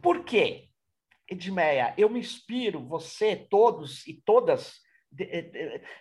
Por 0.00 0.22
quê? 0.22 0.68
Edmeia, 1.28 1.94
eu 1.96 2.08
me 2.10 2.20
inspiro, 2.20 2.86
você, 2.86 3.36
todos 3.36 4.06
e 4.06 4.14
todas, 4.24 4.80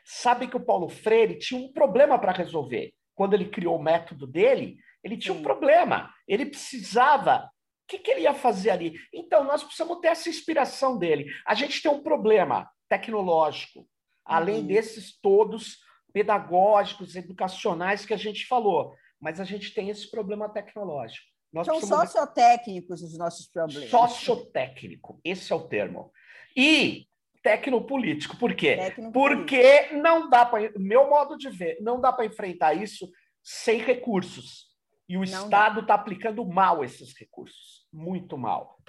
sabe 0.03 0.47
que 0.47 0.57
o 0.57 0.65
Paulo 0.65 0.89
Freire 0.89 1.37
tinha 1.37 1.59
um 1.59 1.71
problema 1.71 2.17
para 2.19 2.31
resolver. 2.31 2.93
Quando 3.15 3.33
ele 3.33 3.49
criou 3.49 3.77
o 3.77 3.83
método 3.83 4.25
dele, 4.25 4.77
ele 5.03 5.17
tinha 5.17 5.33
Sim. 5.33 5.39
um 5.39 5.43
problema. 5.43 6.13
Ele 6.27 6.45
precisava. 6.45 7.49
O 7.83 7.87
que, 7.87 7.99
que 7.99 8.11
ele 8.11 8.21
ia 8.21 8.33
fazer 8.33 8.71
ali? 8.71 8.95
Então, 9.13 9.43
nós 9.43 9.61
precisamos 9.63 9.99
ter 9.99 10.07
essa 10.07 10.29
inspiração 10.29 10.97
dele. 10.97 11.31
A 11.45 11.53
gente 11.53 11.81
tem 11.81 11.91
um 11.91 12.01
problema 12.01 12.69
tecnológico, 12.89 13.87
além 14.25 14.61
uhum. 14.61 14.67
desses 14.67 15.19
todos 15.19 15.79
pedagógicos, 16.11 17.15
educacionais 17.15 18.05
que 18.05 18.13
a 18.13 18.17
gente 18.17 18.47
falou. 18.47 18.95
Mas 19.19 19.39
a 19.39 19.43
gente 19.43 19.73
tem 19.73 19.89
esse 19.89 20.09
problema 20.09 20.49
tecnológico. 20.49 21.32
Nós 21.53 21.67
São 21.67 21.75
precisamos... 21.75 22.09
sociotécnicos 22.09 23.03
os 23.03 23.17
nossos 23.17 23.47
problemas. 23.47 23.89
Sociotécnico, 23.89 25.19
esse 25.23 25.53
é 25.53 25.55
o 25.55 25.67
termo. 25.67 26.11
E 26.57 27.07
tecnopolítico, 27.43 28.37
por 28.37 28.55
quê? 28.55 28.77
Porque 29.13 29.91
não 29.91 30.29
dá 30.29 30.45
para, 30.45 30.71
meu 30.77 31.09
modo 31.09 31.37
de 31.37 31.49
ver, 31.49 31.77
não 31.81 31.99
dá 31.99 32.11
para 32.11 32.25
enfrentar 32.25 32.73
isso 32.73 33.09
sem 33.43 33.79
recursos. 33.79 34.71
E 35.07 35.17
o 35.17 35.19
não 35.19 35.25
Estado 35.25 35.81
está 35.81 35.93
aplicando 35.93 36.43
mal 36.45 36.83
esses 36.83 37.13
recursos, 37.15 37.85
muito 37.91 38.37
mal. 38.37 38.79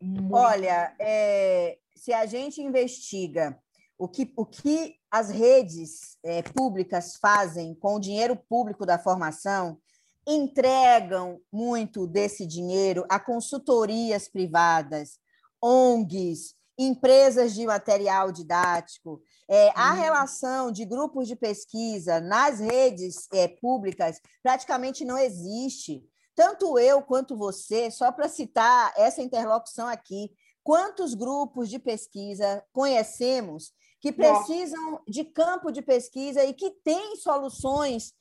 Muito... 0.00 0.34
Olha, 0.34 0.94
é, 1.00 1.78
se 1.96 2.12
a 2.12 2.26
gente 2.26 2.60
investiga 2.60 3.58
o 3.98 4.06
que, 4.06 4.32
o 4.36 4.44
que 4.44 4.96
as 5.10 5.30
redes 5.30 6.18
é, 6.22 6.42
públicas 6.42 7.16
fazem 7.16 7.74
com 7.74 7.94
o 7.94 8.00
dinheiro 8.00 8.36
público 8.36 8.84
da 8.84 8.98
formação, 8.98 9.78
entregam 10.26 11.40
muito 11.52 12.06
desse 12.06 12.46
dinheiro 12.46 13.04
a 13.08 13.18
consultorias 13.18 14.28
privadas 14.28 15.18
ONGs, 15.62 16.54
empresas 16.78 17.54
de 17.54 17.66
material 17.66 18.32
didático, 18.32 19.22
é, 19.48 19.70
a 19.74 19.92
hum. 19.92 19.96
relação 19.96 20.72
de 20.72 20.84
grupos 20.84 21.28
de 21.28 21.36
pesquisa 21.36 22.20
nas 22.20 22.58
redes 22.58 23.28
é, 23.32 23.46
públicas 23.46 24.20
praticamente 24.42 25.04
não 25.04 25.18
existe. 25.18 26.02
Tanto 26.34 26.78
eu 26.78 27.02
quanto 27.02 27.36
você, 27.36 27.90
só 27.90 28.10
para 28.10 28.28
citar 28.28 28.92
essa 28.96 29.22
interlocução 29.22 29.86
aqui, 29.86 30.30
quantos 30.64 31.14
grupos 31.14 31.68
de 31.68 31.78
pesquisa 31.78 32.64
conhecemos 32.72 33.72
que 34.00 34.10
precisam 34.10 35.00
de 35.06 35.24
campo 35.24 35.70
de 35.70 35.80
pesquisa 35.80 36.44
e 36.44 36.52
que 36.52 36.70
têm 36.82 37.14
soluções 37.16 38.12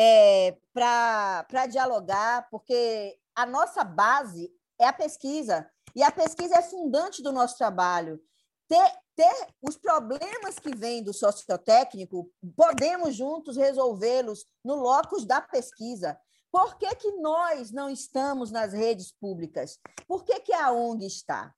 é, 0.00 0.56
para 0.72 1.66
dialogar, 1.68 2.48
porque 2.50 3.18
a 3.34 3.44
nossa 3.44 3.82
base 3.82 4.48
é 4.80 4.86
a 4.86 4.92
pesquisa. 4.92 5.68
E 5.96 6.04
a 6.04 6.12
pesquisa 6.12 6.54
é 6.54 6.62
fundante 6.62 7.20
do 7.20 7.32
nosso 7.32 7.58
trabalho. 7.58 8.20
Ter, 8.68 8.92
ter 9.16 9.48
os 9.60 9.76
problemas 9.76 10.60
que 10.60 10.72
vêm 10.76 11.02
do 11.02 11.12
sociotécnico, 11.12 12.30
podemos 12.56 13.16
juntos 13.16 13.56
resolvê-los 13.56 14.46
no 14.64 14.76
locus 14.76 15.24
da 15.26 15.40
pesquisa. 15.40 16.16
Por 16.52 16.78
que, 16.78 16.94
que 16.94 17.10
nós 17.16 17.72
não 17.72 17.90
estamos 17.90 18.52
nas 18.52 18.72
redes 18.72 19.10
públicas? 19.10 19.80
Por 20.06 20.24
que, 20.24 20.38
que 20.40 20.52
a 20.52 20.70
ONG 20.70 21.06
está? 21.06 21.52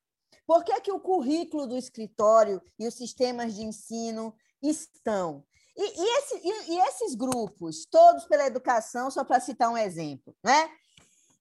Por 0.47 0.63
que, 0.63 0.81
que 0.81 0.91
o 0.91 0.99
currículo 0.99 1.67
do 1.67 1.77
escritório 1.77 2.59
e 2.79 2.87
os 2.87 2.95
sistemas 2.95 3.53
de 3.53 3.63
ensino 3.63 4.33
estão? 4.63 5.45
E, 5.75 6.01
e, 6.01 6.17
esse, 6.17 6.35
e, 6.37 6.73
e 6.73 6.79
esses 6.87 7.15
grupos, 7.15 7.85
todos 7.85 8.25
pela 8.25 8.45
educação, 8.45 9.09
só 9.09 9.23
para 9.23 9.39
citar 9.39 9.69
um 9.69 9.77
exemplo, 9.77 10.35
né? 10.43 10.69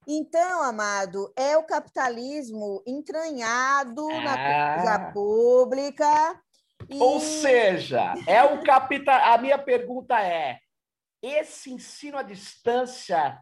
Então, 0.06 0.62
amado, 0.62 1.32
é 1.36 1.56
o 1.56 1.64
capitalismo 1.64 2.82
entranhado 2.86 4.08
ah. 4.10 4.22
na 4.22 4.74
coisa 4.74 5.12
pública. 5.12 6.42
E... 6.88 6.98
Ou 7.00 7.20
seja, 7.20 8.14
é 8.26 8.42
o 8.42 8.62
capital. 8.62 9.20
A 9.32 9.38
minha 9.38 9.58
pergunta 9.58 10.20
é: 10.20 10.58
esse 11.22 11.70
ensino 11.70 12.16
à 12.16 12.22
distância, 12.22 13.38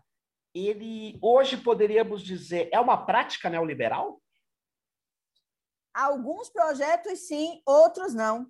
ele 0.54 1.18
hoje 1.22 1.56
poderíamos 1.56 2.22
dizer 2.22 2.68
é 2.72 2.80
uma 2.80 3.06
prática 3.06 3.48
neoliberal? 3.48 4.20
Alguns 5.94 6.48
projetos 6.50 7.26
sim, 7.26 7.62
outros 7.64 8.14
não. 8.14 8.46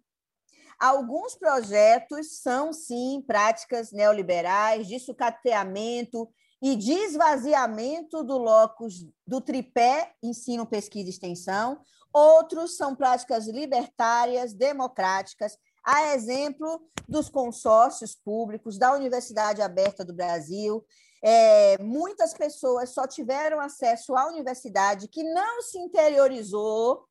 Alguns 0.79 1.35
projetos 1.35 2.41
são 2.41 2.72
sim 2.72 3.22
práticas 3.26 3.91
neoliberais 3.91 4.87
de 4.87 5.01
sucateamento 5.01 6.29
e 6.62 6.76
de 6.76 6.93
esvaziamento 6.93 8.22
do 8.22 8.39
locus 8.39 9.07
do 9.26 9.41
tripé 9.41 10.12
ensino, 10.22 10.66
pesquisa 10.66 11.09
e 11.09 11.11
extensão. 11.11 11.81
Outros 12.12 12.76
são 12.76 12.95
práticas 12.95 13.47
libertárias, 13.47 14.53
democráticas, 14.53 15.57
a 15.85 16.14
exemplo 16.14 16.81
dos 17.09 17.29
consórcios 17.29 18.14
públicos 18.14 18.79
da 18.79 18.93
Universidade 18.93 19.62
Aberta 19.62 20.05
do 20.05 20.14
Brasil. 20.14 20.85
É, 21.22 21.76
muitas 21.83 22.35
pessoas 22.35 22.91
só 22.91 23.07
tiveram 23.07 23.59
acesso 23.59 24.14
à 24.14 24.26
universidade 24.29 25.09
que 25.09 25.22
não 25.24 25.62
se 25.62 25.79
interiorizou 25.79 27.07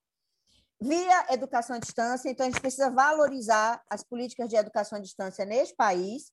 via 0.79 1.33
educação 1.33 1.75
à 1.75 1.79
distância, 1.79 2.29
então 2.29 2.45
a 2.45 2.49
gente 2.49 2.61
precisa 2.61 2.89
valorizar 2.89 3.81
as 3.89 4.03
políticas 4.03 4.47
de 4.47 4.55
educação 4.55 4.97
à 4.97 5.01
distância 5.01 5.43
neste 5.45 5.75
país 5.75 6.31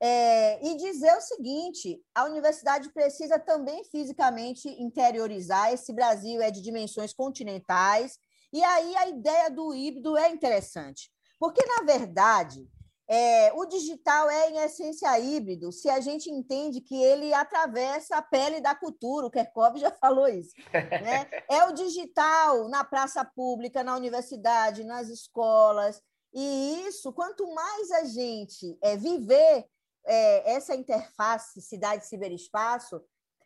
é, 0.00 0.64
e 0.66 0.76
dizer 0.76 1.16
o 1.16 1.20
seguinte: 1.20 2.02
a 2.14 2.24
universidade 2.24 2.92
precisa 2.92 3.38
também 3.38 3.84
fisicamente 3.84 4.68
interiorizar. 4.68 5.72
Esse 5.72 5.92
Brasil 5.92 6.42
é 6.42 6.50
de 6.50 6.60
dimensões 6.60 7.12
continentais, 7.12 8.18
e 8.52 8.62
aí 8.62 8.96
a 8.96 9.08
ideia 9.08 9.50
do 9.50 9.72
híbrido 9.74 10.16
é 10.16 10.30
interessante, 10.30 11.10
porque, 11.38 11.64
na 11.64 11.84
verdade, 11.84 12.68
é, 13.08 13.52
o 13.52 13.66
digital 13.66 14.30
é, 14.30 14.50
em 14.50 14.58
essência, 14.58 15.18
híbrido, 15.18 15.70
se 15.70 15.90
a 15.90 16.00
gente 16.00 16.30
entende 16.30 16.80
que 16.80 17.02
ele 17.02 17.34
atravessa 17.34 18.16
a 18.16 18.22
pele 18.22 18.60
da 18.60 18.74
cultura, 18.74 19.26
o 19.26 19.30
Kerkov 19.30 19.76
já 19.76 19.90
falou 20.00 20.26
isso. 20.26 20.52
Né? 20.72 21.28
É 21.50 21.64
o 21.64 21.72
digital 21.72 22.68
na 22.68 22.82
praça 22.82 23.24
pública, 23.24 23.84
na 23.84 23.94
universidade, 23.96 24.84
nas 24.84 25.08
escolas, 25.08 26.00
e 26.34 26.82
isso, 26.88 27.12
quanto 27.12 27.46
mais 27.54 27.90
a 27.92 28.04
gente 28.04 28.76
é, 28.82 28.96
viver 28.96 29.66
é, 30.04 30.52
essa 30.52 30.74
interface 30.74 31.62
cidade-ciberespaço, 31.62 33.00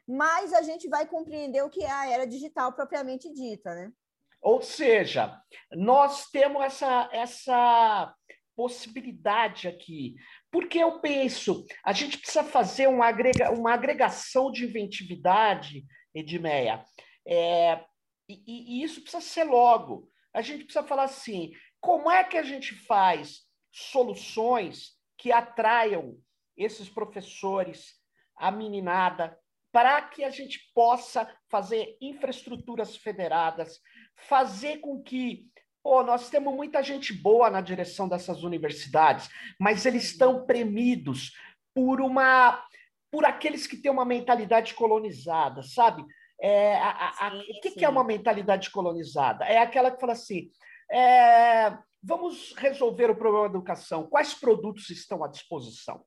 mais 0.07 0.55
a 0.55 0.63
gente 0.63 0.89
vai 0.89 1.07
compreender 1.07 1.63
o 1.63 1.69
que 1.69 1.85
é 1.85 1.91
a 1.91 2.11
era 2.11 2.27
digital 2.27 2.73
propriamente 2.73 3.31
dita. 3.31 3.75
Né? 3.75 3.93
Ou 4.41 4.63
seja, 4.63 5.39
nós 5.73 6.31
temos 6.31 6.63
essa, 6.63 7.11
essa 7.13 8.15
possibilidade 8.59 9.69
aqui. 9.69 10.17
Porque 10.51 10.79
eu 10.79 10.99
penso, 10.99 11.65
a 11.85 11.93
gente 11.93 12.19
precisa 12.19 12.43
fazer 12.43 12.89
uma, 12.89 13.07
agrega, 13.07 13.53
uma 13.53 13.73
agregação 13.73 14.51
de 14.51 14.65
inventividade, 14.65 15.87
Edmeia, 16.13 16.85
é, 17.25 17.85
e, 18.29 18.81
e 18.81 18.83
isso 18.83 19.01
precisa 19.01 19.23
ser 19.23 19.45
logo. 19.45 20.11
A 20.35 20.43
gente 20.43 20.65
precisa 20.65 20.85
falar 20.85 21.05
assim: 21.05 21.53
como 21.81 22.11
é 22.11 22.25
que 22.25 22.37
a 22.37 22.43
gente 22.43 22.75
faz 22.75 23.43
soluções 23.71 24.99
que 25.17 25.31
atraiam 25.31 26.19
esses 26.57 26.89
professores, 26.89 27.95
a 28.37 28.51
meninada, 28.51 29.39
para 29.71 30.03
que 30.03 30.25
a 30.25 30.31
gente 30.31 30.59
possa 30.75 31.33
fazer 31.49 31.97
infraestruturas 32.01 32.97
federadas, 32.97 33.79
fazer 34.17 34.79
com 34.79 35.01
que 35.01 35.47
Pô, 35.89 36.03
nós 36.03 36.29
temos 36.29 36.55
muita 36.55 36.83
gente 36.83 37.15
boa 37.15 37.49
na 37.49 37.63
direção 37.63 38.07
dessas 38.07 38.43
universidades, 38.43 39.31
mas 39.59 39.87
eles 39.87 40.05
estão 40.05 40.45
premidos 40.45 41.33
por 41.75 42.03
uma 42.03 42.63
por 43.11 43.25
aqueles 43.25 43.67
que 43.67 43.75
têm 43.75 43.91
uma 43.91 44.05
mentalidade 44.05 44.75
colonizada, 44.75 45.63
sabe? 45.63 46.05
É, 46.39 46.77
a, 46.77 47.09
a, 47.19 47.31
sim, 47.31 47.39
o 47.39 47.61
que, 47.63 47.71
que, 47.71 47.87
é 47.87 47.89
uma 47.89 48.05
mentalidade 48.05 48.71
colonizada? 48.71 49.47
É 49.47 49.57
aquela 49.57 49.91
que 49.91 49.99
fala 49.99 50.13
assim: 50.13 50.51
é, 50.93 51.75
vamos 52.03 52.53
resolver 52.59 53.11
o 53.11 53.17
problema 53.17 53.49
da 53.49 53.55
educação. 53.55 54.07
Quais 54.11 54.35
produtos 54.35 54.91
estão 54.91 55.25
à 55.25 55.29
disposição? 55.29 56.05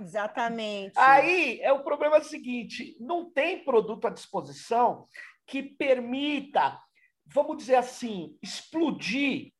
Exatamente. 0.00 0.92
Aí 0.96 1.58
é 1.62 1.72
o 1.72 1.82
problema 1.82 2.22
seguinte: 2.22 2.96
não 3.00 3.28
tem 3.28 3.64
produto 3.64 4.06
à 4.06 4.10
disposição 4.10 5.08
que 5.44 5.64
permita 5.64 6.80
vamos 7.26 7.56
dizer 7.56 7.76
assim, 7.76 8.36
explodir 8.42 9.52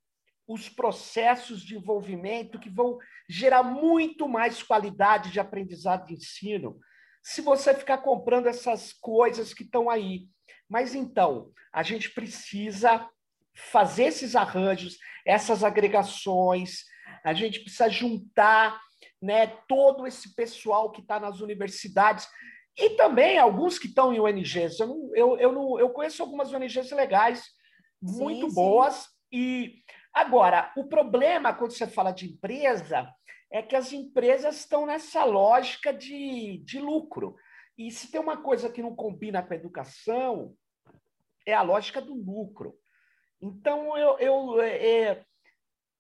os 0.47 0.69
processos 0.69 1.61
de 1.63 1.77
envolvimento 1.77 2.59
que 2.59 2.71
vão 2.71 2.99
gerar 3.29 3.63
muito 3.63 4.29
mais 4.29 4.63
qualidade 4.63 5.33
de 5.33 5.41
aprendizado 5.41 6.09
e 6.11 6.15
ensino 6.15 6.79
se 7.23 7.41
você 7.41 7.75
ficar 7.75 7.99
comprando 7.99 8.47
essas 8.47 8.93
coisas 8.93 9.53
que 9.53 9.65
estão 9.65 9.91
aí. 9.91 10.29
Mas 10.69 10.95
então, 10.95 11.51
a 11.73 11.83
gente 11.83 12.11
precisa 12.11 13.09
fazer 13.53 14.05
esses 14.05 14.37
arranjos, 14.37 14.97
essas 15.27 15.65
agregações, 15.65 16.85
a 17.25 17.35
gente 17.35 17.61
precisa 17.61 17.89
juntar 17.89 18.81
né, 19.21 19.49
todo 19.67 20.07
esse 20.07 20.37
pessoal 20.37 20.93
que 20.93 21.01
está 21.01 21.19
nas 21.19 21.41
universidades 21.41 22.29
e 22.79 22.91
também 22.91 23.39
alguns 23.39 23.77
que 23.77 23.89
estão 23.89 24.13
em 24.13 24.21
ONGs. 24.21 24.79
Eu, 24.79 25.11
eu, 25.15 25.39
eu, 25.39 25.53
não, 25.53 25.81
eu 25.81 25.91
conheço 25.91 26.23
algumas 26.23 26.53
ONGs 26.53 26.93
legais 26.93 27.56
muito 28.01 28.49
sim, 28.49 28.55
boas. 28.55 28.95
Sim. 28.95 29.09
E 29.33 29.83
agora, 30.13 30.73
o 30.77 30.85
problema 30.85 31.55
quando 31.55 31.73
você 31.73 31.87
fala 31.87 32.13
de 32.13 32.27
empresa 32.27 33.13
é 33.51 33.63
que 33.63 33.77
as 33.77 33.93
empresas 33.93 34.57
estão 34.57 34.87
nessa 34.87 35.25
lógica 35.25 35.93
de, 35.93 36.59
de 36.65 36.81
lucro. 36.81 37.37
E 37.79 37.91
se 37.91 38.11
tem 38.11 38.21
uma 38.21 38.39
coisa 38.39 38.71
que 38.71 38.83
não 38.83 38.95
combina 38.95 39.43
com 39.43 39.53
a 39.53 39.57
educação, 39.57 40.55
é 41.47 41.55
a 41.55 41.63
lógica 41.63 42.01
do 42.01 42.15
lucro. 42.15 42.75
Então, 43.41 43.97
eu, 43.97 44.19
eu, 44.19 44.63
é, 44.63 45.25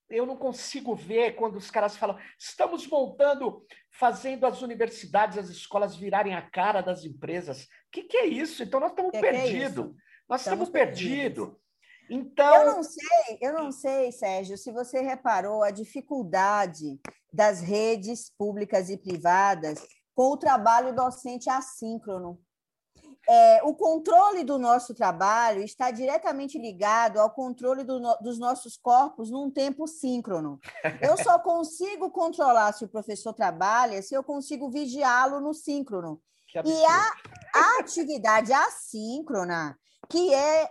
eu 0.09 0.25
não 0.25 0.37
consigo 0.37 0.95
ver 0.95 1.37
quando 1.37 1.57
os 1.57 1.71
caras 1.71 1.97
falam 1.97 2.19
estamos 2.39 2.87
montando, 2.87 3.65
fazendo 3.91 4.47
as 4.47 4.63
universidades, 4.63 5.39
as 5.39 5.49
escolas 5.49 5.95
virarem 5.95 6.35
a 6.35 6.43
cara 6.43 6.81
das 6.81 7.05
empresas. 7.05 7.65
O 7.65 7.69
que, 7.93 8.05
que 8.05 8.17
é 8.17 8.27
isso? 8.27 8.63
Então, 8.63 8.81
nós 8.81 8.91
estamos 8.91 9.13
perdidos. 9.13 9.87
É 9.87 10.07
nós 10.29 10.41
estamos, 10.41 10.69
estamos 10.69 10.71
perdidos. 10.71 11.49
Perdidos. 11.49 11.66
Então. 12.11 12.55
Eu 12.55 12.67
não 12.67 12.83
sei, 12.83 13.39
eu 13.41 13.53
não 13.53 13.73
sei, 13.73 14.13
Sérgio, 14.13 14.57
se 14.57 14.73
você 14.73 15.01
reparou 15.01 15.63
a 15.63 15.71
dificuldade 15.71 17.01
das 17.33 17.61
redes 17.61 18.31
públicas 18.37 18.89
e 18.89 18.97
privadas 18.97 19.87
com 20.15 20.33
o 20.33 20.37
trabalho 20.37 20.95
docente 20.95 21.51
assíncrono. 21.51 22.41
É, 23.29 23.61
o 23.65 23.75
controle 23.75 24.45
do 24.45 24.57
nosso 24.57 24.95
trabalho 24.95 25.61
está 25.61 25.91
diretamente 25.91 26.59
ligado 26.59 27.19
ao 27.19 27.31
controle 27.31 27.83
do 27.83 27.99
no, 27.99 28.17
dos 28.19 28.39
nossos 28.39 28.77
corpos 28.77 29.31
num 29.31 29.51
tempo 29.51 29.87
síncrono. 29.89 30.61
Eu 31.01 31.17
só 31.17 31.37
consigo 31.41 32.09
controlar 32.11 32.73
se 32.73 32.85
o 32.85 32.89
professor 32.89 33.35
trabalha 33.35 34.01
se 34.01 34.15
eu 34.15 34.23
consigo 34.23 34.71
vigiá-lo 34.71 35.41
no 35.41 35.53
síncrono. 35.53 36.23
E 36.65 36.85
a, 36.87 37.13
a 37.55 37.81
atividade 37.81 38.53
assíncrona, 38.53 39.77
que 40.09 40.33
é 40.33 40.71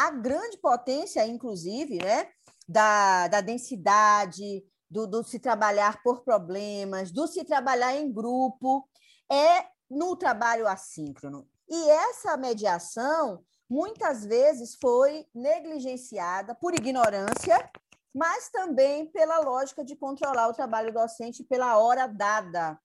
a 0.00 0.10
grande 0.10 0.56
potência, 0.56 1.26
inclusive, 1.26 1.98
né, 2.02 2.26
da, 2.66 3.28
da 3.28 3.42
densidade, 3.42 4.64
do, 4.90 5.06
do 5.06 5.22
se 5.22 5.38
trabalhar 5.38 6.02
por 6.02 6.22
problemas, 6.22 7.10
do 7.10 7.26
se 7.26 7.44
trabalhar 7.44 7.94
em 7.94 8.10
grupo, 8.10 8.88
é 9.30 9.66
no 9.90 10.16
trabalho 10.16 10.66
assíncrono. 10.66 11.46
E 11.68 11.90
essa 11.90 12.34
mediação, 12.38 13.44
muitas 13.68 14.24
vezes, 14.24 14.74
foi 14.80 15.26
negligenciada 15.34 16.54
por 16.54 16.74
ignorância, 16.74 17.70
mas 18.14 18.48
também 18.48 19.04
pela 19.12 19.38
lógica 19.40 19.84
de 19.84 19.94
controlar 19.94 20.48
o 20.48 20.54
trabalho 20.54 20.94
docente 20.94 21.44
pela 21.44 21.76
hora 21.76 22.06
dada. 22.06 22.80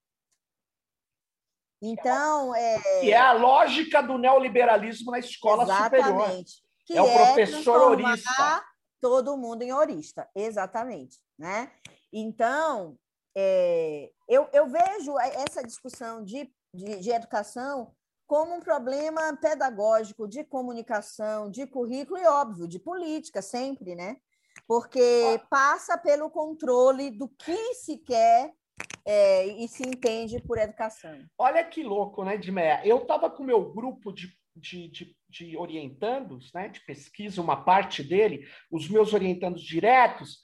Então, 1.82 2.54
é... 2.54 2.78
Que 3.00 3.14
é 3.14 3.18
a 3.18 3.32
lógica 3.32 4.02
do 4.02 4.18
neoliberalismo 4.18 5.12
na 5.12 5.20
escola 5.20 5.64
Exatamente. 5.64 6.52
superior. 6.52 6.65
Que 6.86 6.98
é 6.98 7.02
o 7.02 7.08
é 7.08 7.18
professor 7.18 7.92
orista. 7.92 8.64
Todo 9.02 9.38
mundo 9.38 9.62
em 9.62 9.74
orista, 9.74 10.30
exatamente. 10.36 11.20
Né? 11.38 11.72
Então, 12.12 12.98
é, 13.36 14.12
eu, 14.28 14.48
eu 14.54 14.68
vejo 14.68 15.18
essa 15.20 15.62
discussão 15.64 16.24
de, 16.24 16.50
de, 16.74 17.00
de 17.00 17.12
educação 17.12 17.94
como 18.28 18.56
um 18.56 18.60
problema 18.60 19.38
pedagógico, 19.38 20.28
de 20.28 20.44
comunicação, 20.44 21.50
de 21.50 21.68
currículo 21.68 22.20
e, 22.20 22.26
óbvio, 22.26 22.68
de 22.68 22.80
política, 22.80 23.42
sempre, 23.42 23.96
né? 23.96 24.18
Porque 24.68 25.40
passa 25.50 25.98
pelo 25.98 26.30
controle 26.30 27.12
do 27.12 27.28
que 27.28 27.76
se 27.76 27.98
quer 27.98 28.54
é, 29.06 29.46
e 29.46 29.68
se 29.68 29.84
entende 29.84 30.42
por 30.42 30.58
educação. 30.58 31.18
Olha 31.38 31.64
que 31.64 31.84
louco, 31.84 32.24
né, 32.24 32.38
Dimeia? 32.38 32.82
Eu 32.86 32.98
estava 32.98 33.30
com 33.30 33.44
o 33.44 33.46
meu 33.46 33.72
grupo 33.72 34.12
de, 34.12 34.36
de, 34.56 34.88
de, 34.88 35.15
de, 35.36 35.58
orientandos, 35.58 36.52
né, 36.54 36.70
de 36.70 36.80
pesquisa, 36.86 37.42
uma 37.42 37.64
parte 37.64 38.02
dele, 38.02 38.48
os 38.72 38.90
meus 38.90 39.14
orientandos 39.14 39.62
diretos, 39.62 40.40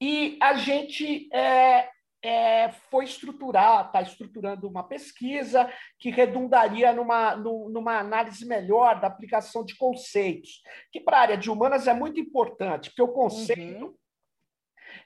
e 0.00 0.36
a 0.42 0.54
gente 0.54 1.28
é, 1.32 1.88
é, 2.22 2.72
foi 2.90 3.04
estruturar, 3.04 3.86
está 3.86 4.02
estruturando 4.02 4.68
uma 4.68 4.82
pesquisa 4.82 5.72
que 5.98 6.10
redundaria 6.10 6.92
numa, 6.92 7.36
numa 7.36 7.98
análise 7.98 8.44
melhor 8.44 9.00
da 9.00 9.06
aplicação 9.06 9.64
de 9.64 9.76
conceitos, 9.76 10.60
que 10.90 11.00
para 11.00 11.18
a 11.18 11.20
área 11.20 11.36
de 11.36 11.50
humanas 11.50 11.86
é 11.86 11.94
muito 11.94 12.18
importante, 12.20 12.90
porque 12.90 13.02
o 13.02 13.14
conceito 13.14 13.86
uhum. 13.86 13.94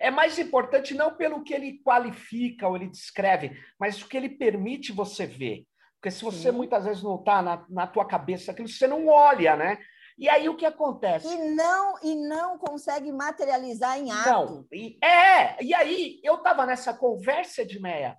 é 0.00 0.10
mais 0.10 0.38
importante 0.38 0.94
não 0.94 1.14
pelo 1.14 1.44
que 1.44 1.54
ele 1.54 1.78
qualifica 1.84 2.66
ou 2.66 2.74
ele 2.74 2.88
descreve, 2.88 3.56
mas 3.78 4.02
o 4.02 4.08
que 4.08 4.16
ele 4.16 4.30
permite 4.30 4.90
você 4.90 5.26
ver. 5.26 5.66
Porque 6.00 6.10
se 6.10 6.24
você 6.24 6.50
Sim. 6.50 6.56
muitas 6.56 6.84
vezes 6.84 7.02
não 7.02 7.16
está 7.16 7.42
na, 7.42 7.66
na 7.68 7.86
tua 7.86 8.06
cabeça 8.06 8.52
aquilo, 8.52 8.68
você 8.68 8.86
não 8.86 9.06
olha, 9.06 9.54
né? 9.54 9.78
E 10.18 10.28
aí 10.28 10.48
o 10.48 10.56
que 10.56 10.64
acontece? 10.64 11.28
E 11.28 11.54
não 11.54 11.94
e 12.02 12.14
não 12.14 12.58
consegue 12.58 13.12
materializar 13.12 13.98
em 13.98 14.10
ato. 14.10 14.54
Não. 14.54 14.66
E, 14.72 14.98
é, 15.04 15.62
e 15.62 15.74
aí 15.74 16.20
eu 16.24 16.36
estava 16.36 16.64
nessa 16.64 16.94
conversa 16.94 17.64
de 17.64 17.78
meia 17.80 18.16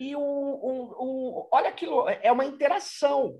e 0.00 0.14
um, 0.14 0.20
um, 0.20 0.94
um, 1.00 1.48
olha 1.52 1.68
aquilo, 1.68 2.08
é 2.08 2.30
uma 2.30 2.44
interação. 2.44 3.38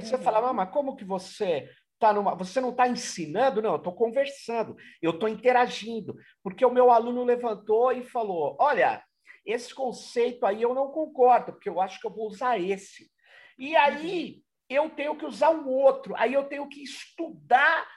Você 0.00 0.16
uhum. 0.16 0.22
fala, 0.22 0.52
mas 0.52 0.70
como 0.70 0.96
que 0.96 1.04
você 1.04 1.68
tá 1.98 2.12
numa, 2.12 2.34
você 2.34 2.60
não 2.60 2.70
está 2.70 2.88
ensinando? 2.88 3.60
Não, 3.60 3.72
eu 3.72 3.76
estou 3.76 3.92
conversando, 3.92 4.76
eu 5.02 5.12
estou 5.12 5.28
interagindo, 5.28 6.16
porque 6.42 6.64
o 6.64 6.72
meu 6.72 6.90
aluno 6.90 7.24
levantou 7.24 7.92
e 7.92 8.02
falou, 8.02 8.56
olha, 8.58 9.02
esse 9.50 9.74
conceito 9.74 10.44
aí 10.44 10.62
eu 10.62 10.74
não 10.74 10.88
concordo, 10.88 11.52
porque 11.52 11.68
eu 11.68 11.80
acho 11.80 12.00
que 12.00 12.06
eu 12.06 12.14
vou 12.14 12.26
usar 12.26 12.58
esse. 12.58 13.10
E 13.58 13.74
aí 13.74 14.34
uhum 14.34 14.48
eu 14.68 14.90
tenho 14.90 15.16
que 15.16 15.24
usar 15.24 15.50
um 15.50 15.66
outro, 15.68 16.14
aí 16.16 16.34
eu 16.34 16.44
tenho 16.44 16.68
que 16.68 16.82
estudar 16.82 17.88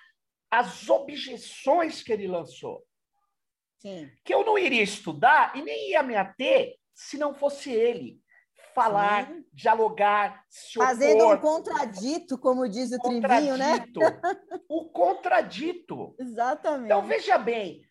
as 0.50 0.90
objeções 0.90 2.02
que 2.02 2.14
ele 2.14 2.28
lançou. 2.28 2.84
Sim. 3.80 4.10
Que 4.24 4.34
eu 4.34 4.46
não 4.46 4.58
iria 4.58 4.84
estudar 4.84 5.56
e 5.56 5.62
nem 5.62 5.90
ia 5.90 6.04
me 6.04 6.16
ater 6.16 6.76
se 6.94 7.18
não 7.18 7.34
fosse 7.34 7.72
ele. 7.72 8.22
Falar, 8.74 9.28
Sim. 9.28 9.46
dialogar, 9.52 10.46
se 10.48 10.76
Fazendo 10.76 11.26
opor. 11.26 11.36
um 11.36 11.42
contradito, 11.42 12.38
como 12.38 12.70
diz 12.70 12.90
o 12.94 13.00
Trivinho, 13.00 13.58
né? 13.58 13.86
o 14.70 14.90
contradito. 14.90 16.16
Exatamente. 16.20 16.86
Então, 16.86 17.06
veja 17.06 17.38
bem. 17.38 17.82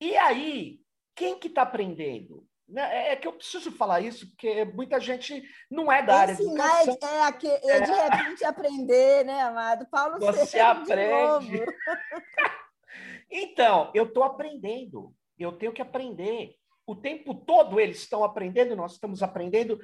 E 0.00 0.16
aí, 0.16 0.80
quem 1.14 1.38
que 1.38 1.46
está 1.46 1.62
aprendendo? 1.62 2.44
Né, 2.70 2.82
é, 2.82 3.12
é 3.12 3.16
que 3.16 3.26
eu 3.26 3.32
preciso 3.32 3.72
falar 3.72 4.00
isso, 4.00 4.28
porque 4.30 4.64
muita 4.64 5.00
gente 5.00 5.42
não 5.68 5.90
é 5.90 6.02
da 6.02 6.20
área 6.20 6.34
de 6.36 6.42
educação. 6.42 6.98
É, 7.02 7.46
é, 7.46 7.76
é, 7.76 7.80
de 7.80 7.90
repente 7.90 8.44
aprender, 8.44 9.24
né, 9.24 9.42
amado? 9.42 9.86
Paulo 9.90 10.18
Você 10.20 10.60
aprende. 10.60 11.64
então, 13.28 13.90
eu 13.92 14.04
estou 14.04 14.22
aprendendo. 14.22 15.12
Eu 15.36 15.52
tenho 15.52 15.72
que 15.72 15.82
aprender. 15.82 16.54
O 16.86 16.94
tempo 16.94 17.34
todo 17.34 17.80
eles 17.80 17.98
estão 17.98 18.22
aprendendo, 18.22 18.76
nós 18.76 18.92
estamos 18.92 19.22
aprendendo, 19.22 19.80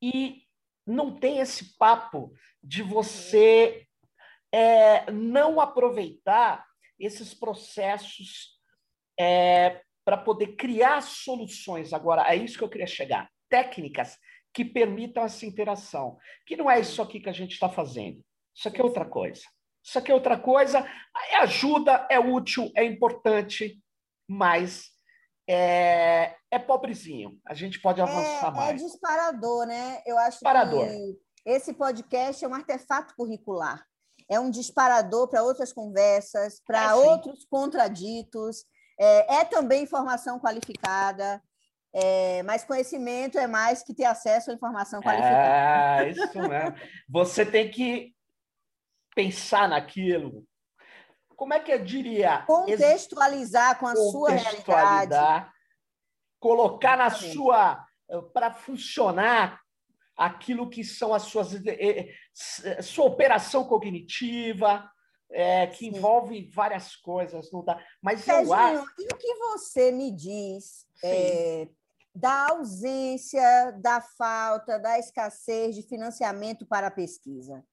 e 0.00 0.42
não 0.86 1.18
tem 1.18 1.40
esse 1.40 1.76
papo 1.76 2.32
de 2.62 2.82
você 2.82 3.86
é, 4.52 5.10
não 5.10 5.60
aproveitar 5.60 6.64
esses 6.98 7.34
processos 7.34 8.58
é, 9.18 9.82
para 10.04 10.16
poder 10.16 10.56
criar 10.56 11.00
soluções. 11.00 11.92
Agora, 11.92 12.30
é 12.30 12.36
isso 12.36 12.58
que 12.58 12.64
eu 12.64 12.68
queria 12.68 12.86
chegar. 12.86 13.28
Técnicas 13.48 14.18
que 14.52 14.64
permitam 14.64 15.24
essa 15.24 15.44
interação. 15.44 16.16
Que 16.46 16.56
não 16.56 16.70
é 16.70 16.78
isso 16.80 17.02
aqui 17.02 17.20
que 17.20 17.28
a 17.28 17.32
gente 17.32 17.52
está 17.52 17.68
fazendo. 17.68 18.24
Isso 18.54 18.68
aqui 18.68 18.80
é 18.80 18.84
outra 18.84 19.04
coisa. 19.04 19.42
Isso 19.84 19.98
aqui 19.98 20.12
é 20.12 20.14
outra 20.14 20.38
coisa. 20.38 20.86
É 21.30 21.36
ajuda, 21.38 22.06
é 22.10 22.18
útil, 22.18 22.70
é 22.76 22.84
importante, 22.84 23.82
mas 24.28 24.90
é, 25.48 26.34
é 26.50 26.58
pobrezinho. 26.58 27.38
A 27.46 27.52
gente 27.52 27.80
pode 27.80 28.00
é, 28.00 28.04
avançar 28.04 28.48
é, 28.48 28.56
mais. 28.56 28.80
É 28.80 28.84
disparador, 28.84 29.66
né? 29.66 30.02
Eu 30.06 30.16
acho 30.18 30.38
disparador. 30.38 30.86
que 30.86 31.18
esse 31.44 31.74
podcast 31.74 32.44
é 32.44 32.48
um 32.48 32.54
artefato 32.54 33.14
curricular. 33.16 33.84
É 34.30 34.40
um 34.40 34.50
disparador 34.50 35.28
para 35.28 35.42
outras 35.42 35.72
conversas, 35.72 36.62
para 36.66 36.92
é, 36.92 36.94
outros 36.94 37.44
contraditos. 37.44 38.64
É, 38.98 39.36
é 39.36 39.44
também 39.44 39.82
informação 39.82 40.38
qualificada, 40.38 41.42
é, 41.92 42.42
mas 42.42 42.64
conhecimento 42.64 43.38
é 43.38 43.46
mais 43.46 43.82
que 43.82 43.94
ter 43.94 44.04
acesso 44.04 44.50
à 44.50 44.54
informação 44.54 45.00
qualificada. 45.00 45.98
Ah, 45.98 46.04
isso 46.08 46.38
mesmo. 46.38 46.76
Você 47.08 47.46
tem 47.46 47.70
que 47.70 48.14
pensar 49.14 49.68
naquilo. 49.68 50.44
Como 51.36 51.54
é 51.54 51.60
que 51.60 51.72
eu 51.72 51.84
diria? 51.84 52.42
Contextualizar 52.46 53.78
com 53.78 53.86
a 53.86 53.94
sua 53.94 54.30
realidade. 54.30 55.50
Colocar 56.40 56.96
na 56.96 57.10
sua. 57.10 57.84
para 58.32 58.52
funcionar 58.52 59.60
aquilo 60.16 60.68
que 60.68 60.84
são 60.84 61.14
as 61.14 61.22
suas. 61.22 61.54
Eh, 61.66 62.08
eh, 62.64 62.82
sua 62.82 63.06
operação 63.06 63.64
cognitiva, 63.64 64.88
é, 65.30 65.66
que 65.66 65.90
Sim. 65.90 65.96
envolve 65.96 66.50
várias 66.54 66.96
coisas, 66.96 67.50
não 67.52 67.64
dá. 67.64 67.82
Mas 68.00 68.20
Serginho, 68.20 68.48
eu 68.48 68.52
acho. 68.54 68.86
E 68.98 69.04
o 69.12 69.16
que 69.16 69.34
você 69.36 69.90
me 69.90 70.10
diz 70.10 70.86
é, 71.02 71.68
da 72.14 72.50
ausência, 72.50 73.72
da 73.80 74.00
falta, 74.00 74.78
da 74.78 74.98
escassez 74.98 75.74
de 75.74 75.82
financiamento 75.82 76.66
para 76.66 76.86
a 76.86 76.90
pesquisa? 76.90 77.64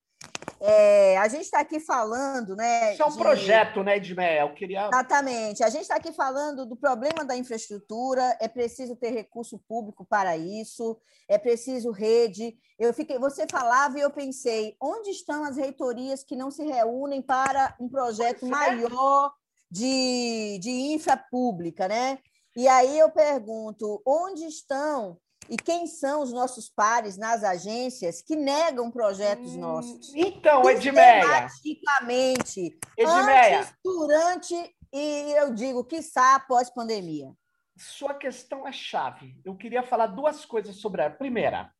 É, 0.63 1.17
a 1.17 1.27
gente 1.27 1.41
está 1.41 1.59
aqui 1.59 1.79
falando, 1.79 2.55
né? 2.55 2.93
Isso 2.93 3.01
é 3.01 3.05
um 3.05 3.11
de... 3.11 3.17
projeto, 3.17 3.83
né, 3.83 3.97
Edmeia? 3.97 4.41
Eu 4.41 4.53
queria. 4.53 4.87
Exatamente. 4.87 5.63
A 5.63 5.69
gente 5.69 5.81
está 5.81 5.95
aqui 5.95 6.13
falando 6.13 6.67
do 6.67 6.75
problema 6.75 7.25
da 7.25 7.35
infraestrutura. 7.35 8.37
É 8.39 8.47
preciso 8.47 8.95
ter 8.95 9.09
recurso 9.09 9.57
público 9.67 10.05
para 10.05 10.37
isso. 10.37 10.99
É 11.27 11.39
preciso 11.39 11.89
rede. 11.89 12.55
Eu 12.77 12.93
fiquei, 12.93 13.17
você 13.17 13.47
falava 13.49 13.97
e 13.97 14.01
eu 14.01 14.11
pensei, 14.11 14.75
onde 14.79 15.09
estão 15.09 15.43
as 15.43 15.57
reitorias 15.57 16.23
que 16.23 16.35
não 16.35 16.51
se 16.51 16.63
reúnem 16.63 17.23
para 17.23 17.75
um 17.79 17.89
projeto 17.89 18.45
maior 18.45 19.33
de, 19.69 20.59
de 20.61 20.69
infra 20.69 21.17
pública, 21.17 21.87
né? 21.87 22.19
E 22.55 22.67
aí 22.67 22.99
eu 22.99 23.09
pergunto, 23.09 23.99
onde 24.05 24.45
estão 24.45 25.17
e 25.49 25.57
quem 25.57 25.85
são 25.87 26.21
os 26.21 26.31
nossos 26.31 26.69
pares 26.69 27.17
nas 27.17 27.43
agências 27.43 28.21
que 28.21 28.35
negam 28.35 28.89
projetos 28.89 29.55
hum, 29.55 29.59
nossos? 29.59 30.13
Então, 30.15 30.69
Edmeia. 30.69 31.49
Sistematicamente. 31.49 32.79
Edmeia. 32.97 33.59
Antes, 33.59 33.73
durante 33.83 34.75
e 34.93 35.31
eu 35.37 35.53
digo, 35.53 35.85
quiçá 35.85 36.35
após 36.35 36.69
pandemia. 36.69 37.33
Sua 37.77 38.13
questão 38.13 38.67
é 38.67 38.71
chave. 38.71 39.39
Eu 39.45 39.55
queria 39.55 39.81
falar 39.81 40.07
duas 40.07 40.45
coisas 40.45 40.75
sobre 40.75 41.01
ela. 41.01 41.13
Primeira, 41.13 41.73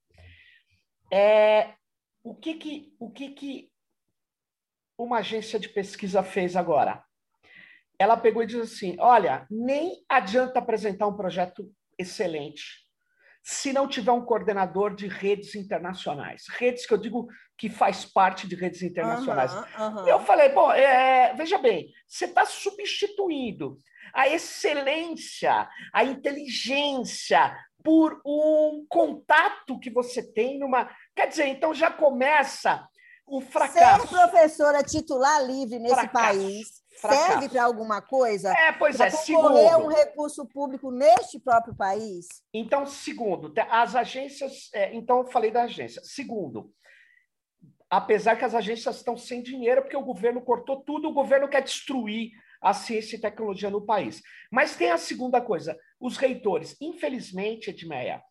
é, 1.12 1.74
o 2.24 2.34
que 2.34 2.54
que, 2.54 2.96
o 2.98 3.12
que 3.12 3.32
que 3.32 3.72
uma 4.98 5.18
agência 5.18 5.60
de 5.60 5.68
pesquisa 5.68 6.24
fez 6.24 6.56
agora? 6.56 7.04
Ela 8.00 8.16
pegou 8.16 8.42
e 8.42 8.48
disse 8.48 8.62
assim: 8.62 8.96
olha, 9.00 9.46
nem 9.52 10.04
adianta 10.08 10.60
apresentar 10.60 11.08
um 11.08 11.18
projeto 11.18 11.70
excelente 11.98 12.81
se 13.44 13.74
não 13.74 13.88
tiver 13.88 14.12
um 14.12 14.24
coordenador 14.24 14.96
de 14.96 15.08
redes 15.08 15.56
internacionais. 15.56 16.44
Redes 16.50 16.86
que 16.86 16.94
eu 16.94 16.98
digo 16.98 17.28
que 17.58 17.70
faz 17.70 18.06
parte 18.06 18.48
de 18.48 18.56
redes 18.56 18.82
internacionais. 18.82 19.54
Uhum, 19.54 19.86
uhum. 19.86 20.08
Eu 20.08 20.20
falei, 20.20 20.50
bom, 20.50 20.72
é, 20.72 21.34
veja 21.36 21.58
bem, 21.58 21.92
você 22.08 22.26
está 22.26 22.46
substituindo 22.46 23.80
a 24.14 24.28
excelência, 24.28 25.68
a 25.94 26.04
inteligência 26.04 27.56
por 27.84 28.22
um 28.26 28.86
contato 28.88 29.80
que 29.80 29.90
você 29.90 30.22
tem 30.22 30.60
numa. 30.60 30.90
Quer 31.16 31.28
dizer, 31.28 31.48
então 31.48 31.74
já 31.74 31.90
começa 31.90 32.88
o 33.26 33.42
fracasso. 33.42 34.08
Ser 34.08 34.16
professora 34.16 34.84
titular 34.84 35.44
livre 35.46 35.80
nesse 35.80 35.96
fracasso. 35.96 36.40
país. 36.40 36.81
Serve 36.92 37.50
para 37.50 37.64
alguma 37.64 38.02
coisa? 38.02 38.52
É, 38.52 38.72
pois 38.72 39.00
é. 39.00 39.10
Segundo, 39.10 39.56
um 39.56 39.88
recurso 39.88 40.46
público 40.46 40.92
neste 40.92 41.40
próprio 41.40 41.76
país? 41.76 42.28
Então, 42.54 42.86
segundo, 42.86 43.54
as 43.70 43.96
agências. 43.96 44.70
É, 44.74 44.94
então, 44.94 45.20
eu 45.20 45.28
falei 45.28 45.52
da 45.52 45.64
agência. 45.64 46.02
Segundo, 46.04 46.72
apesar 47.90 48.36
que 48.36 48.46
as 48.46 48.56
agências 48.56 48.98
estão 48.98 49.18
sem 49.18 49.42
dinheiro, 49.42 49.82
porque 49.82 49.98
o 49.98 50.04
governo 50.04 50.42
cortou 50.42 50.82
tudo, 50.84 51.10
o 51.10 51.14
governo 51.14 51.48
quer 51.48 51.62
destruir 51.62 52.32
a 52.62 52.74
ciência 52.74 53.16
e 53.16 53.22
tecnologia 53.22 53.70
no 53.70 53.86
país. 53.86 54.22
Mas 54.52 54.76
tem 54.76 54.92
a 54.92 54.98
segunda 54.98 55.42
coisa: 55.42 55.78
os 56.00 56.18
reitores, 56.18 56.76
infelizmente, 56.80 57.70
Edmeia, 57.70 58.22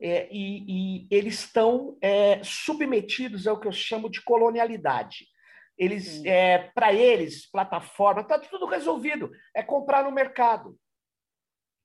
é, 0.00 0.28
e, 0.32 0.64
e, 1.02 1.06
eles 1.10 1.40
estão 1.40 1.96
é, 2.00 2.42
submetidos 2.42 3.46
ao 3.46 3.60
que 3.60 3.68
eu 3.68 3.72
chamo 3.72 4.10
de 4.10 4.22
colonialidade. 4.22 5.26
Eles, 5.76 6.24
é, 6.24 6.70
para 6.74 6.92
eles, 6.92 7.50
plataforma, 7.50 8.20
está 8.20 8.38
tudo 8.38 8.66
resolvido, 8.66 9.30
é 9.54 9.62
comprar 9.62 10.04
no 10.04 10.12
mercado. 10.12 10.78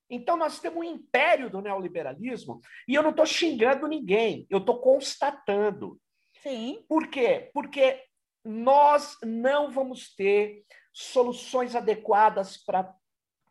Então, 0.08 0.36
nós 0.36 0.58
temos 0.58 0.78
um 0.78 0.84
império 0.84 1.48
do 1.48 1.60
neoliberalismo, 1.60 2.60
e 2.86 2.94
eu 2.94 3.02
não 3.02 3.10
estou 3.10 3.26
xingando 3.26 3.86
ninguém, 3.86 4.46
eu 4.50 4.58
estou 4.58 4.80
constatando. 4.80 6.00
Sim. 6.42 6.84
Por 6.88 7.08
quê? 7.08 7.50
Porque 7.52 8.02
nós 8.44 9.16
não 9.22 9.70
vamos 9.70 10.14
ter 10.14 10.64
soluções 10.92 11.76
adequadas 11.76 12.56
para 12.56 12.92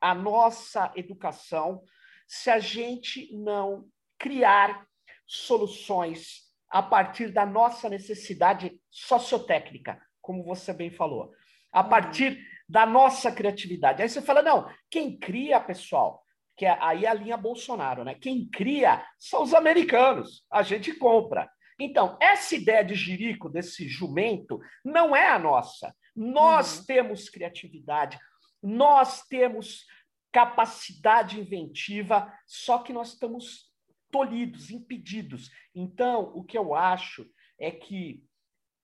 a 0.01 0.13
nossa 0.13 0.91
educação 0.95 1.83
se 2.27 2.49
a 2.49 2.59
gente 2.59 3.33
não 3.35 3.87
criar 4.17 4.85
soluções 5.25 6.49
a 6.69 6.83
partir 6.83 7.31
da 7.31 7.45
nossa 7.45 7.89
necessidade 7.89 8.79
sociotécnica, 8.89 9.99
como 10.29 10.43
você 10.43 10.71
bem 10.71 10.91
falou, 10.91 11.33
a 11.71 11.81
uhum. 11.81 11.89
partir 11.89 12.39
da 12.69 12.85
nossa 12.85 13.31
criatividade. 13.31 13.99
Aí 13.99 14.07
você 14.07 14.21
fala, 14.21 14.43
não, 14.43 14.69
quem 14.87 15.17
cria, 15.17 15.59
pessoal, 15.59 16.23
que 16.55 16.67
é, 16.67 16.77
aí 16.79 17.05
é 17.05 17.07
a 17.07 17.15
linha 17.15 17.35
Bolsonaro, 17.35 18.03
né? 18.03 18.13
Quem 18.13 18.47
cria 18.47 19.03
são 19.17 19.41
os 19.41 19.55
americanos, 19.55 20.45
a 20.51 20.61
gente 20.61 20.93
compra. 20.93 21.49
Então, 21.79 22.15
essa 22.21 22.55
ideia 22.55 22.85
de 22.85 22.93
jirico, 22.93 23.49
desse 23.49 23.89
jumento, 23.89 24.59
não 24.85 25.15
é 25.15 25.29
a 25.29 25.39
nossa. 25.39 25.95
Nós 26.15 26.77
uhum. 26.77 26.85
temos 26.85 27.27
criatividade, 27.27 28.19
nós 28.61 29.23
temos 29.23 29.87
capacidade 30.31 31.39
inventiva, 31.39 32.31
só 32.45 32.77
que 32.83 32.93
nós 32.93 33.13
estamos 33.13 33.73
tolhidos, 34.11 34.69
impedidos. 34.69 35.49
Então, 35.73 36.31
o 36.35 36.43
que 36.43 36.55
eu 36.55 36.75
acho 36.75 37.25
é 37.59 37.71
que 37.71 38.23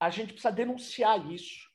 a 0.00 0.10
gente 0.10 0.32
precisa 0.32 0.52
denunciar 0.52 1.30
isso. 1.30 1.66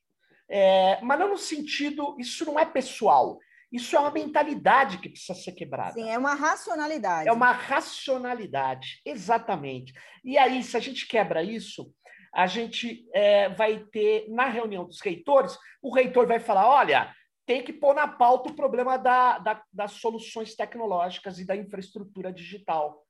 É, 0.49 0.99
mas 1.01 1.19
não 1.19 1.30
no 1.30 1.38
sentido, 1.38 2.15
isso 2.19 2.43
não 2.45 2.59
é 2.59 2.65
pessoal, 2.65 3.39
isso 3.72 3.95
é 3.95 3.99
uma 3.99 4.11
mentalidade 4.11 4.97
que 4.97 5.09
precisa 5.09 5.34
ser 5.34 5.53
quebrada. 5.53 5.93
Sim, 5.93 6.09
é 6.09 6.17
uma 6.17 6.34
racionalidade. 6.34 7.30
É 7.30 7.32
uma 7.32 7.53
racionalidade, 7.53 9.01
exatamente. 9.05 9.93
E 10.26 10.38
aí, 10.38 10.61
se 10.61 10.76
a 10.76 10.80
gente 10.80 11.07
quebra 11.07 11.41
isso, 11.41 11.89
a 12.34 12.47
gente 12.47 13.07
é, 13.13 13.47
vai 13.49 13.80
ter, 13.91 14.30
na 14.30 14.45
reunião 14.45 14.86
dos 14.86 14.99
reitores, 14.99 15.57
o 15.82 15.93
reitor 15.93 16.28
vai 16.28 16.39
falar: 16.39 16.67
olha, 16.67 17.15
tem 17.45 17.63
que 17.63 17.72
pôr 17.72 17.95
na 17.95 18.07
pauta 18.07 18.49
o 18.49 18.55
problema 18.55 18.97
da, 18.97 19.39
da, 19.39 19.63
das 19.72 19.93
soluções 19.93 20.53
tecnológicas 20.53 21.39
e 21.39 21.45
da 21.45 21.55
infraestrutura 21.55 22.32
digital. 22.32 23.05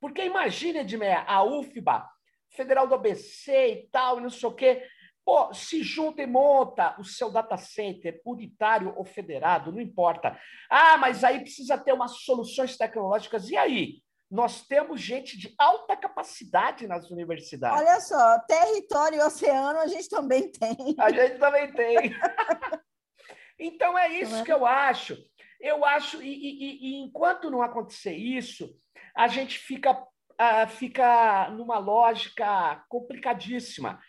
Porque 0.00 0.24
imagine, 0.24 0.80
Edmeia, 0.80 1.24
a 1.26 1.44
UFBA, 1.44 2.08
Federal 2.50 2.86
do 2.86 2.94
ABC 2.94 3.52
e 3.52 3.88
tal, 3.90 4.20
não 4.20 4.30
sei 4.30 4.48
o 4.48 4.54
quê, 4.54 4.82
pô, 5.24 5.52
se 5.54 5.82
junta 5.82 6.22
e 6.22 6.26
monta 6.26 6.96
o 6.98 7.04
seu 7.04 7.30
data 7.30 7.56
center, 7.56 8.20
unitário 8.24 8.92
ou 8.96 9.04
federado, 9.04 9.72
não 9.72 9.80
importa. 9.80 10.38
Ah, 10.68 10.96
mas 10.96 11.22
aí 11.24 11.40
precisa 11.40 11.78
ter 11.78 11.92
umas 11.92 12.22
soluções 12.22 12.76
tecnológicas. 12.76 13.48
E 13.48 13.56
aí? 13.56 14.02
nós 14.30 14.64
temos 14.64 15.00
gente 15.00 15.36
de 15.36 15.52
alta 15.58 15.96
capacidade 15.96 16.86
nas 16.86 17.10
universidades. 17.10 17.80
Olha 17.80 18.00
só, 18.00 18.38
território 18.46 19.18
e 19.18 19.22
oceano 19.22 19.80
a 19.80 19.88
gente 19.88 20.08
também 20.08 20.52
tem. 20.52 20.94
A 20.98 21.10
gente 21.10 21.38
também 21.38 21.72
tem. 21.72 21.96
então 23.58 23.98
é 23.98 24.08
isso 24.20 24.36
é? 24.36 24.44
que 24.44 24.52
eu 24.52 24.64
acho. 24.64 25.18
Eu 25.60 25.84
acho, 25.84 26.22
e, 26.22 26.28
e, 26.28 26.78
e, 26.80 27.02
enquanto 27.02 27.50
não 27.50 27.60
acontecer 27.60 28.14
isso, 28.14 28.72
a 29.14 29.26
gente 29.28 29.58
fica, 29.58 30.00
fica 30.68 31.50
numa 31.50 31.78
lógica 31.78 32.84
complicadíssima. 32.88 34.00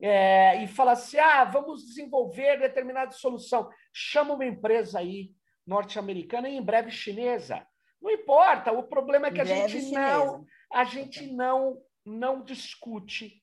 É, 0.00 0.62
e 0.62 0.66
fala 0.66 0.92
assim: 0.92 1.18
ah, 1.18 1.44
vamos 1.44 1.84
desenvolver 1.84 2.58
determinada 2.58 3.12
solução. 3.12 3.68
Chama 3.92 4.34
uma 4.34 4.46
empresa 4.46 4.98
aí, 4.98 5.30
norte-americana 5.66 6.48
e 6.48 6.56
em 6.56 6.62
breve 6.62 6.90
chinesa 6.90 7.66
não 8.02 8.10
importa, 8.10 8.72
o 8.72 8.82
problema 8.82 9.28
é 9.28 9.30
que 9.30 9.40
a 9.40 9.44
gente 9.44 9.92
não, 9.92 10.44
a 10.72 10.84
gente 10.84 11.32
não, 11.32 11.80
não 12.04 12.42
discute 12.42 13.40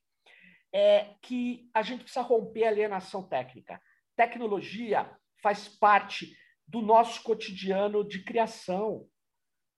é, 0.73 1.15
que 1.21 1.69
a 1.73 1.81
gente 1.81 2.03
precisa 2.03 2.21
romper 2.21 2.65
a 2.65 2.69
alienação 2.69 3.23
técnica. 3.23 3.81
Tecnologia 4.17 5.09
faz 5.41 5.69
parte 5.69 6.35
do 6.67 6.81
nosso 6.81 7.23
cotidiano 7.23 8.05
de 8.05 8.21
criação. 8.23 9.07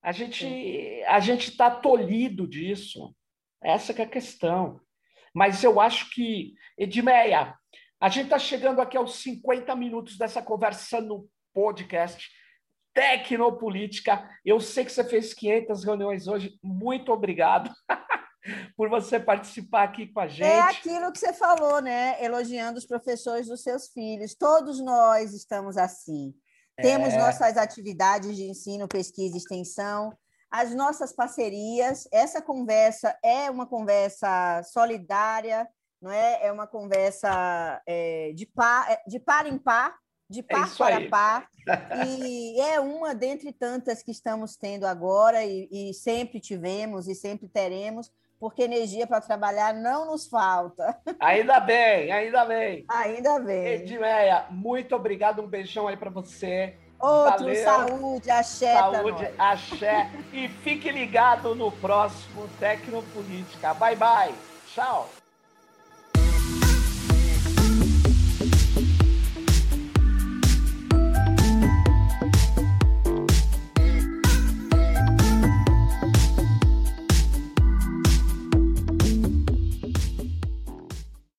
A 0.02 0.12
gente 0.12 1.04
a 1.08 1.20
gente 1.20 1.50
está 1.50 1.70
tolhido 1.70 2.48
disso. 2.48 3.16
Essa 3.64 3.94
é 3.94 4.04
a 4.04 4.08
questão. 4.08 4.82
Mas 5.34 5.64
eu 5.64 5.80
acho 5.80 6.10
que, 6.10 6.54
Edmeia, 6.78 7.56
a 8.00 8.10
gente 8.10 8.26
está 8.26 8.40
chegando 8.40 8.82
aqui 8.82 8.98
aos 8.98 9.16
50 9.18 9.76
minutos 9.76 10.18
dessa 10.18 10.42
conversa 10.42 11.00
no 11.00 11.30
podcast. 11.54 12.30
Tecnopolítica. 12.94 14.28
Eu 14.44 14.60
sei 14.60 14.84
que 14.84 14.92
você 14.92 15.04
fez 15.04 15.34
500 15.34 15.84
reuniões 15.84 16.28
hoje. 16.28 16.60
Muito 16.62 17.12
obrigado 17.14 17.72
por 18.76 18.90
você 18.90 19.20
participar 19.20 19.84
aqui 19.84 20.08
com 20.08 20.20
a 20.20 20.26
é 20.26 20.30
gente. 20.30 20.44
É 20.44 20.60
aquilo 20.60 21.12
que 21.12 21.20
você 21.20 21.32
falou, 21.32 21.82
né? 21.82 22.22
Elogiando 22.24 22.80
os 22.80 22.86
professores 22.86 23.48
dos 23.48 23.62
seus 23.62 23.90
filhos. 23.90 24.36
Todos 24.36 24.82
nós 24.82 25.34
estamos 25.34 25.78
assim. 25.78 26.34
Temos 26.82 27.14
é... 27.14 27.18
nossas 27.18 27.58
atividades 27.58 28.36
de 28.36 28.44
ensino, 28.44 28.88
pesquisa 28.88 29.36
e 29.36 29.38
extensão, 29.38 30.12
as 30.50 30.74
nossas 30.76 31.14
parcerias. 31.14 32.08
Essa 32.12 32.42
conversa 32.42 33.18
é 33.24 33.50
uma 33.50 33.66
conversa 33.66 34.62
solidária, 34.64 35.68
não 36.02 36.12
é? 36.12 36.48
É 36.48 36.52
uma 36.52 36.68
conversa 36.68 37.82
é, 37.88 38.34
de, 38.34 38.46
par, 38.46 38.92
é, 38.92 39.02
de 39.08 39.20
par 39.20 39.46
em 39.46 39.58
par, 39.58 39.96
de 40.30 40.40
é 40.40 40.44
par 40.44 40.72
é 40.72 40.76
para 40.78 40.98
aí. 40.98 41.10
par. 41.10 41.48
E 42.08 42.60
é 42.60 42.80
uma 42.80 43.14
dentre 43.14 43.54
tantas 43.54 44.02
que 44.02 44.12
estamos 44.12 44.56
tendo 44.56 44.86
agora 44.86 45.46
e, 45.46 45.68
e 45.72 45.94
sempre 45.94 46.40
tivemos 46.40 47.08
e 47.08 47.14
sempre 47.14 47.48
teremos, 47.48 48.12
porque 48.42 48.64
energia 48.64 49.06
para 49.06 49.22
trabalhar 49.22 49.72
não 49.72 50.08
nos 50.08 50.28
falta. 50.28 50.98
Ainda 51.22 51.60
bem, 51.60 52.12
ainda 52.12 52.44
bem. 52.44 52.84
Ainda 52.90 53.40
bem. 53.40 53.68
Edmeia, 53.68 54.48
muito 54.50 54.96
obrigado, 54.96 55.44
um 55.44 55.48
beijão 55.48 55.88
aí 55.88 55.96
para 55.96 56.10
você. 56.10 56.76
Outro, 57.00 57.46
Valeu. 57.46 57.64
saúde, 57.64 58.32
axé. 58.32 58.74
Saúde, 58.74 59.30
axé. 59.38 60.10
E 60.34 60.48
fique 60.48 60.92
ligado 60.92 61.54
no 61.54 61.72
próximo 61.72 62.48
Tecnopolítica. 62.60 63.76
Bye, 63.76 63.96
bye. 63.96 64.34
Tchau. 64.74 65.08